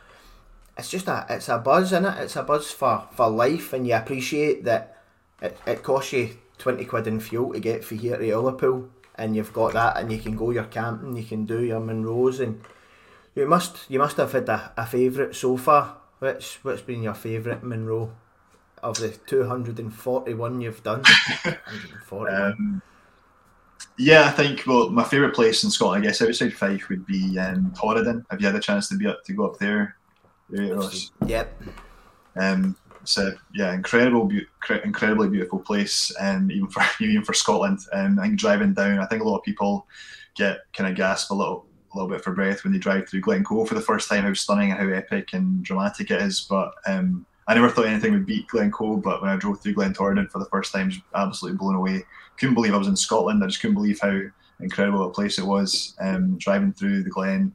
It's 0.77 0.89
just 0.89 1.07
a 1.07 1.25
it's 1.29 1.49
a 1.49 1.57
buzz 1.57 1.93
in 1.93 2.05
it. 2.05 2.17
It's 2.19 2.35
a 2.35 2.43
buzz 2.43 2.71
for, 2.71 3.07
for 3.13 3.29
life, 3.29 3.73
and 3.73 3.87
you 3.87 3.95
appreciate 3.95 4.63
that 4.63 4.97
it, 5.41 5.57
it 5.67 5.83
costs 5.83 6.13
you 6.13 6.37
twenty 6.57 6.85
quid 6.85 7.07
in 7.07 7.19
fuel 7.19 7.53
to 7.53 7.59
get 7.59 7.83
from 7.83 7.99
here 7.99 8.17
to 8.17 8.23
Ullapool, 8.23 8.89
and 9.15 9.35
you've 9.35 9.53
got 9.53 9.73
that, 9.73 9.97
and 9.97 10.11
you 10.11 10.19
can 10.19 10.35
go 10.35 10.51
your 10.51 10.65
camping, 10.65 11.15
you 11.15 11.23
can 11.23 11.45
do 11.45 11.63
your 11.63 11.81
Munros, 11.81 12.39
and 12.39 12.61
you 13.35 13.45
must 13.47 13.89
you 13.89 13.99
must 13.99 14.17
have 14.17 14.31
had 14.31 14.49
a, 14.49 14.73
a 14.77 14.85
favourite 14.85 15.35
so 15.35 15.57
far. 15.57 15.97
what's 16.23 16.63
what's 16.63 16.81
been 16.81 17.03
your 17.03 17.13
favourite 17.13 17.63
Munro 17.63 18.15
of 18.83 18.97
the 18.97 19.09
two 19.09 19.45
hundred 19.45 19.79
and 19.79 19.93
forty 19.93 20.33
one 20.33 20.61
you've 20.61 20.83
done? 20.83 21.03
um, 22.11 22.81
yeah, 23.97 24.25
I 24.25 24.31
think 24.31 24.63
well, 24.65 24.89
my 24.89 25.03
favourite 25.03 25.35
place 25.35 25.63
in 25.63 25.69
Scotland, 25.69 26.03
I 26.03 26.07
guess, 26.07 26.21
outside 26.21 26.53
Fife 26.53 26.89
would 26.89 27.05
be 27.05 27.37
um, 27.39 27.71
Torridon. 27.75 28.25
Have 28.29 28.41
you 28.41 28.47
had 28.47 28.55
a 28.55 28.59
chance 28.59 28.89
to 28.89 28.95
be 28.95 29.07
up 29.07 29.23
to 29.25 29.33
go 29.33 29.45
up 29.45 29.59
there? 29.59 29.95
Yep. 30.49 31.61
Um, 32.35 32.75
it's 33.01 33.17
a 33.17 33.35
yeah, 33.53 33.73
incredible, 33.73 34.25
be- 34.25 34.47
incredibly 34.83 35.29
beautiful 35.29 35.59
place, 35.59 36.11
and 36.19 36.43
um, 36.43 36.51
even 36.51 36.67
for 36.67 36.83
even 37.03 37.23
for 37.23 37.33
Scotland. 37.33 37.79
Um, 37.91 38.19
I 38.19 38.27
think 38.27 38.39
driving 38.39 38.73
down, 38.73 38.99
I 38.99 39.05
think 39.05 39.21
a 39.21 39.25
lot 39.25 39.37
of 39.37 39.43
people 39.43 39.87
get 40.35 40.59
kind 40.73 40.89
of 40.89 40.95
gasp 40.95 41.29
a 41.31 41.35
little 41.35 41.67
a 41.93 41.97
little 41.97 42.09
bit 42.09 42.23
for 42.23 42.33
breath 42.33 42.63
when 42.63 42.73
they 42.73 42.79
drive 42.79 43.07
through 43.07 43.21
Glencoe 43.21 43.65
for 43.65 43.75
the 43.75 43.81
first 43.81 44.09
time. 44.09 44.23
How 44.23 44.33
stunning 44.33 44.71
and 44.71 44.79
how 44.79 44.87
epic 44.87 45.33
and 45.33 45.63
dramatic 45.63 46.09
it 46.09 46.21
is. 46.21 46.41
But 46.41 46.73
um, 46.87 47.25
I 47.47 47.53
never 47.53 47.69
thought 47.69 47.87
anything 47.87 48.13
would 48.13 48.25
beat 48.25 48.47
Glencoe. 48.47 48.97
But 48.97 49.21
when 49.21 49.31
I 49.31 49.35
drove 49.35 49.59
through 49.59 49.75
Glentorridon 49.75 50.29
for 50.29 50.39
the 50.39 50.45
first 50.45 50.71
time, 50.71 50.91
I 51.13 51.23
was 51.23 51.29
absolutely 51.29 51.57
blown 51.57 51.75
away. 51.75 52.03
Couldn't 52.37 52.55
believe 52.55 52.73
I 52.73 52.77
was 52.77 52.87
in 52.87 52.95
Scotland. 52.95 53.43
I 53.43 53.47
just 53.47 53.61
couldn't 53.61 53.75
believe 53.75 53.99
how 53.99 54.19
incredible 54.59 55.07
a 55.07 55.11
place 55.11 55.37
it 55.37 55.45
was. 55.45 55.95
Um, 55.99 56.37
driving 56.37 56.73
through 56.73 57.03
the 57.03 57.09
Glen. 57.09 57.53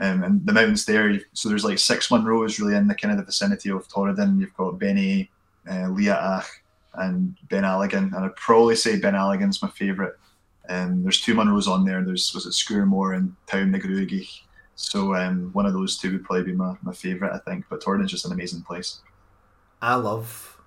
Um, 0.00 0.22
and 0.22 0.46
the 0.46 0.52
mountains 0.52 0.84
there, 0.84 1.18
so 1.32 1.48
there's 1.48 1.64
like 1.64 1.78
six 1.78 2.08
Munros 2.08 2.60
really 2.60 2.76
in 2.76 2.86
the 2.86 2.94
kind 2.94 3.10
of 3.10 3.18
the 3.18 3.24
vicinity 3.24 3.70
of 3.70 3.88
Torridon. 3.88 4.38
You've 4.38 4.56
got 4.56 4.78
Benny, 4.78 5.28
uh, 5.68 5.88
Liath 5.88 6.46
and 6.94 7.36
Ben 7.48 7.64
Alligin, 7.64 8.14
and 8.14 8.24
I'd 8.24 8.36
probably 8.36 8.76
say 8.76 9.00
Ben 9.00 9.14
Alligin's 9.14 9.60
my 9.60 9.68
favourite. 9.70 10.12
Um, 10.68 11.02
there's 11.02 11.20
two 11.20 11.34
Munros 11.34 11.66
on 11.66 11.84
there. 11.84 12.04
There's 12.04 12.32
was 12.32 12.46
it 12.46 12.50
Sgurr 12.50 12.86
Mhor 12.86 13.16
and 13.16 13.34
Town 13.46 13.70
na 13.72 13.78
So 14.76 15.14
um, 15.14 15.50
one 15.52 15.66
of 15.66 15.72
those 15.72 15.98
two 15.98 16.12
would 16.12 16.24
probably 16.24 16.44
be 16.44 16.52
my, 16.52 16.74
my 16.82 16.92
favourite, 16.92 17.34
I 17.34 17.38
think. 17.38 17.64
But 17.68 17.80
Torridon's 17.80 18.10
just 18.10 18.26
an 18.26 18.32
amazing 18.32 18.62
place. 18.62 19.00
I 19.80 19.94
love 19.94 20.58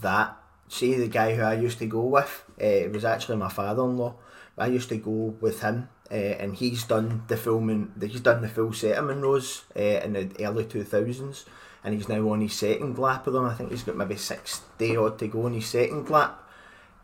that. 0.00 0.36
See 0.68 0.94
the 0.94 1.08
guy 1.08 1.34
who 1.34 1.42
I 1.42 1.54
used 1.54 1.78
to 1.78 1.86
go 1.86 2.02
with. 2.02 2.44
Uh, 2.60 2.64
it 2.64 2.92
was 2.92 3.04
actually 3.04 3.36
my 3.36 3.48
father-in-law. 3.48 4.14
I 4.56 4.66
used 4.68 4.88
to 4.90 4.96
go 4.96 5.34
with 5.40 5.60
him 5.60 5.88
uh, 6.10 6.14
and 6.14 6.54
he's 6.54 6.84
done 6.84 7.22
the 7.28 7.36
filming. 7.36 7.92
He's 8.00 8.20
done 8.20 8.42
the 8.42 8.48
full 8.48 8.72
set 8.72 8.98
of 8.98 9.06
Munros 9.06 9.62
uh, 9.76 10.04
in 10.04 10.12
the 10.12 10.46
early 10.46 10.64
two 10.64 10.84
thousands, 10.84 11.44
and 11.82 11.94
he's 11.94 12.08
now 12.08 12.28
on 12.28 12.40
his 12.40 12.52
second 12.52 12.98
lap 12.98 13.26
of 13.26 13.32
them. 13.32 13.46
I 13.46 13.54
think 13.54 13.70
he's 13.70 13.82
got 13.82 13.96
maybe 13.96 14.16
sixty 14.16 14.96
odd 14.96 15.18
to 15.18 15.28
go 15.28 15.46
on 15.46 15.54
his 15.54 15.66
second 15.66 16.10
lap, 16.10 16.42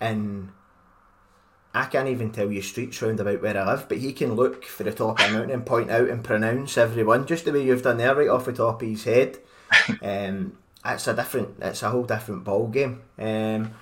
and 0.01 0.51
I 1.75 1.87
can't 1.87 2.09
even 2.09 2.31
tell 2.31 2.51
you 2.51 2.63
streets 2.63 3.01
round 3.01 3.21
about 3.21 3.43
where 3.43 3.57
I 3.57 3.73
live, 3.73 3.89
but 3.89 3.99
he 3.99 4.13
can 4.13 4.35
look 4.35 4.65
for 4.65 4.85
the 4.85 4.93
top 4.93 5.19
of 5.21 5.31
a 5.31 5.33
mountain 5.33 5.51
and 5.51 5.67
point 5.67 5.91
out 5.91 6.09
and 6.09 6.23
pronounce 6.23 6.77
everyone 6.77 7.27
just 7.27 7.47
the 7.47 7.53
way 7.53 7.65
you've 7.65 7.83
done 7.83 7.97
there, 7.97 8.15
right 8.15 8.29
off 8.29 8.45
the 8.45 8.53
top 8.53 8.83
of 8.83 8.89
his 8.89 9.05
head. 9.05 9.39
um, 10.03 10.59
it's 10.85 11.07
a 11.09 11.15
different, 11.15 11.57
it's 11.61 11.83
a 11.83 11.91
whole 11.91 12.05
different 12.05 12.45
ball 12.45 12.69
game. 12.69 13.03
Um, 13.19 13.75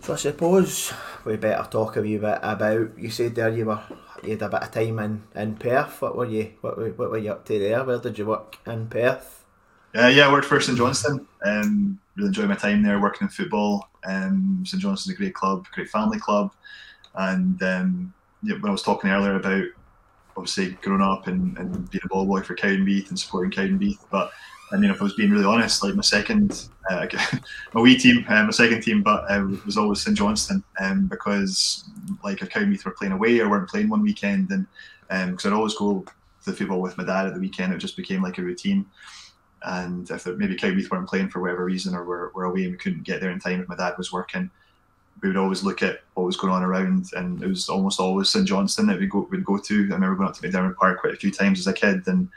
so 0.00 0.14
I 0.14 0.16
suppose 0.16 0.92
we 1.24 1.36
better 1.36 1.68
talk 1.70 1.96
a 1.96 2.02
wee 2.02 2.18
bit 2.18 2.38
about. 2.42 2.98
You 2.98 3.10
said 3.10 3.34
there 3.34 3.48
you 3.48 3.66
were 3.66 3.80
you 4.22 4.30
had 4.30 4.42
a 4.42 4.48
bit 4.48 4.62
of 4.62 4.70
time 4.70 4.98
in, 4.98 5.22
in 5.34 5.56
Perth. 5.56 6.02
What 6.02 6.16
were 6.16 6.26
you 6.26 6.52
what 6.60 6.76
were, 6.76 6.90
what 6.90 7.10
were 7.10 7.18
you 7.18 7.32
up 7.32 7.44
to 7.46 7.58
there? 7.58 7.84
Where 7.84 7.98
did 7.98 8.18
you 8.18 8.26
work 8.26 8.58
in 8.66 8.88
Perth? 8.88 9.44
Uh, 9.96 10.08
yeah, 10.08 10.28
I 10.28 10.32
worked 10.32 10.46
for 10.46 10.60
St 10.60 10.76
Johnstone. 10.76 11.26
Um, 11.44 11.98
really 12.16 12.28
enjoyed 12.28 12.48
my 12.48 12.56
time 12.56 12.82
there 12.82 13.00
working 13.00 13.26
in 13.26 13.30
football. 13.30 13.88
Um, 14.04 14.62
St 14.66 14.82
Johnstone's 14.82 15.14
a 15.14 15.16
great 15.16 15.34
club, 15.34 15.66
great 15.72 15.88
family 15.88 16.18
club. 16.18 16.52
And 17.14 17.62
um, 17.62 18.14
yeah, 18.42 18.56
when 18.56 18.68
I 18.68 18.72
was 18.72 18.82
talking 18.82 19.10
earlier 19.10 19.36
about 19.36 19.64
obviously 20.36 20.72
growing 20.82 21.00
up 21.00 21.28
and, 21.28 21.56
and 21.56 21.90
being 21.90 22.02
a 22.04 22.08
ball 22.08 22.26
boy 22.26 22.42
for 22.42 22.54
Cowdenbeath 22.54 23.08
and 23.08 23.18
supporting 23.18 23.50
Cowdenbeath, 23.50 24.00
but 24.10 24.32
I 24.72 24.76
mean, 24.76 24.90
if 24.90 25.00
I 25.00 25.04
was 25.04 25.14
being 25.14 25.30
really 25.30 25.44
honest, 25.44 25.82
like 25.82 25.94
my 25.94 26.02
second, 26.02 26.68
uh, 26.90 27.06
my 27.74 27.80
wee 27.80 27.96
team, 27.96 28.24
uh, 28.28 28.44
my 28.44 28.50
second 28.50 28.82
team, 28.82 29.02
but 29.02 29.24
uh, 29.30 29.46
was 29.64 29.76
always 29.76 30.00
St 30.00 30.16
Johnstone, 30.16 30.62
um, 30.80 31.06
because 31.06 31.84
like 32.24 32.42
if 32.42 32.48
Cowdenbeath 32.48 32.84
were 32.84 32.92
playing 32.92 33.12
away 33.12 33.38
or 33.38 33.48
weren't 33.48 33.68
playing 33.68 33.88
one 33.88 34.02
weekend, 34.02 34.50
and 34.50 34.66
because 35.30 35.46
um, 35.46 35.52
I'd 35.52 35.56
always 35.56 35.74
go 35.74 36.00
to 36.00 36.50
the 36.50 36.56
football 36.56 36.80
with 36.80 36.98
my 36.98 37.04
dad 37.04 37.26
at 37.26 37.34
the 37.34 37.40
weekend, 37.40 37.72
it 37.72 37.78
just 37.78 37.96
became 37.96 38.22
like 38.22 38.38
a 38.38 38.42
routine. 38.42 38.86
And 39.62 40.08
if 40.10 40.26
maybe 40.26 40.56
Cowdenbeath 40.56 40.90
weren't 40.90 41.08
playing 41.08 41.30
for 41.30 41.40
whatever 41.40 41.64
reason 41.64 41.94
or 41.94 42.04
were, 42.04 42.30
were 42.34 42.44
away 42.44 42.64
and 42.64 42.72
we 42.72 42.78
couldn't 42.78 43.02
get 43.02 43.20
there 43.20 43.30
in 43.30 43.40
time, 43.40 43.60
if 43.60 43.68
my 43.68 43.76
dad 43.76 43.94
was 43.98 44.12
working, 44.12 44.50
we 45.22 45.28
would 45.28 45.36
always 45.36 45.64
look 45.64 45.82
at 45.82 46.00
what 46.14 46.26
was 46.26 46.36
going 46.36 46.52
on 46.52 46.62
around, 46.62 47.06
and 47.14 47.42
it 47.42 47.46
was 47.46 47.68
almost 47.68 48.00
always 48.00 48.28
St 48.28 48.46
Johnstone 48.46 48.86
that 48.86 48.98
we 48.98 49.06
go 49.06 49.28
would 49.30 49.44
go 49.44 49.58
to. 49.58 49.88
I 49.90 49.94
remember 49.94 50.16
going 50.16 50.28
up 50.28 50.34
to 50.36 50.42
McDiarmid 50.48 50.76
Park 50.76 51.00
quite 51.00 51.14
a 51.14 51.16
few 51.16 51.30
times 51.30 51.60
as 51.60 51.66
a 51.66 51.72
kid, 51.72 52.02
and 52.06 52.28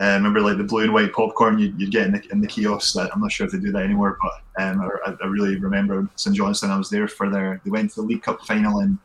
uh, 0.00 0.14
remember 0.14 0.40
like 0.40 0.56
the 0.56 0.64
blue 0.64 0.84
and 0.84 0.94
white 0.94 1.12
popcorn 1.12 1.58
you'd, 1.58 1.78
you'd 1.80 1.90
get 1.90 2.06
in 2.06 2.12
the, 2.12 2.22
in 2.32 2.40
the 2.40 2.46
kiosk. 2.46 2.96
I'm 2.96 3.20
not 3.20 3.30
sure 3.30 3.46
if 3.46 3.52
they 3.52 3.58
do 3.58 3.72
that 3.72 3.84
anymore, 3.84 4.18
but 4.22 4.62
um, 4.62 4.80
I, 4.80 5.14
I, 5.22 5.26
really 5.26 5.56
remember 5.56 6.08
St 6.16 6.34
Johnstone. 6.34 6.70
I 6.70 6.78
was 6.78 6.90
there 6.90 7.06
for 7.06 7.28
their. 7.30 7.60
They 7.64 7.70
went 7.70 7.90
to 7.90 7.96
the 8.00 8.06
League 8.06 8.22
Cup 8.22 8.44
final 8.46 8.80
in 8.80 8.98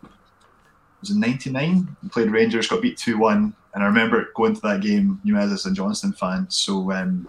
was 1.02 1.12
in 1.12 1.20
'99. 1.20 1.96
Played 2.10 2.32
Rangers, 2.32 2.68
got 2.68 2.82
beat 2.82 2.98
two 2.98 3.18
one, 3.18 3.54
and 3.74 3.84
I 3.84 3.86
remember 3.86 4.30
going 4.36 4.56
to 4.56 4.62
that 4.62 4.82
game. 4.82 5.20
You 5.24 5.34
know, 5.34 5.42
as 5.42 5.52
a 5.52 5.58
St 5.58 5.76
Johnstone 5.76 6.14
fan, 6.14 6.50
so 6.50 6.92
um, 6.92 7.28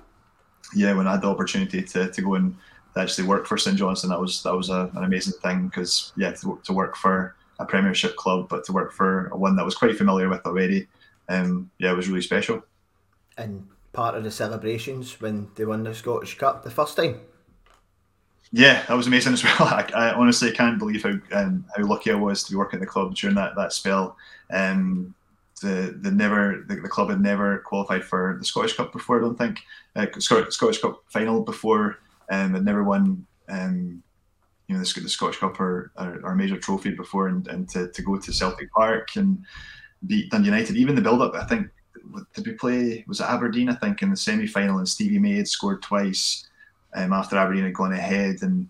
yeah, 0.75 0.95
when 0.95 1.07
I 1.07 1.13
had 1.13 1.23
the 1.23 1.29
opportunity 1.29 1.83
to, 1.83 2.11
to 2.11 2.23
go 2.23 2.35
and 2.35 2.57
actually 2.97 3.27
work 3.27 3.47
for 3.47 3.59
St 3.59 3.77
Johnstone, 3.77 4.11
that 4.11 4.21
was 4.21 4.43
that 4.45 4.55
was 4.55 4.71
a, 4.71 4.91
an 4.95 5.05
amazing 5.05 5.35
thing 5.43 5.67
because 5.67 6.13
yeah, 6.17 6.33
to, 6.33 6.59
to 6.65 6.73
work 6.73 6.97
for 6.97 7.35
a 7.59 7.67
Premiership 7.67 8.17
club, 8.17 8.49
but 8.49 8.65
to 8.65 8.73
work 8.73 8.93
for 8.93 9.31
one 9.35 9.57
that 9.57 9.65
was 9.65 9.75
quite 9.75 9.99
familiar 9.99 10.29
with 10.29 10.47
already, 10.47 10.87
um, 11.29 11.71
yeah, 11.79 11.91
it 11.91 11.97
was 11.97 12.09
really 12.09 12.23
special 12.23 12.63
and 13.39 13.67
part 13.93 14.15
of 14.15 14.25
the 14.25 14.31
celebrations 14.31 15.21
when 15.21 15.49
they 15.55 15.65
won 15.65 15.85
the 15.85 15.95
Scottish 15.95 16.37
Cup 16.37 16.65
the 16.65 16.71
first 16.71 16.97
time. 16.97 17.21
Yeah, 18.53 18.85
that 18.87 18.97
was 18.97 19.07
amazing 19.07 19.35
as 19.35 19.45
well. 19.45 19.57
I, 19.61 19.89
I 19.95 20.13
honestly 20.13 20.53
can't 20.53 20.79
believe 20.79 21.03
how 21.03 21.15
um, 21.33 21.65
how 21.77 21.85
lucky 21.85 22.11
I 22.11 22.15
was 22.15 22.43
to 22.45 22.51
be 22.51 22.57
working 22.57 22.79
at 22.79 22.81
the 22.81 22.87
club 22.87 23.15
during 23.15 23.37
that 23.37 23.57
that 23.57 23.73
spell. 23.73 24.17
Um, 24.51 25.15
the 25.61 25.99
the 26.01 26.11
never 26.11 26.65
the, 26.69 26.77
the, 26.77 26.89
club 26.89 27.11
had 27.11 27.21
never 27.21 27.59
qualified 27.59 28.05
for 28.05 28.37
the 28.39 28.45
Scottish 28.45 28.75
Cup 28.75 28.93
before. 28.93 29.19
I 29.19 29.23
don't 29.23 29.37
think 29.39 29.61
uh, 29.97 30.07
Scottish 30.19 30.81
Cup 30.81 31.03
final 31.09 31.43
before. 31.43 31.99
Um, 32.31 32.53
had 32.53 32.65
never 32.65 32.85
won 32.85 33.27
um, 33.49 34.03
you 34.69 34.77
know 34.77 34.83
the, 34.83 35.01
the 35.01 35.09
Scottish 35.09 35.39
Cup 35.39 35.59
or, 35.61 35.91
or, 35.97 36.21
or 36.23 36.35
major 36.35 36.59
trophy 36.59 36.91
before, 36.91 37.29
and, 37.29 37.47
and 37.49 37.69
to, 37.71 37.91
to 37.91 38.03
go 38.03 38.17
to 38.17 38.33
Celtic 38.33 38.71
Park 38.73 39.17
and 39.17 39.45
beat 40.07 40.31
Dundee 40.31 40.47
United. 40.47 40.77
Even 40.77 40.95
the 40.95 41.01
build 41.01 41.23
up, 41.23 41.35
I 41.35 41.45
think 41.45 41.69
did 42.35 42.47
we 42.47 42.53
play? 42.53 43.05
Was 43.07 43.21
it 43.21 43.29
Aberdeen? 43.29 43.69
I 43.69 43.75
think 43.75 44.03
in 44.03 44.11
the 44.11 44.17
semi 44.17 44.47
final, 44.47 44.79
and 44.79 44.89
Stevie 44.89 45.19
May 45.19 45.37
had 45.37 45.49
scored 45.49 45.83
twice 45.83 46.47
um, 46.95 47.13
after 47.13 47.37
Aberdeen 47.37 47.65
had 47.65 47.75
gone 47.75 47.93
ahead, 47.93 48.43
and 48.43 48.69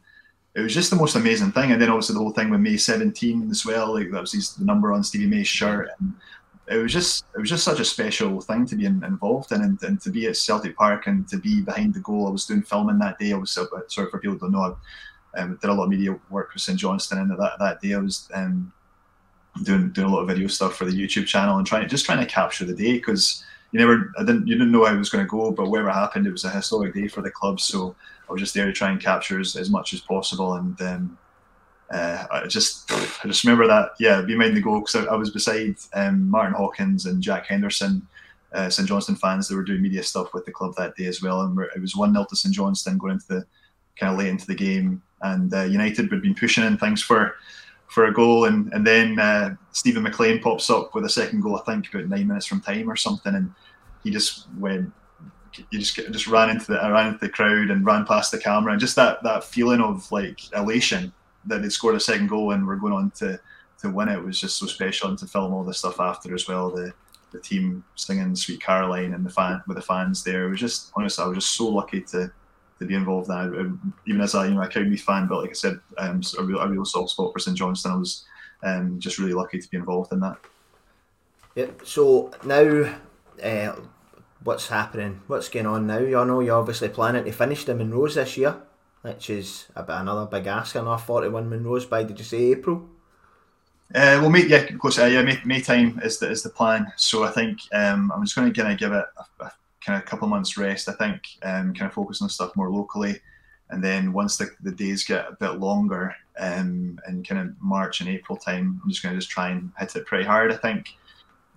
it 0.54 0.60
was 0.60 0.74
just 0.74 0.90
the 0.90 0.96
most 0.96 1.16
amazing 1.16 1.52
thing. 1.52 1.72
And 1.72 1.80
then 1.80 1.90
obviously 1.90 2.14
the 2.14 2.20
whole 2.20 2.32
thing 2.32 2.50
with 2.50 2.60
May 2.60 2.76
17 2.76 3.50
as 3.50 3.64
well, 3.64 3.94
like 3.94 4.10
that 4.10 4.20
was 4.20 4.32
his, 4.32 4.54
the 4.54 4.64
number 4.64 4.92
on 4.92 5.04
Stevie 5.04 5.26
May's 5.26 5.48
shirt, 5.48 5.90
and 6.00 6.14
it 6.70 6.76
was 6.76 6.92
just 6.92 7.24
it 7.34 7.38
was 7.38 7.48
just 7.48 7.64
such 7.64 7.80
a 7.80 7.84
special 7.84 8.40
thing 8.40 8.66
to 8.66 8.76
be 8.76 8.84
in, 8.84 9.02
involved 9.04 9.52
in, 9.52 9.62
and, 9.62 9.82
and, 9.82 10.00
to 10.00 10.10
be 10.10 10.26
at 10.26 10.36
Celtic 10.36 10.76
Park 10.76 11.06
and 11.06 11.26
to 11.28 11.38
be 11.38 11.62
behind 11.62 11.94
the 11.94 12.00
goal. 12.00 12.26
I 12.26 12.30
was 12.30 12.46
doing 12.46 12.62
filming 12.62 12.98
that 12.98 13.18
day. 13.18 13.32
I 13.32 13.36
was 13.36 13.50
sorry 13.52 14.10
for 14.10 14.18
people 14.18 14.34
who 14.34 14.40
don't 14.40 14.52
know. 14.52 14.76
I 15.36 15.40
um, 15.40 15.58
did 15.60 15.70
a 15.70 15.74
lot 15.74 15.84
of 15.84 15.90
media 15.90 16.18
work 16.30 16.52
with 16.52 16.62
St 16.62 16.78
Johnstone, 16.78 17.18
and 17.18 17.30
that 17.30 17.58
that 17.58 17.80
day 17.80 17.94
I 17.94 17.98
was 17.98 18.28
um, 18.34 18.72
doing 19.64 19.90
doing 19.90 20.08
a 20.08 20.10
lot 20.10 20.20
of 20.20 20.28
video 20.28 20.48
stuff 20.48 20.76
for 20.76 20.84
the 20.84 20.92
YouTube 20.92 21.26
channel 21.26 21.58
and 21.58 21.66
trying 21.66 21.88
just 21.88 22.04
trying 22.04 22.24
to 22.24 22.26
capture 22.26 22.64
the 22.64 22.74
day 22.74 22.92
because 22.94 23.44
you 23.72 23.78
never 23.78 24.12
I 24.18 24.24
didn't 24.24 24.46
you 24.46 24.54
didn't 24.54 24.72
know 24.72 24.84
how 24.84 24.94
it 24.94 24.98
was 24.98 25.10
going 25.10 25.24
to 25.24 25.28
go, 25.28 25.50
but 25.50 25.68
whatever 25.68 25.90
happened, 25.90 26.26
it 26.26 26.32
was 26.32 26.44
a 26.44 26.50
historic 26.50 26.94
day 26.94 27.08
for 27.08 27.22
the 27.22 27.30
club. 27.30 27.60
So 27.60 27.94
I 28.28 28.32
was 28.32 28.40
just 28.40 28.54
there 28.54 28.66
to 28.66 28.72
try 28.72 28.90
and 28.90 29.00
capture 29.00 29.40
as, 29.40 29.56
as 29.56 29.70
much 29.70 29.92
as 29.92 30.00
possible, 30.00 30.54
and 30.54 30.80
um, 30.82 31.18
uh, 31.90 32.26
I 32.30 32.46
just 32.46 32.90
I 32.92 33.26
just 33.26 33.44
remember 33.44 33.66
that 33.66 33.90
yeah, 33.98 34.20
be 34.22 34.36
mind 34.36 34.56
the 34.56 34.60
goal 34.60 34.80
because 34.80 35.06
I, 35.06 35.12
I, 35.12 35.16
was 35.16 35.30
beside 35.30 35.76
um, 35.94 36.28
Martin 36.28 36.54
Hawkins 36.54 37.06
and 37.06 37.22
Jack 37.22 37.46
Henderson. 37.46 38.06
Uh, 38.50 38.70
St 38.70 38.88
Johnstone 38.88 39.16
fans 39.16 39.46
that 39.46 39.56
were 39.56 39.62
doing 39.62 39.82
media 39.82 40.02
stuff 40.02 40.32
with 40.32 40.46
the 40.46 40.50
club 40.50 40.74
that 40.76 40.96
day 40.96 41.04
as 41.04 41.20
well, 41.20 41.42
and 41.42 41.58
it 41.76 41.82
was 41.82 41.94
one 41.94 42.14
0 42.14 42.24
to 42.30 42.36
St 42.36 42.54
Johnstone 42.54 42.96
going 42.96 43.12
into 43.12 43.28
the 43.28 43.46
kind 43.98 44.10
of 44.10 44.18
late 44.18 44.28
into 44.28 44.46
the 44.46 44.54
game, 44.54 45.02
and 45.20 45.52
uh, 45.52 45.64
United 45.64 46.10
had 46.10 46.22
been 46.22 46.34
pushing 46.34 46.64
in 46.64 46.78
things 46.78 47.02
for 47.02 47.34
for 47.88 48.06
a 48.06 48.12
goal, 48.12 48.44
and 48.44 48.72
and 48.72 48.86
then 48.86 49.18
uh, 49.18 49.54
Steven 49.72 50.02
MacLean 50.02 50.40
pops 50.40 50.70
up 50.70 50.94
with 50.94 51.04
a 51.04 51.10
second 51.10 51.40
goal, 51.40 51.58
I 51.58 51.62
think 51.62 51.92
about 51.92 52.08
nine 52.08 52.28
minutes 52.28 52.46
from 52.46 52.60
time 52.60 52.90
or 52.90 52.96
something, 52.96 53.34
and 53.34 53.52
he 54.02 54.10
just 54.10 54.46
went 54.58 54.92
he 55.70 55.78
just 55.78 55.96
just 55.96 56.26
ran 56.26 56.50
into 56.50 56.66
the 56.66 56.78
ran 56.78 57.08
into 57.08 57.18
the 57.18 57.28
crowd 57.28 57.70
and 57.70 57.84
ran 57.84 58.04
past 58.04 58.30
the 58.30 58.38
camera 58.38 58.72
and 58.72 58.80
just 58.80 58.96
that 58.96 59.22
that 59.22 59.44
feeling 59.44 59.80
of 59.80 60.10
like 60.12 60.40
elation 60.54 61.12
that 61.46 61.62
they 61.62 61.68
scored 61.68 61.94
a 61.94 62.00
second 62.00 62.28
goal 62.28 62.52
and 62.52 62.66
we're 62.66 62.76
going 62.76 62.92
on 62.92 63.10
to 63.12 63.38
to 63.80 63.90
win 63.90 64.08
it 64.08 64.22
was 64.22 64.40
just 64.40 64.56
so 64.56 64.66
special 64.66 65.08
and 65.08 65.18
to 65.18 65.26
film 65.26 65.52
all 65.52 65.64
the 65.64 65.74
stuff 65.74 66.00
after 66.00 66.34
as 66.34 66.48
well 66.48 66.70
the 66.70 66.92
the 67.32 67.40
team 67.40 67.84
singing 67.94 68.34
Sweet 68.34 68.62
Caroline 68.62 69.12
and 69.12 69.24
the 69.24 69.30
fan 69.30 69.62
with 69.66 69.76
the 69.76 69.82
fans 69.82 70.24
there 70.24 70.46
it 70.46 70.50
was 70.50 70.60
just 70.60 70.90
honestly 70.94 71.24
I 71.24 71.28
was 71.28 71.38
just 71.38 71.54
so 71.54 71.68
lucky 71.68 72.00
to 72.02 72.30
to 72.78 72.86
be 72.86 72.94
involved 72.94 73.28
now 73.28 73.46
even 74.06 74.20
as 74.20 74.34
a 74.34 74.46
you 74.46 74.54
know 74.54 74.62
a 74.62 74.68
Cowboys 74.68 75.02
fan 75.02 75.26
but 75.26 75.40
like 75.40 75.50
I 75.50 75.54
said 75.54 75.80
um, 75.98 76.20
a, 76.38 76.42
real, 76.42 76.58
a 76.58 76.68
real 76.68 76.84
soft 76.84 77.10
spot 77.10 77.32
for 77.32 77.38
St 77.38 77.56
Johnstone 77.56 77.92
I 77.92 77.96
was 77.96 78.24
um, 78.62 79.00
just 79.00 79.18
really 79.18 79.34
lucky 79.34 79.60
to 79.60 79.68
be 79.68 79.76
involved 79.76 80.12
in 80.12 80.20
that 80.20 80.38
yeah 81.54 81.66
so 81.84 82.30
now 82.44 82.94
uh, 83.42 83.76
what's 84.42 84.68
happening, 84.68 85.20
what's 85.26 85.48
going 85.48 85.66
on 85.66 85.86
now. 85.86 85.98
You 85.98 86.24
know, 86.24 86.40
you're 86.40 86.58
obviously 86.58 86.88
planning 86.88 87.24
to 87.24 87.32
finish 87.32 87.64
the 87.64 87.74
Munros 87.74 88.14
this 88.14 88.36
year, 88.36 88.56
which 89.02 89.30
is 89.30 89.66
a 89.74 89.82
bit 89.82 89.96
another 89.96 90.26
big 90.26 90.46
ask. 90.46 90.76
I 90.76 90.80
know 90.80 90.96
41 90.96 91.50
Munros 91.50 91.88
by, 91.88 92.02
did 92.02 92.18
you 92.18 92.24
say 92.24 92.52
April? 92.52 92.88
Uh, 93.94 94.20
well, 94.20 94.30
May, 94.30 94.46
yeah, 94.46 94.58
of 94.58 94.78
course, 94.78 94.98
uh, 94.98 95.06
yeah, 95.06 95.22
May, 95.22 95.38
May 95.44 95.60
time 95.60 95.98
is 96.02 96.18
the, 96.18 96.30
is 96.30 96.42
the 96.42 96.50
plan. 96.50 96.92
So 96.96 97.24
I 97.24 97.30
think 97.30 97.58
um, 97.72 98.12
I'm 98.14 98.22
just 98.22 98.36
going 98.36 98.52
to 98.52 98.60
kind 98.60 98.72
of 98.72 98.78
give 98.78 98.92
it 98.92 99.04
a, 99.40 99.44
a 99.44 99.52
kind 99.88 99.96
of 99.96 100.06
a 100.06 100.10
couple 100.10 100.26
of 100.26 100.30
months 100.30 100.58
rest. 100.58 100.86
I 100.88 100.92
think 100.92 101.22
um, 101.42 101.72
kind 101.72 101.88
of 101.88 101.94
focus 101.94 102.20
on 102.20 102.28
stuff 102.28 102.54
more 102.54 102.70
locally, 102.70 103.20
and 103.70 103.82
then 103.82 104.12
once 104.12 104.36
the, 104.36 104.50
the 104.62 104.70
days 104.70 105.02
get 105.02 105.26
a 105.26 105.32
bit 105.32 105.58
longer, 105.58 106.14
um, 106.38 107.00
in 107.08 107.24
kind 107.24 107.40
of 107.40 107.54
March 107.60 108.00
and 108.00 108.10
April 108.10 108.36
time, 108.36 108.80
I'm 108.84 108.90
just 108.90 109.02
going 109.02 109.14
to 109.14 109.18
just 109.18 109.30
try 109.30 109.48
and 109.48 109.72
hit 109.78 109.96
it 109.96 110.04
pretty 110.04 110.24
hard. 110.24 110.52
I 110.52 110.56
think 110.56 110.94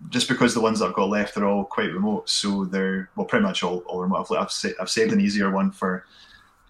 just 0.09 0.29
because 0.29 0.53
the 0.53 0.61
ones 0.61 0.79
that 0.79 0.88
I've 0.88 0.95
got 0.95 1.09
left 1.09 1.36
are 1.36 1.45
all 1.45 1.65
quite 1.65 1.93
remote, 1.93 2.29
so 2.29 2.63
they're 2.63 3.09
well, 3.17 3.25
pretty 3.25 3.43
much 3.43 3.63
all, 3.63 3.79
all 3.79 3.99
remote. 3.99 4.27
I've, 4.32 4.38
I've, 4.38 4.73
I've 4.79 4.89
saved 4.89 5.11
an 5.11 5.19
easier 5.19 5.51
one 5.51 5.69
for 5.71 6.05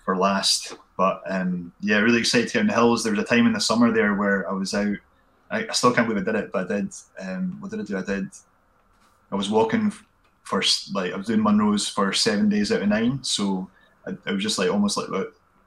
for 0.03 0.17
last, 0.17 0.75
but 0.97 1.21
um, 1.29 1.71
yeah, 1.79 1.99
really 1.99 2.19
excited 2.19 2.47
to 2.47 2.53
get 2.53 2.61
in 2.61 2.67
the 2.67 2.73
hills. 2.73 3.03
There 3.03 3.13
was 3.13 3.21
a 3.21 3.23
time 3.23 3.45
in 3.45 3.53
the 3.53 3.61
summer 3.61 3.91
there 3.91 4.15
where 4.15 4.49
I 4.49 4.53
was 4.53 4.73
out. 4.73 4.97
I, 5.51 5.67
I 5.67 5.73
still 5.73 5.93
can't 5.93 6.07
believe 6.07 6.27
I 6.27 6.31
did 6.31 6.41
it, 6.43 6.51
but 6.51 6.71
I 6.71 6.75
did. 6.75 6.93
Um, 7.19 7.57
what 7.59 7.69
did 7.69 7.81
I 7.81 7.83
do? 7.83 7.97
I 7.97 8.01
did. 8.01 8.29
I 9.31 9.35
was 9.35 9.49
walking 9.49 9.93
for 10.43 10.63
like 10.93 11.13
I 11.13 11.17
was 11.17 11.27
doing 11.27 11.41
Munros 11.41 11.91
for 11.91 12.13
seven 12.13 12.49
days 12.49 12.71
out 12.71 12.81
of 12.81 12.89
nine, 12.89 13.23
so 13.23 13.69
I, 14.07 14.11
I 14.25 14.31
was 14.31 14.43
just 14.43 14.57
like 14.57 14.69
almost 14.69 14.97
like 14.97 15.07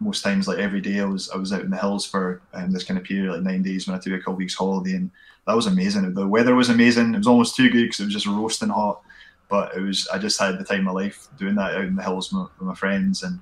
most 0.01 0.23
times 0.23 0.49
like 0.49 0.59
every 0.59 0.81
day 0.81 1.01
I 1.01 1.05
was 1.05 1.31
I 1.31 1.37
was 1.37 1.53
out 1.53 1.63
in 1.63 1.71
the 1.71 1.77
hills 1.77 2.07
for 2.07 2.43
um, 2.53 2.71
this 2.71 2.85
kind 2.85 2.99
of 2.99 3.05
period 3.05 3.33
like 3.33 3.43
nine 3.43 3.63
days 3.63 3.87
when 3.87 3.97
I 3.97 4.01
took 4.01 4.13
a 4.13 4.19
couple 4.19 4.35
weeks 4.35 4.55
holiday 4.55 4.95
and 4.95 5.11
that 5.47 5.57
was 5.57 5.67
amazing. 5.67 6.13
The 6.15 6.27
weather 6.27 6.55
was 6.55 6.71
amazing. 6.71 7.15
It 7.15 7.19
was 7.19 7.27
almost 7.27 7.57
too 7.57 7.71
good 7.71 7.85
because 7.85 8.01
it 8.01 8.05
was 8.05 8.15
just 8.15 8.27
roasting 8.27 8.71
hot. 8.71 9.03
But 9.49 9.77
it 9.77 9.81
was 9.81 10.09
I 10.09 10.19
just 10.19 10.41
had 10.41 10.59
the 10.59 10.65
time 10.65 10.81
of 10.81 10.85
my 10.85 10.93
life 10.93 11.29
doing 11.39 11.55
that 11.57 11.75
out 11.75 11.85
in 11.85 11.97
the 11.97 12.03
hills 12.03 12.33
with, 12.33 12.49
with 12.59 12.69
my 12.69 12.75
friends 12.75 13.23
and 13.23 13.41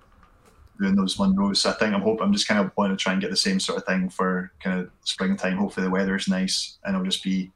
doing 0.81 0.97
those 0.97 1.17
Munros. 1.17 1.59
So 1.59 1.71
I 1.71 1.75
think 1.75 1.95
I'm 1.95 2.03
hoping 2.03 2.25
I'm 2.25 2.33
just 2.33 2.49
kind 2.49 2.61
of 2.61 2.73
wanting 2.77 2.97
to 2.97 3.03
try 3.03 3.13
and 3.13 3.23
get 3.23 3.31
the 3.31 3.37
same 3.37 3.61
sort 3.61 3.79
of 3.79 3.87
thing 3.87 4.09
for 4.09 4.51
kind 4.61 4.81
of 4.81 4.91
springtime. 5.05 5.59
Hopefully 5.59 5.87
the 5.87 5.93
weather 5.93 6.17
is 6.17 6.29
nice 6.29 6.79
and 6.85 6.97
I'll 6.97 7.05
just 7.05 7.23
be 7.23 7.51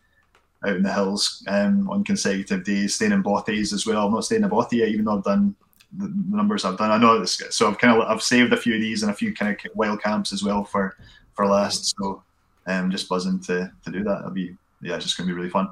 out 0.67 0.77
in 0.77 0.83
the 0.83 0.93
hills 0.93 1.45
um, 1.49 1.89
on 1.89 2.05
consecutive 2.05 2.65
days, 2.65 2.95
staying 2.95 3.13
in 3.13 3.23
bothies 3.23 3.73
as 3.73 3.87
well. 3.87 4.07
I'm 4.07 4.13
not 4.13 4.25
staying 4.25 4.43
in 4.43 4.47
a 4.47 4.51
bothy 4.51 4.79
yet, 4.79 4.89
even 4.89 5.05
though 5.05 5.19
I've 5.19 5.25
done 5.25 5.55
the, 5.97 6.07
the 6.07 6.37
numbers 6.37 6.65
I've 6.65 6.79
done. 6.79 6.91
I 6.91 6.99
know 6.99 7.19
this, 7.19 7.41
so 7.51 7.69
I've 7.69 7.79
kind 7.79 7.99
of 7.99 8.07
I've 8.07 8.23
saved 8.23 8.53
a 8.53 8.57
few 8.57 8.75
of 8.75 8.81
these 8.81 9.03
and 9.03 9.11
a 9.11 9.15
few 9.15 9.33
kind 9.33 9.53
of 9.53 9.59
wild 9.75 10.03
camps 10.03 10.33
as 10.33 10.43
well 10.43 10.65
for 10.65 10.97
for 11.35 11.47
last. 11.47 11.95
So 11.97 12.23
um, 12.67 12.91
just 12.91 13.09
buzzing 13.09 13.41
to, 13.45 13.73
to 13.85 13.91
do 13.91 14.03
that. 14.05 14.21
It'll 14.21 14.31
be 14.31 14.57
yeah, 14.83 14.97
it's 14.97 15.05
just 15.05 15.17
going 15.17 15.29
to 15.29 15.35
be 15.35 15.39
really 15.39 15.51
fun. 15.51 15.71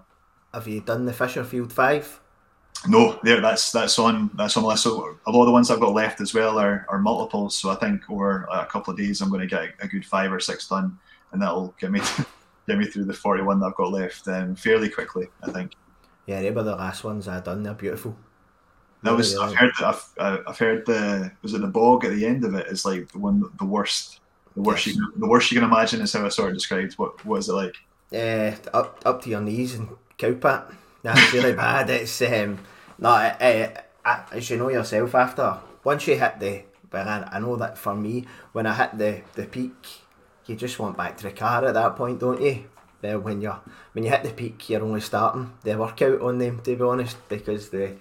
Have 0.52 0.68
you 0.68 0.80
done 0.80 1.04
the 1.04 1.12
Fisherfield 1.12 1.72
Five? 1.72 2.20
No, 2.86 3.18
there. 3.22 3.40
That's 3.40 3.72
that's 3.72 3.98
on 3.98 4.30
that's 4.34 4.56
on 4.56 4.62
my 4.62 4.70
list. 4.70 4.84
So 4.84 5.16
a 5.26 5.30
lot 5.30 5.42
of 5.42 5.46
the 5.46 5.52
ones 5.52 5.70
I've 5.70 5.80
got 5.80 5.92
left 5.92 6.20
as 6.20 6.34
well 6.34 6.58
are, 6.58 6.86
are 6.88 6.98
multiples. 6.98 7.56
So 7.56 7.70
I 7.70 7.76
think 7.76 8.08
over 8.10 8.46
a 8.52 8.66
couple 8.66 8.92
of 8.92 8.98
days 8.98 9.20
I'm 9.20 9.30
going 9.30 9.40
to 9.40 9.46
get 9.46 9.74
a, 9.80 9.88
good 9.88 10.04
five 10.04 10.32
or 10.32 10.40
six 10.40 10.68
done, 10.68 10.98
and 11.32 11.40
that'll 11.40 11.74
get 11.80 11.90
me 11.90 12.00
to, 12.16 12.26
get 12.66 12.78
me 12.78 12.86
through 12.86 13.04
the 13.04 13.12
41 13.12 13.60
that 13.60 13.66
I've 13.66 13.74
got 13.74 13.92
left 13.92 14.28
um, 14.28 14.54
fairly 14.54 14.88
quickly. 14.88 15.28
I 15.42 15.50
think. 15.50 15.72
Yeah, 16.26 16.40
they 16.40 16.50
were 16.50 16.62
the 16.62 16.76
last 16.76 17.04
ones 17.04 17.28
I 17.28 17.40
done. 17.40 17.62
They're 17.62 17.74
beautiful. 17.74 18.16
That 19.02 19.14
was 19.14 19.36
I've 19.36 19.54
heard 19.54 19.72
I've, 19.80 20.08
I've 20.18 20.58
heard 20.58 20.86
the 20.86 21.30
was 21.42 21.52
it 21.52 21.60
the 21.60 21.66
bog 21.66 22.06
at 22.06 22.12
the 22.12 22.24
end 22.24 22.42
of 22.42 22.54
it 22.54 22.66
is 22.68 22.86
like 22.86 23.12
the 23.12 23.18
one 23.18 23.44
the 23.58 23.66
worst 23.66 24.20
the 24.54 24.62
worst 24.62 24.86
yes. 24.86 24.96
you 24.96 25.12
the 25.16 25.28
worst 25.28 25.52
you 25.52 25.60
can 25.60 25.68
imagine 25.68 26.00
is 26.00 26.14
how 26.14 26.24
I 26.24 26.30
sort 26.30 26.48
of 26.48 26.56
described 26.56 26.94
what 26.94 27.22
was 27.26 27.50
it 27.50 27.52
like. 27.52 27.76
Uh, 28.10 28.52
up 28.72 29.02
up 29.04 29.22
to 29.22 29.30
your 29.30 29.42
knees 29.42 29.74
in 29.74 29.90
cowpat. 30.18 30.72
That's 31.02 31.32
really 31.34 31.52
bad. 31.66 31.90
It's 31.90 32.22
um, 32.22 32.58
no, 32.98 33.10
uh, 33.10 33.68
uh, 34.04 34.22
as 34.32 34.48
you 34.48 34.56
know 34.56 34.70
yourself, 34.70 35.14
after 35.14 35.58
once 35.82 36.06
you 36.06 36.18
hit 36.18 36.40
the, 36.40 36.62
well, 36.90 37.08
I, 37.08 37.28
I 37.30 37.38
know 37.40 37.56
that 37.56 37.76
for 37.76 37.94
me, 37.94 38.24
when 38.52 38.66
I 38.66 38.74
hit 38.74 38.96
the 38.96 39.20
the 39.34 39.46
peak, 39.46 40.03
you 40.46 40.56
just 40.56 40.78
want 40.78 40.96
back 40.96 41.16
to 41.18 41.24
the 41.24 41.32
car 41.32 41.64
at 41.64 41.74
that 41.74 41.96
point, 41.96 42.20
don't 42.20 42.42
you? 42.42 42.64
Well, 43.02 43.20
when 43.20 43.42
you 43.42 43.54
when 43.92 44.04
you 44.04 44.10
hit 44.10 44.22
the 44.22 44.30
peak, 44.30 44.68
you're 44.68 44.82
only 44.82 45.00
starting 45.00 45.52
the 45.62 45.76
workout 45.76 46.22
on 46.22 46.38
them, 46.38 46.60
to 46.60 46.76
be 46.76 46.82
honest, 46.82 47.16
because 47.28 47.68
the 47.68 47.96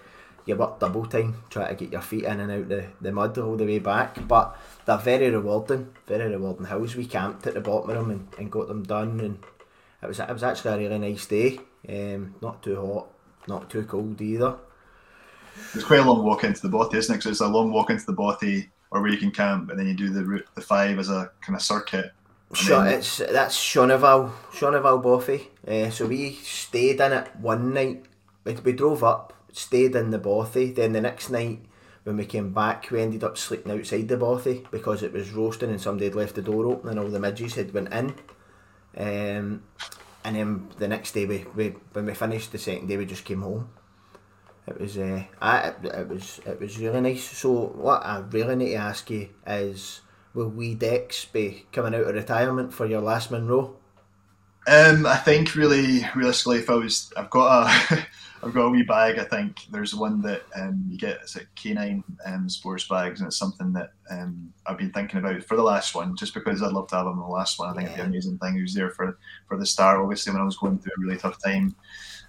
you 0.46 0.56
work 0.56 0.80
double 0.80 1.06
time 1.06 1.36
trying 1.50 1.70
to 1.70 1.76
get 1.76 1.94
your 1.94 2.02
feet 2.02 2.26
in 2.26 2.40
and 2.40 2.52
out 2.52 2.68
the, 2.68 2.86
the 3.00 3.12
mud 3.12 3.38
all 3.38 3.56
the 3.56 3.66
way 3.66 3.80
back. 3.80 4.28
But 4.28 4.58
they're 4.86 4.98
very 4.98 5.30
rewarding, 5.30 5.94
very 6.06 6.30
rewarding 6.30 6.66
hills. 6.66 6.96
We 6.96 7.06
camped 7.06 7.48
at 7.48 7.54
the 7.54 7.62
bottom 7.62 7.90
of 7.92 7.96
them 7.96 8.12
and, 8.12 8.28
and 8.38 8.52
got 8.52 8.68
them 8.68 8.84
done, 8.84 9.20
and 9.20 9.40
it 10.02 10.08
was 10.08 10.20
it 10.20 10.30
was 10.30 10.44
actually 10.44 10.74
a 10.74 10.90
really 10.90 11.00
nice 11.00 11.26
day. 11.26 11.60
Um, 11.88 12.36
not 12.42 12.64
too 12.64 12.76
hot, 12.76 13.08
not 13.48 13.70
too 13.70 13.84
cold 13.84 14.20
either. 14.22 14.58
It's 15.74 15.84
quite 15.84 16.00
a 16.00 16.04
long 16.04 16.24
walk 16.24 16.44
into 16.44 16.62
the 16.62 16.70
bothy, 16.70 16.98
isn't 16.98 17.14
it? 17.14 17.18
Because 17.20 17.32
it's 17.32 17.42
a 17.42 17.48
long 17.48 17.72
walk 17.72 17.90
into 17.90 18.06
the 18.06 18.14
bothy, 18.14 18.70
or 18.92 19.02
where 19.02 19.12
you 19.12 19.18
can 19.18 19.32
camp, 19.32 19.70
and 19.70 19.80
then 19.80 19.88
you 19.88 19.94
do 19.94 20.10
the 20.10 20.26
route, 20.26 20.48
the 20.56 20.62
five 20.62 20.98
as 20.98 21.10
a 21.10 21.32
kind 21.42 21.56
of 21.56 21.62
circuit. 21.62 22.12
Sure, 22.54 22.86
it's 22.86 23.18
that's 23.18 23.58
Shenavall, 23.58 24.32
Shenavall 24.52 25.02
Bothy. 25.04 25.48
Uh, 25.68 25.90
so 25.90 26.06
we 26.06 26.34
stayed 26.34 27.02
in 27.02 27.12
it 27.12 27.36
one 27.38 27.74
night. 27.74 28.06
We, 28.44 28.54
we 28.54 28.74
drove 28.74 29.04
up, 29.04 29.34
stayed 29.52 29.96
in 29.96 30.12
the 30.12 30.20
bothy. 30.20 30.76
Then 30.76 30.94
the 30.94 31.02
next 31.02 31.30
night, 31.30 31.66
when 32.04 32.18
we 32.18 32.26
came 32.26 32.54
back, 32.54 32.92
we 32.92 33.02
ended 33.02 33.24
up 33.24 33.38
sleeping 33.38 33.72
outside 33.72 34.08
the 34.08 34.18
bothy 34.18 34.66
because 34.70 35.02
it 35.02 35.14
was 35.14 35.32
roasting 35.32 35.70
and 35.72 35.82
somebody 35.82 36.06
had 36.06 36.16
left 36.16 36.36
the 36.36 36.42
door 36.44 36.68
open 36.68 36.90
and 36.90 37.00
all 37.00 37.10
the 37.10 37.20
midges 37.20 37.56
had 37.56 37.74
went 37.74 37.92
in. 37.92 38.14
Um, 38.96 39.64
and 40.24 40.36
then 40.36 40.68
the 40.78 40.88
next 40.88 41.14
day, 41.14 41.26
we, 41.26 41.46
we 41.56 41.70
when 41.94 42.06
we 42.06 42.14
finished 42.14 42.52
the 42.52 42.60
second 42.60 42.88
day, 42.88 42.98
we 42.98 43.06
just 43.06 43.26
came 43.26 43.42
home. 43.42 43.70
It 44.68 44.80
was 44.80 44.98
uh, 44.98 45.24
I, 45.42 45.70
it, 45.70 45.76
it 45.86 46.08
was 46.08 46.40
it 46.46 46.60
was 46.60 46.78
really 46.78 47.02
nice. 47.02 47.24
So 47.24 47.52
what 47.52 48.06
I 48.06 48.20
really 48.20 48.56
need 48.56 48.70
to 48.70 48.76
ask 48.76 49.10
you 49.10 49.30
is, 49.48 50.02
will 50.34 50.50
we 50.50 50.76
Dex 50.76 51.26
be 51.26 51.66
coming 51.72 51.94
out 51.96 52.08
of 52.08 52.16
retirement 52.16 52.74
for 52.74 52.86
your 52.86 53.02
last 53.02 53.32
Munro? 53.32 53.76
Um, 54.66 55.06
I 55.06 55.18
think 55.18 55.56
really 55.56 56.06
realistically, 56.16 56.60
if 56.60 56.70
I 56.70 56.76
was, 56.76 57.12
I've 57.18 57.30
got 57.30 57.68
a 57.68 58.08
I've 58.44 58.54
got 58.54 58.66
a 58.66 58.70
wee 58.70 58.84
bag. 58.84 59.20
I 59.20 59.24
think 59.24 59.66
there's 59.72 59.96
one 59.96 60.22
that 60.22 60.44
um, 60.56 60.84
you 60.90 60.98
get. 60.98 61.20
It's 61.22 61.38
a 61.38 61.46
K9 61.56 62.04
um, 62.26 62.50
sports 62.50 62.88
bags, 62.88 63.20
and 63.20 63.28
it's 63.28 63.38
something 63.38 63.72
that 63.74 63.92
um, 64.10 64.54
I've 64.66 64.78
been 64.78 64.92
thinking 64.92 65.20
about 65.20 65.44
for 65.44 65.56
the 65.56 65.64
last 65.64 65.96
one, 65.96 66.16
just 66.16 66.34
because 66.34 66.62
I'd 66.62 66.74
love 66.74 66.88
to 66.90 66.96
have 66.96 67.08
him 67.08 67.14
in 67.14 67.20
the 67.20 67.26
last 67.26 67.60
one. 67.60 67.70
I 67.70 67.74
think 67.74 67.90
yeah. 67.90 67.94
it'd 67.94 67.98
be 67.98 68.02
an 68.02 68.08
amazing 68.10 68.38
thing. 68.40 68.56
He 68.56 68.62
was 68.62 68.74
there 68.74 68.90
for 68.90 69.18
for 69.48 69.58
the 69.58 69.66
star, 69.66 70.02
obviously, 70.02 70.34
when 70.34 70.42
I 70.42 70.46
was 70.46 70.58
going 70.58 70.80
through 70.80 70.92
a 70.98 71.02
really 71.02 71.18
tough 71.18 71.42
time. 71.44 71.76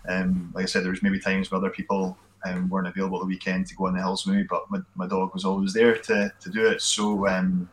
Um, 0.08 0.52
like 0.54 0.64
I 0.64 0.66
said, 0.66 0.84
there 0.84 0.90
was 0.90 1.02
maybe 1.02 1.18
times 1.18 1.50
where 1.50 1.58
other 1.58 1.70
people 1.70 2.16
um, 2.44 2.68
weren't 2.68 2.86
available 2.86 3.18
the 3.18 3.26
weekend 3.26 3.66
to 3.68 3.74
go 3.74 3.86
on 3.86 3.94
the 3.94 4.00
hills 4.00 4.26
with 4.26 4.36
me, 4.36 4.42
but 4.42 4.70
my, 4.70 4.80
my 4.94 5.06
dog 5.06 5.32
was 5.32 5.44
always 5.44 5.72
there 5.72 5.96
to, 5.96 6.32
to 6.40 6.50
do 6.50 6.66
it. 6.66 6.82
So 6.82 7.26
um, 7.26 7.68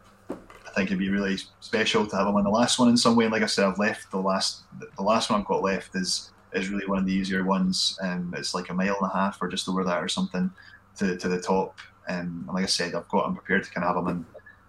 I 0.71 0.73
think 0.73 0.87
it'd 0.87 0.99
be 0.99 1.09
really 1.09 1.37
special 1.59 2.07
to 2.07 2.15
have 2.15 2.27
him 2.27 2.35
on 2.35 2.45
the 2.45 2.49
last 2.49 2.79
one 2.79 2.87
in 2.87 2.95
some 2.95 3.15
way. 3.17 3.25
And 3.25 3.33
like 3.33 3.43
I 3.43 3.47
said, 3.47 3.65
I've 3.65 3.77
left 3.77 4.09
the 4.09 4.19
last 4.19 4.61
the 4.79 5.03
last 5.03 5.29
one 5.29 5.41
I've 5.41 5.47
got 5.47 5.61
left 5.61 5.95
is 5.95 6.31
is 6.53 6.69
really 6.69 6.87
one 6.87 6.97
of 6.97 7.05
the 7.05 7.13
easier 7.13 7.43
ones. 7.43 7.99
Um, 8.01 8.33
it's 8.37 8.53
like 8.53 8.69
a 8.69 8.73
mile 8.73 8.97
and 9.01 9.11
a 9.11 9.13
half 9.13 9.41
or 9.41 9.49
just 9.49 9.67
over 9.67 9.83
that 9.83 10.01
or 10.01 10.07
something 10.07 10.49
to, 10.97 11.17
to 11.17 11.27
the 11.27 11.41
top. 11.41 11.77
Um, 12.07 12.45
and 12.47 12.55
like 12.55 12.63
I 12.63 12.67
said, 12.67 12.95
I've 12.95 13.07
got 13.09 13.25
I'm 13.25 13.35
prepared 13.35 13.63
to 13.65 13.71
kind 13.71 13.85
of 13.85 13.95
have 13.95 14.03
him 14.03 14.09
in 14.09 14.25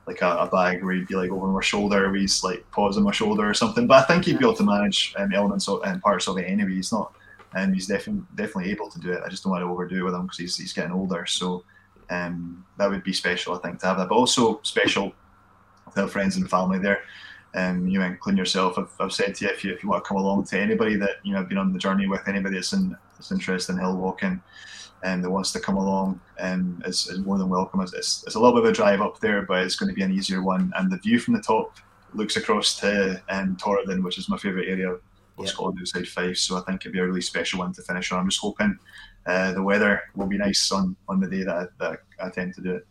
like 0.06 0.22
a, 0.22 0.36
a 0.38 0.46
bag 0.48 0.82
where 0.82 0.94
he'd 0.94 1.06
be 1.06 1.14
like 1.14 1.30
over 1.30 1.46
my 1.46 1.60
shoulder, 1.60 2.12
he's 2.14 2.42
like 2.42 2.68
paws 2.72 2.96
on 2.96 3.04
my 3.04 3.12
shoulder 3.12 3.48
or 3.48 3.54
something. 3.54 3.86
But 3.86 4.02
I 4.02 4.06
think 4.06 4.24
he'd 4.24 4.38
be 4.38 4.44
able 4.44 4.56
to 4.56 4.64
manage 4.64 5.14
um, 5.16 5.32
elements 5.32 5.68
of, 5.68 5.82
and 5.84 6.02
parts 6.02 6.26
of 6.26 6.36
it 6.38 6.44
anyway. 6.44 6.74
He's 6.74 6.90
not, 6.90 7.14
and 7.54 7.68
um, 7.68 7.74
he's 7.74 7.86
definitely 7.86 8.24
definitely 8.34 8.72
able 8.72 8.90
to 8.90 8.98
do 8.98 9.12
it. 9.12 9.22
I 9.24 9.28
just 9.28 9.44
don't 9.44 9.52
want 9.52 9.62
to 9.62 9.68
overdo 9.68 10.00
it 10.00 10.02
with 10.02 10.14
him 10.14 10.22
because 10.22 10.38
he's 10.38 10.56
he's 10.56 10.72
getting 10.72 10.92
older. 10.92 11.26
So 11.26 11.64
um, 12.10 12.64
that 12.78 12.90
would 12.90 13.04
be 13.04 13.12
special, 13.12 13.54
I 13.54 13.58
think, 13.58 13.78
to 13.80 13.86
have 13.86 13.98
that. 13.98 14.08
But 14.08 14.16
also 14.16 14.60
special 14.64 15.12
to 15.94 16.02
have 16.02 16.12
friends 16.12 16.36
and 16.36 16.48
family 16.48 16.78
there 16.78 17.02
um, 17.54 17.86
you 17.86 17.98
know, 17.98 18.06
including 18.06 18.38
yourself, 18.38 18.78
I've, 18.78 18.90
I've 18.98 19.12
said 19.12 19.34
to 19.36 19.44
you 19.44 19.50
if 19.50 19.64
you 19.64 19.72
if 19.72 19.82
you 19.82 19.88
want 19.88 20.04
to 20.04 20.08
come 20.08 20.16
along 20.16 20.44
to 20.44 20.58
anybody 20.58 20.96
that 20.96 21.16
you 21.22 21.32
know 21.32 21.38
have 21.38 21.48
been 21.48 21.58
on 21.58 21.72
the 21.72 21.78
journey 21.78 22.06
with 22.06 22.26
anybody 22.26 22.56
that's 22.56 22.72
in 22.72 22.96
that's 23.16 23.30
interested 23.30 23.72
in 23.72 23.78
hill 23.78 23.96
walking 23.96 24.42
and 25.04 25.22
that 25.22 25.30
wants 25.30 25.52
to 25.52 25.60
come 25.60 25.76
along 25.76 26.20
and 26.38 26.60
um, 26.60 26.82
is, 26.86 27.08
is 27.08 27.18
more 27.18 27.36
than 27.36 27.48
welcome. 27.48 27.80
It's, 27.80 27.92
it's, 27.92 28.24
it's, 28.24 28.36
a 28.36 28.40
little 28.40 28.54
bit 28.54 28.64
of 28.64 28.70
a 28.70 28.72
drive 28.72 29.00
up 29.00 29.18
there, 29.18 29.42
but 29.42 29.64
it's 29.64 29.74
going 29.74 29.88
to 29.88 29.94
be 29.94 30.02
an 30.02 30.12
easier 30.12 30.42
one. 30.42 30.72
And 30.76 30.92
the 30.92 30.98
view 30.98 31.18
from 31.18 31.34
the 31.34 31.42
top 31.42 31.76
looks 32.14 32.36
across 32.36 32.78
to 32.78 33.20
um, 33.28 33.56
Torridon, 33.56 34.04
which 34.04 34.16
is 34.16 34.28
my 34.28 34.36
favourite 34.36 34.68
area 34.68 34.94
yep. 35.40 35.48
Scotland 35.48 35.78
outside 35.80 36.06
Fife. 36.06 36.38
So 36.38 36.56
I 36.56 36.60
think 36.60 36.82
it'd 36.82 36.92
be 36.92 37.00
a 37.00 37.04
really 37.04 37.20
special 37.20 37.58
one 37.58 37.72
to 37.72 37.82
finish 37.82 38.12
on. 38.12 38.20
I'm 38.20 38.28
just 38.28 38.40
hoping 38.40 38.78
uh, 39.26 39.50
the 39.50 39.62
weather 39.62 40.02
will 40.14 40.28
be 40.28 40.38
nice 40.38 40.70
on, 40.70 40.94
on 41.08 41.18
the 41.18 41.26
day 41.26 41.42
that 41.42 41.56
I, 41.56 41.64
that 41.80 41.98
I 42.22 42.30
tend 42.30 42.54
to 42.54 42.60
do 42.60 42.76
it. 42.76 42.86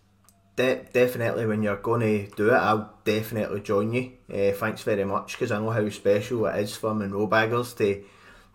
De- 0.56 0.84
definitely, 0.94 1.46
when 1.46 1.64
you're 1.64 1.78
going 1.78 2.02
to 2.02 2.36
do 2.36 2.50
it, 2.50 2.58
I'll 2.58 2.94
definitely 3.06 3.62
join 3.62 3.94
you. 3.94 4.12
Uh, 4.32 4.52
thanks 4.52 4.84
very 4.84 5.06
much 5.06 5.34
because 5.34 5.52
I 5.52 5.60
know 5.60 5.70
how 5.70 5.88
special 5.90 6.46
it 6.48 6.60
is 6.60 6.76
for 6.76 6.94
Munro 6.94 7.28
Baggers 7.28 7.74
to 7.76 8.04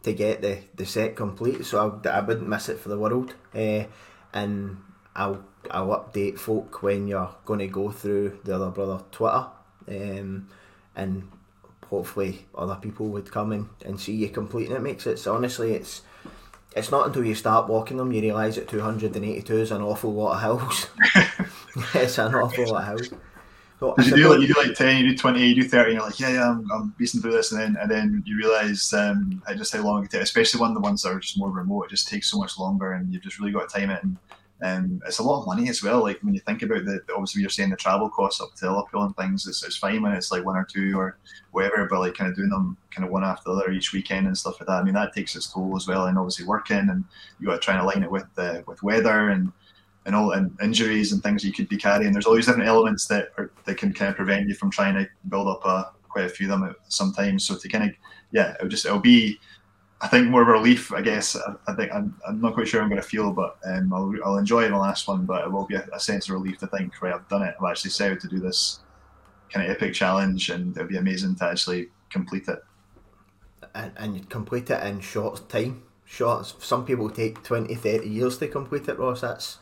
to 0.02 0.12
get 0.12 0.40
the, 0.40 0.58
the 0.74 0.86
set 0.86 1.16
complete. 1.16 1.64
So 1.64 2.00
I, 2.04 2.08
I 2.08 2.20
wouldn't 2.20 2.48
miss 2.48 2.68
it 2.68 2.78
for 2.78 2.90
the 2.90 2.98
world. 2.98 3.34
Uh, 3.54 3.84
and 4.32 4.76
I'll 5.16 5.42
I'll 5.70 5.88
update 5.88 6.38
folk 6.38 6.82
when 6.82 7.08
you're 7.08 7.34
going 7.44 7.60
to 7.60 7.66
go 7.66 7.90
through 7.90 8.40
the 8.44 8.54
other 8.54 8.70
brother 8.70 9.02
Twitter. 9.10 9.46
Um, 9.88 10.48
and 10.94 11.30
hopefully 11.88 12.46
other 12.54 12.76
people 12.76 13.06
would 13.08 13.30
come 13.30 13.52
in 13.52 13.68
and 13.84 14.00
see 14.00 14.12
you 14.12 14.28
completing 14.28 14.74
it 14.74 14.82
makes 14.82 15.06
it 15.06 15.18
so 15.18 15.34
honestly 15.34 15.72
it's 15.72 16.02
it's 16.74 16.90
not 16.90 17.06
until 17.06 17.24
you 17.24 17.34
start 17.34 17.68
walking 17.68 17.96
them 17.96 18.12
you 18.12 18.20
realise 18.20 18.56
that 18.56 18.68
282 18.68 19.56
is 19.56 19.70
an 19.70 19.82
awful 19.82 20.12
lot 20.12 20.34
of 20.34 20.42
hills 20.42 20.88
it's 21.94 22.18
an 22.18 22.34
awful 22.34 22.66
lot 22.66 22.82
of 22.82 22.86
hills 22.86 23.10
so 23.78 23.94
you 23.98 24.16
do 24.16 24.28
like 24.30 24.40
you 24.40 24.46
do 24.46 24.54
like 24.56 24.74
10 24.74 25.04
you 25.04 25.10
do 25.10 25.16
20 25.16 25.46
you 25.46 25.54
do 25.54 25.68
30 25.68 25.90
and 25.90 25.94
you're 25.94 26.06
like 26.06 26.18
yeah 26.18 26.30
yeah 26.30 26.50
I'm, 26.50 26.70
I'm 26.72 26.94
beasting 26.98 27.20
through 27.20 27.32
this 27.32 27.52
and 27.52 27.60
then 27.60 27.76
and 27.80 27.90
then 27.90 28.22
you 28.24 28.38
realise 28.38 28.92
um, 28.94 29.42
just 29.56 29.74
how 29.74 29.82
long 29.82 30.02
it 30.02 30.10
takes 30.10 30.24
especially 30.24 30.60
one 30.60 30.70
of 30.70 30.74
the 30.74 30.80
ones 30.80 31.02
that 31.02 31.10
are 31.10 31.20
just 31.20 31.38
more 31.38 31.50
remote 31.50 31.84
it 31.84 31.90
just 31.90 32.08
takes 32.08 32.30
so 32.30 32.38
much 32.38 32.58
longer 32.58 32.92
and 32.92 33.12
you've 33.12 33.22
just 33.22 33.38
really 33.38 33.52
got 33.52 33.68
to 33.68 33.78
time 33.78 33.90
it 33.90 34.02
and 34.02 34.16
um, 34.62 35.02
it's 35.06 35.18
a 35.18 35.22
lot 35.22 35.40
of 35.40 35.46
money 35.46 35.68
as 35.68 35.82
well. 35.82 36.00
Like 36.00 36.18
when 36.22 36.32
you 36.32 36.40
think 36.40 36.62
about 36.62 36.84
the, 36.86 37.00
obviously 37.12 37.42
you're 37.42 37.50
saying 37.50 37.70
the 37.70 37.76
travel 37.76 38.08
costs 38.08 38.40
up 38.40 38.54
to 38.54 38.66
Ullapool 38.66 39.04
and 39.04 39.16
things, 39.16 39.46
it's, 39.46 39.62
it's 39.62 39.76
fine 39.76 40.02
when 40.02 40.12
it's 40.12 40.32
like 40.32 40.44
one 40.44 40.56
or 40.56 40.64
two 40.64 40.98
or 40.98 41.18
whatever, 41.50 41.86
but 41.90 42.00
like 42.00 42.14
kind 42.14 42.30
of 42.30 42.36
doing 42.36 42.48
them 42.48 42.76
kind 42.90 43.04
of 43.04 43.12
one 43.12 43.22
after 43.22 43.50
the 43.50 43.56
other 43.56 43.70
each 43.70 43.92
weekend 43.92 44.26
and 44.26 44.36
stuff 44.36 44.58
like 44.58 44.66
that. 44.68 44.80
I 44.80 44.82
mean, 44.82 44.94
that 44.94 45.12
takes 45.12 45.36
its 45.36 45.52
toll 45.52 45.76
as 45.76 45.86
well. 45.86 46.06
And 46.06 46.16
obviously 46.16 46.46
working 46.46 46.88
and 46.88 47.04
you 47.38 47.48
got 47.48 47.54
to 47.54 47.58
try 47.58 47.74
and 47.74 47.82
align 47.82 48.02
it 48.02 48.10
with 48.10 48.24
the, 48.34 48.64
with 48.66 48.82
weather 48.82 49.28
and, 49.28 49.52
and 50.06 50.14
all 50.14 50.30
and 50.30 50.56
injuries 50.62 51.12
and 51.12 51.22
things 51.22 51.44
you 51.44 51.52
could 51.52 51.68
be 51.68 51.76
carrying. 51.76 52.12
There's 52.12 52.26
all 52.26 52.36
these 52.36 52.46
different 52.46 52.68
elements 52.68 53.06
that 53.08 53.32
are, 53.36 53.50
that 53.64 53.76
can 53.76 53.92
kind 53.92 54.08
of 54.08 54.16
prevent 54.16 54.48
you 54.48 54.54
from 54.54 54.70
trying 54.70 54.94
to 54.94 55.08
build 55.28 55.48
up 55.48 55.64
a, 55.64 55.90
quite 56.08 56.24
a 56.24 56.28
few 56.28 56.50
of 56.50 56.60
them 56.60 56.74
sometimes. 56.88 57.44
So 57.44 57.56
to 57.56 57.68
kind 57.68 57.90
of, 57.90 57.96
yeah, 58.30 58.54
it'll 58.54 58.68
just, 58.68 58.86
it'll 58.86 59.00
be, 59.00 59.38
I 60.00 60.06
think 60.06 60.28
more 60.28 60.42
of 60.42 60.48
a 60.48 60.52
relief, 60.52 60.92
I 60.92 61.02
guess. 61.02 61.36
I, 61.36 61.54
I 61.66 61.74
think 61.74 61.92
I'm, 61.92 62.16
I'm, 62.26 62.40
not 62.40 62.54
quite 62.54 62.68
sure 62.68 62.80
I'm 62.80 62.88
going 62.88 63.02
to 63.02 63.06
feel, 63.06 63.32
but 63.32 63.58
um, 63.64 63.92
I'll, 63.92 64.14
I'll 64.24 64.38
enjoy 64.38 64.68
the 64.68 64.76
last 64.76 65.08
one. 65.08 65.26
But 65.26 65.44
it 65.44 65.52
will 65.52 65.66
be 65.66 65.74
a, 65.74 65.86
a, 65.92 65.98
sense 65.98 66.28
of 66.28 66.34
relief 66.34 66.58
to 66.58 66.68
think, 66.68 67.02
right, 67.02 67.14
I've 67.14 67.28
done 67.28 67.42
it. 67.42 67.56
I've 67.60 67.70
actually 67.70 67.90
set 67.90 68.12
out 68.12 68.20
to 68.20 68.28
do 68.28 68.38
this 68.38 68.80
kind 69.52 69.66
of 69.66 69.74
epic 69.74 69.92
challenge, 69.92 70.50
and 70.50 70.76
it'll 70.76 70.88
be 70.88 70.98
amazing 70.98 71.34
to 71.36 71.46
actually 71.46 71.88
complete 72.10 72.46
it. 72.46 72.62
And, 73.74 73.92
and 73.96 74.30
complete 74.30 74.70
it 74.70 74.86
in 74.86 75.00
short 75.00 75.48
time. 75.48 75.82
Short. 76.04 76.46
Some 76.60 76.84
people 76.84 77.10
take 77.10 77.42
20, 77.42 77.74
30 77.74 78.08
years 78.08 78.38
to 78.38 78.46
complete 78.46 78.88
it, 78.88 78.98
Ross. 78.98 79.22
That's 79.22 79.58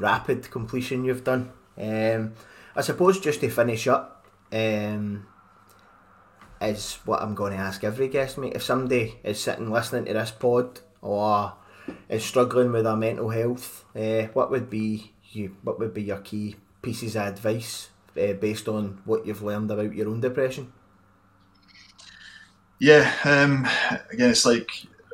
rapid 0.00 0.50
completion 0.50 1.04
you've 1.04 1.24
done. 1.24 1.50
Um, 1.76 2.34
I 2.74 2.80
suppose 2.80 3.20
just 3.20 3.40
to 3.40 3.50
finish 3.50 3.86
up. 3.86 4.26
Um, 4.52 5.26
is 6.60 6.98
what 7.04 7.22
I'm 7.22 7.34
going 7.34 7.52
to 7.52 7.58
ask 7.58 7.84
every 7.84 8.08
guest, 8.08 8.38
mate. 8.38 8.54
If 8.54 8.62
somebody 8.62 9.16
is 9.22 9.40
sitting 9.40 9.70
listening 9.70 10.06
to 10.06 10.12
this 10.14 10.30
pod 10.30 10.80
or 11.00 11.54
is 12.08 12.24
struggling 12.24 12.72
with 12.72 12.84
their 12.84 12.96
mental 12.96 13.30
health, 13.30 13.84
uh, 13.94 14.24
what 14.32 14.50
would 14.50 14.68
be 14.68 15.12
you? 15.30 15.56
What 15.62 15.78
would 15.78 15.94
be 15.94 16.02
your 16.02 16.18
key 16.18 16.56
pieces 16.82 17.16
of 17.16 17.26
advice 17.26 17.90
uh, 18.20 18.32
based 18.34 18.68
on 18.68 19.00
what 19.04 19.26
you've 19.26 19.42
learned 19.42 19.70
about 19.70 19.94
your 19.94 20.08
own 20.08 20.20
depression? 20.20 20.72
Yeah, 22.80 23.12
um, 23.24 23.66
again, 24.12 24.30
it's 24.30 24.46
like 24.46 24.70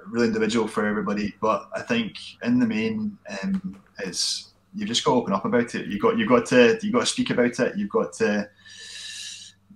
really 0.07 0.27
individual 0.27 0.69
for 0.69 0.87
everybody, 0.87 1.35
but 1.41 1.69
I 1.75 1.81
think 1.81 2.19
in 2.43 2.59
the 2.59 2.67
main, 2.67 3.17
um, 3.43 3.81
it's 4.01 4.53
you've 4.75 4.89
just 4.89 5.05
got 5.05 5.13
to 5.13 5.17
open 5.19 5.33
up 5.33 5.45
about 5.45 5.75
it. 5.75 5.87
You 5.87 5.99
got 5.99 6.19
you 6.19 6.27
got 6.27 6.47
to 6.47 6.79
you 6.83 6.93
got 6.93 7.01
to 7.01 7.07
speak 7.07 7.31
about 7.31 7.59
it. 7.61 7.77
You've 7.77 7.91
got 7.91 8.13
to 8.15 8.49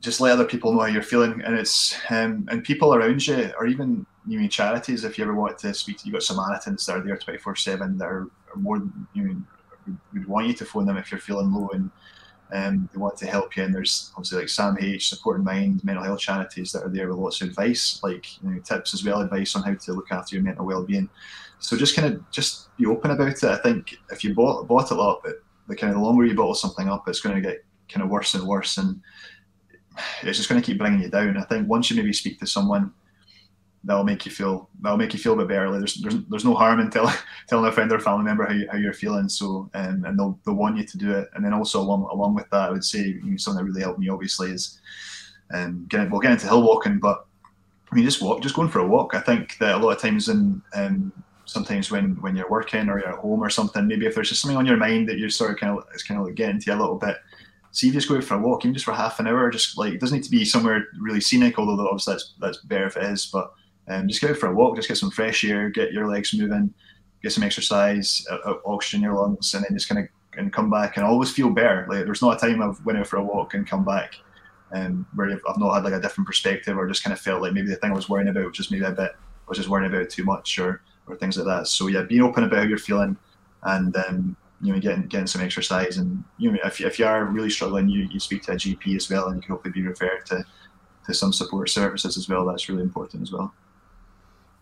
just 0.01 0.21
let 0.21 0.33
other 0.33 0.45
people 0.45 0.73
know 0.73 0.81
how 0.81 0.87
you're 0.87 1.03
feeling, 1.03 1.43
and 1.45 1.59
it's 1.59 1.97
um, 2.11 2.47
and 2.51 2.65
people 2.65 2.95
around 2.95 3.27
you, 3.27 3.53
or 3.59 3.67
even 3.67 4.07
you 4.27 4.39
mean 4.39 4.49
charities. 4.49 5.05
If 5.05 5.19
you 5.19 5.25
ever 5.25 5.35
want 5.35 5.59
to 5.59 5.75
speak 5.75 5.99
to, 5.99 6.07
you 6.07 6.13
got 6.13 6.23
Samaritans 6.23 6.85
that 6.87 6.97
are 6.97 7.01
there 7.01 7.17
twenty 7.17 7.39
four 7.39 7.57
seven 7.57 7.99
that 7.99 8.07
are, 8.07 8.29
are 8.53 8.57
more 8.57 8.83
you 9.15 9.25
know, 9.25 9.43
would 10.13 10.29
want 10.29 10.47
you 10.47 10.55
to 10.55 10.65
phone 10.65 10.87
them 10.87 10.97
if 10.97 11.11
you're 11.11 11.21
feeling 11.21 11.53
low 11.53 11.69
and 11.69 11.91
um, 12.53 12.89
they 12.93 12.99
want 12.99 13.17
to 13.19 13.27
help 13.27 13.57
you. 13.57 13.65
And 13.65 13.75
there's 13.75 14.13
obviously 14.17 14.39
like 14.39 14.49
SAMH, 14.49 15.03
Support 15.03 15.39
in 15.39 15.45
Mind, 15.45 15.85
mental 15.85 16.05
health 16.05 16.21
charities 16.21 16.73
that 16.73 16.83
are 16.83 16.89
there 16.89 17.09
with 17.09 17.19
lots 17.19 17.41
of 17.41 17.49
advice, 17.49 18.01
like 18.03 18.43
you 18.43 18.51
know, 18.51 18.61
tips 18.61 18.95
as 18.95 19.05
well, 19.05 19.21
advice 19.21 19.55
on 19.57 19.63
how 19.63 19.75
to 19.75 19.93
look 19.93 20.11
after 20.11 20.35
your 20.35 20.45
mental 20.45 20.67
well 20.67 20.85
being. 20.85 21.09
So 21.61 21.77
just 21.77 21.97
kind 21.97 22.13
of 22.13 22.31
just 22.31 22.75
be 22.77 22.87
open 22.87 23.11
about 23.11 23.29
it. 23.29 23.45
I 23.45 23.57
think 23.57 23.97
if 24.11 24.23
you 24.25 24.35
bought 24.35 24.69
bottle 24.69 25.01
up, 25.01 25.23
it, 25.27 25.37
the 25.67 25.77
kind 25.77 25.93
of 25.93 25.99
the 25.99 26.05
longer 26.05 26.25
you 26.25 26.35
bottle 26.35 26.55
something 26.55 26.89
up, 26.89 27.09
it's 27.09 27.21
going 27.21 27.35
to 27.35 27.41
get 27.41 27.65
kind 27.89 28.03
of 28.03 28.11
worse 28.11 28.35
and 28.35 28.47
worse. 28.47 28.79
And 28.79 29.01
it's 30.23 30.39
just 30.39 30.49
going 30.49 30.61
to 30.61 30.67
keep 30.67 30.79
bringing 30.79 31.03
you 31.03 31.09
down. 31.09 31.37
I 31.37 31.45
think 31.45 31.69
once 31.69 31.91
you 31.91 31.97
maybe 31.97 32.13
speak 32.13 32.39
to 32.41 32.47
someone, 32.47 32.93
that'll 33.85 34.05
make 34.05 34.27
you 34.27 34.33
feel 34.33 34.69
that'll 34.81 34.99
make 34.99 35.13
you 35.13 35.19
feel 35.19 35.35
a 35.35 35.37
bit 35.37 35.49
better. 35.49 35.71
Like 35.71 35.81
there's 35.81 35.95
there's, 35.95 36.17
there's 36.29 36.45
no 36.45 36.55
harm 36.55 36.81
in 36.81 36.91
telling 36.91 37.15
telling 37.49 37.67
a 37.67 37.73
friend 37.73 37.91
or 37.93 37.99
family 37.99 38.25
member 38.25 38.47
how, 38.47 38.53
you, 38.53 38.69
how 38.71 38.79
you're 38.79 38.93
feeling. 38.93 39.29
So 39.29 39.71
um, 39.75 40.05
and 40.05 40.19
they'll 40.19 40.39
they'll 40.45 40.55
want 40.55 40.77
you 40.77 40.85
to 40.85 40.99
do 40.99 41.13
it. 41.13 41.29
And 41.35 41.45
then 41.45 41.55
also 41.55 41.81
along 41.81 42.09
along 42.11 42.35
with 42.35 42.49
that, 42.51 42.69
I 42.69 42.71
would 42.71 42.85
say 42.85 43.01
you 43.01 43.23
know, 43.23 43.37
something 43.37 43.65
that 43.65 43.71
really 43.71 43.83
helped 43.83 43.99
me 43.99 44.09
obviously 44.09 44.51
is 44.51 44.81
um, 45.53 45.87
getting 45.89 46.11
well 46.11 46.21
getting 46.21 46.37
into 46.37 46.49
hill 46.49 46.63
walking, 46.63 46.99
but 46.99 47.27
I 47.91 47.95
mean 47.95 48.05
just 48.05 48.23
walk 48.23 48.43
just 48.43 48.55
going 48.55 48.69
for 48.69 48.81
a 48.81 48.87
walk. 48.87 49.15
I 49.15 49.21
think 49.21 49.59
that 49.59 49.75
a 49.75 49.79
lot 49.79 49.91
of 49.91 50.01
times 50.01 50.29
in 50.29 50.63
um, 50.75 51.13
sometimes 51.49 51.91
when 51.91 52.21
when 52.21 52.37
you're 52.37 52.51
working 52.51 52.89
or 52.89 52.99
you're 52.99 53.09
at 53.09 53.19
home 53.19 53.43
or 53.43 53.51
something, 53.51 53.87
maybe 53.87 54.07
if 54.07 54.15
there's 54.15 54.29
just 54.29 54.43
something 54.43 54.57
on 54.57 54.67
your 54.67 54.77
mind 54.77 55.09
that 55.09 55.19
you're 55.19 55.31
sort 55.31 55.51
of 55.51 55.57
kind 55.57 55.77
of 55.77 55.85
it's 55.93 56.03
kind 56.03 56.21
of 56.21 56.27
like 56.27 56.37
getting 56.37 56.61
to 56.61 56.71
a 56.71 56.77
little 56.77 56.97
bit 56.97 57.17
see 57.73 57.89
if 57.89 57.95
you 57.95 58.01
just 58.01 58.09
go 58.09 58.21
for 58.21 58.35
a 58.35 58.39
walk, 58.39 58.65
even 58.65 58.75
just 58.75 58.85
for 58.85 58.93
half 58.93 59.21
an 59.21 59.27
hour, 59.27 59.51
just 59.51 59.77
like 59.79 59.95
it 59.95 60.01
doesn't 60.01 60.17
need 60.17 60.25
to 60.25 60.31
be 60.31 60.45
somewhere 60.45 60.87
really 60.99 61.21
scenic, 61.21 61.59
although 61.59 61.87
obviously 61.87 62.15
that's 62.15 62.35
that's 62.41 62.59
better 62.59 62.87
if 62.87 62.97
it 62.97 63.05
is. 63.05 63.27
But 63.27 63.53
um, 63.89 64.09
just 64.09 64.21
go 64.21 64.29
out 64.29 64.37
for 64.37 64.49
a 64.49 64.55
walk, 64.55 64.77
just 64.77 64.89
get 64.89 64.97
some 64.97 65.11
fresh 65.11 65.45
air, 65.45 65.71
get 65.71 65.93
your 65.93 66.09
legs 66.09 66.35
moving, 66.35 66.73
get 67.23 67.33
some 67.33 67.45
exercise, 67.45 68.27
uh 68.31 68.55
oxygen 68.65 69.03
your 69.03 69.15
lungs, 69.15 69.55
and 69.55 69.65
then 69.65 69.77
just 69.77 69.89
kind 69.89 70.01
of 70.01 70.09
and 70.39 70.53
come 70.53 70.71
back 70.71 70.97
and 70.97 71.05
always 71.05 71.31
feel 71.31 71.51
better. 71.51 71.87
Like 71.89 72.05
there's 72.05 72.23
not 72.23 72.37
a 72.37 72.47
time 72.47 72.63
I've 72.63 72.85
went 72.85 72.99
out 72.99 73.07
for 73.07 73.17
a 73.17 73.25
walk 73.25 73.55
and 73.55 73.67
come 73.67 73.85
back 73.85 74.15
um, 74.73 75.07
where 75.15 75.31
I've 75.31 75.59
not 75.59 75.75
had 75.75 75.85
like 75.85 75.95
a 75.95 76.01
different 76.01 76.27
perspective 76.27 76.77
or 76.77 76.87
just 76.87 77.03
kind 77.03 77.13
of 77.13 77.21
felt 77.21 77.43
like 77.43 77.53
maybe 77.53 77.69
the 77.69 77.77
thing 77.77 77.91
I 77.91 77.95
was 77.95 78.09
worrying 78.09 78.29
about 78.29 78.47
was 78.47 78.57
just 78.57 78.71
maybe 78.71 78.85
a 78.85 78.93
bit 78.93 79.13
I 79.13 79.49
was 79.49 79.59
just 79.59 79.69
worrying 79.69 79.93
about 79.93 80.11
too 80.11 80.25
much 80.25 80.59
or 80.59 80.83
or 81.09 81.17
things 81.17 81.37
like 81.37 81.47
that. 81.47 81.69
So 81.69 81.87
yeah, 81.89 82.03
being 82.03 82.23
open 82.23 82.45
about 82.45 82.59
how 82.59 82.65
you're 82.65 82.79
feeling 82.79 83.17
and 83.63 83.97
um, 83.97 84.37
you 84.61 84.73
know 84.73 84.81
getting 84.81 85.07
getting 85.07 85.27
some 85.27 85.43
exercise 85.43 85.99
and 85.99 86.23
you 86.39 86.51
know 86.51 86.59
if, 86.65 86.81
if 86.81 86.99
you 86.99 87.07
are 87.07 87.25
really 87.25 87.51
struggling 87.51 87.89
you, 87.89 88.09
you 88.11 88.21
speak 88.21 88.43
to 88.45 88.53
a 88.53 88.57
GP 88.57 88.97
as 88.97 89.11
well 89.11 89.29
and 89.29 89.37
you 89.37 89.43
can 89.43 89.53
hopefully 89.53 89.73
be 89.73 89.83
referred 89.83 90.25
to 90.27 90.45
to 91.07 91.15
some 91.15 91.33
support 91.33 91.71
services 91.71 92.17
as 92.17 92.29
well. 92.29 92.45
That's 92.45 92.69
really 92.69 92.83
important 92.83 93.23
as 93.23 93.33
well. 93.33 93.53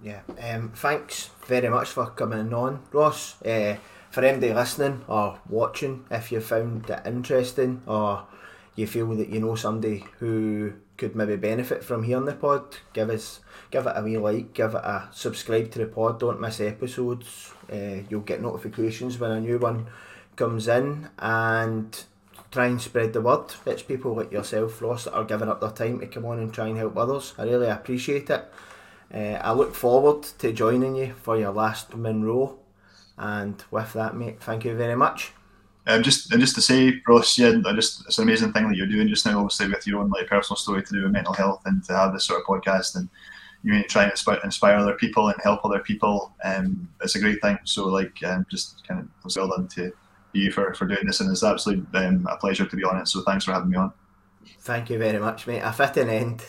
Yeah 0.03 0.21
um, 0.43 0.73
thanks 0.75 1.31
very 1.47 1.69
much 1.69 1.89
for 1.89 2.07
coming 2.07 2.53
on 2.53 2.83
Ross. 2.93 3.41
Uh, 3.43 3.77
for 4.11 4.25
anybody 4.25 4.53
listening 4.53 5.05
or 5.09 5.39
watching 5.49 6.05
if 6.11 6.33
you 6.33 6.41
found 6.41 6.89
it 6.89 7.03
interesting 7.05 7.83
or 7.87 8.27
you 8.75 8.87
feel 8.87 9.15
that 9.15 9.29
you 9.29 9.41
know 9.41 9.55
somebody 9.55 10.05
who 10.19 10.73
could 10.97 11.15
maybe 11.15 11.37
benefit 11.37 11.85
from 11.85 12.03
hearing 12.05 12.25
the 12.25 12.35
pod 12.35 12.77
give 12.93 13.11
us 13.11 13.41
give 13.71 13.87
it 13.87 13.93
a 13.95 14.03
wee 14.03 14.17
like 14.17 14.55
give 14.55 14.75
it 14.75 14.85
a 14.85 15.09
subscribe 15.13 15.71
to 15.71 15.79
the 15.79 15.87
pod 15.87 16.19
don't 16.19 16.41
miss 16.41 16.61
episodes 16.61 17.53
uh, 17.73 18.03
you'll 18.09 18.21
get 18.21 18.41
notifications 18.41 19.19
when 19.19 19.31
a 19.31 19.41
new 19.41 19.59
one 19.59 19.87
comes 20.37 20.69
in 20.69 21.09
and 21.19 22.05
try 22.51 22.67
and 22.67 22.81
spread 22.81 23.13
the 23.13 23.21
word. 23.21 23.55
It's 23.65 23.83
people 23.83 24.15
like 24.15 24.33
yourself, 24.33 24.81
Ross, 24.81 25.05
that 25.05 25.15
are 25.15 25.25
giving 25.25 25.49
up 25.49 25.61
their 25.61 25.71
time 25.71 26.01
to 26.01 26.07
come 26.07 26.25
on 26.27 26.39
and 26.39 26.53
try 26.53 26.69
and 26.69 26.77
help 26.77 26.97
others. 26.97 27.35
I 27.39 27.45
really 27.45 27.69
appreciate 27.69 28.31
it. 28.31 28.45
Uh, 29.13 29.39
I 29.43 29.53
look 29.53 29.75
forward 29.75 30.25
to 30.39 30.53
joining 30.53 30.97
you 30.97 31.15
for 31.23 31.39
your 31.39 31.53
last 31.53 31.95
Munro. 31.95 32.59
And 33.19 33.63
with 33.71 33.93
that, 33.95 34.17
mate, 34.17 34.41
thank 34.41 34.65
you 34.65 34.75
very 34.75 34.97
much. 34.97 35.33
Um, 35.89 36.03
just 36.03 36.32
and 36.32 36.41
just 36.41 36.55
to 36.57 36.61
say, 36.61 37.01
Ross, 37.07 37.39
yeah, 37.39 37.53
just 37.74 38.05
it's 38.07 38.18
an 38.18 38.24
amazing 38.24 38.53
thing 38.53 38.68
that 38.68 38.76
you're 38.76 38.87
doing 38.87 39.09
just 39.09 39.24
now. 39.24 39.39
Obviously, 39.39 39.68
with 39.68 39.87
your 39.87 40.01
own 40.01 40.11
like 40.11 40.26
personal 40.26 40.57
story 40.57 40.82
to 40.82 40.93
do 40.93 41.03
with 41.05 41.12
mental 41.12 41.32
health, 41.32 41.62
and 41.64 41.84
to 41.84 41.93
have 41.93 42.12
this 42.12 42.24
sort 42.24 42.41
of 42.41 42.47
podcast 42.47 42.97
and 42.97 43.09
you 43.62 43.72
mean 43.72 43.84
try 43.89 44.03
and 44.03 44.12
inspire, 44.12 44.39
inspire 44.45 44.76
other 44.76 44.95
people 44.95 45.28
and 45.28 45.37
help 45.43 45.64
other 45.64 45.80
people. 45.80 46.34
Um, 46.45 46.89
it's 47.03 47.14
a 47.14 47.20
great 47.20 47.41
thing. 47.41 47.59
So 47.64 47.87
like, 47.87 48.22
um, 48.24 48.47
just 48.51 48.87
kind 48.87 49.01
of 49.01 49.37
well 49.37 49.49
done 49.49 49.68
to 49.68 49.93
you 50.32 50.53
for, 50.53 50.74
for 50.74 50.87
doing 50.87 51.07
this, 51.07 51.20
and 51.20 51.30
it's 51.30 51.43
absolutely 51.43 51.87
um, 51.99 52.26
a 52.30 52.37
pleasure 52.37 52.66
to 52.66 52.76
be 52.76 52.84
on 52.84 52.99
it. 52.99 53.09
So 53.09 53.22
thanks 53.22 53.45
for 53.45 53.53
having 53.53 53.70
me 53.70 53.76
on. 53.76 53.93
Thank 54.61 54.91
you 54.91 54.99
very 54.99 55.18
much, 55.18 55.47
mate. 55.47 55.61
A 55.61 55.72
fitting 55.72 56.09
end. 56.09 56.45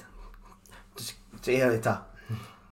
Just 0.96 1.16
see 1.42 1.58
you 1.58 1.66
later. 1.66 2.02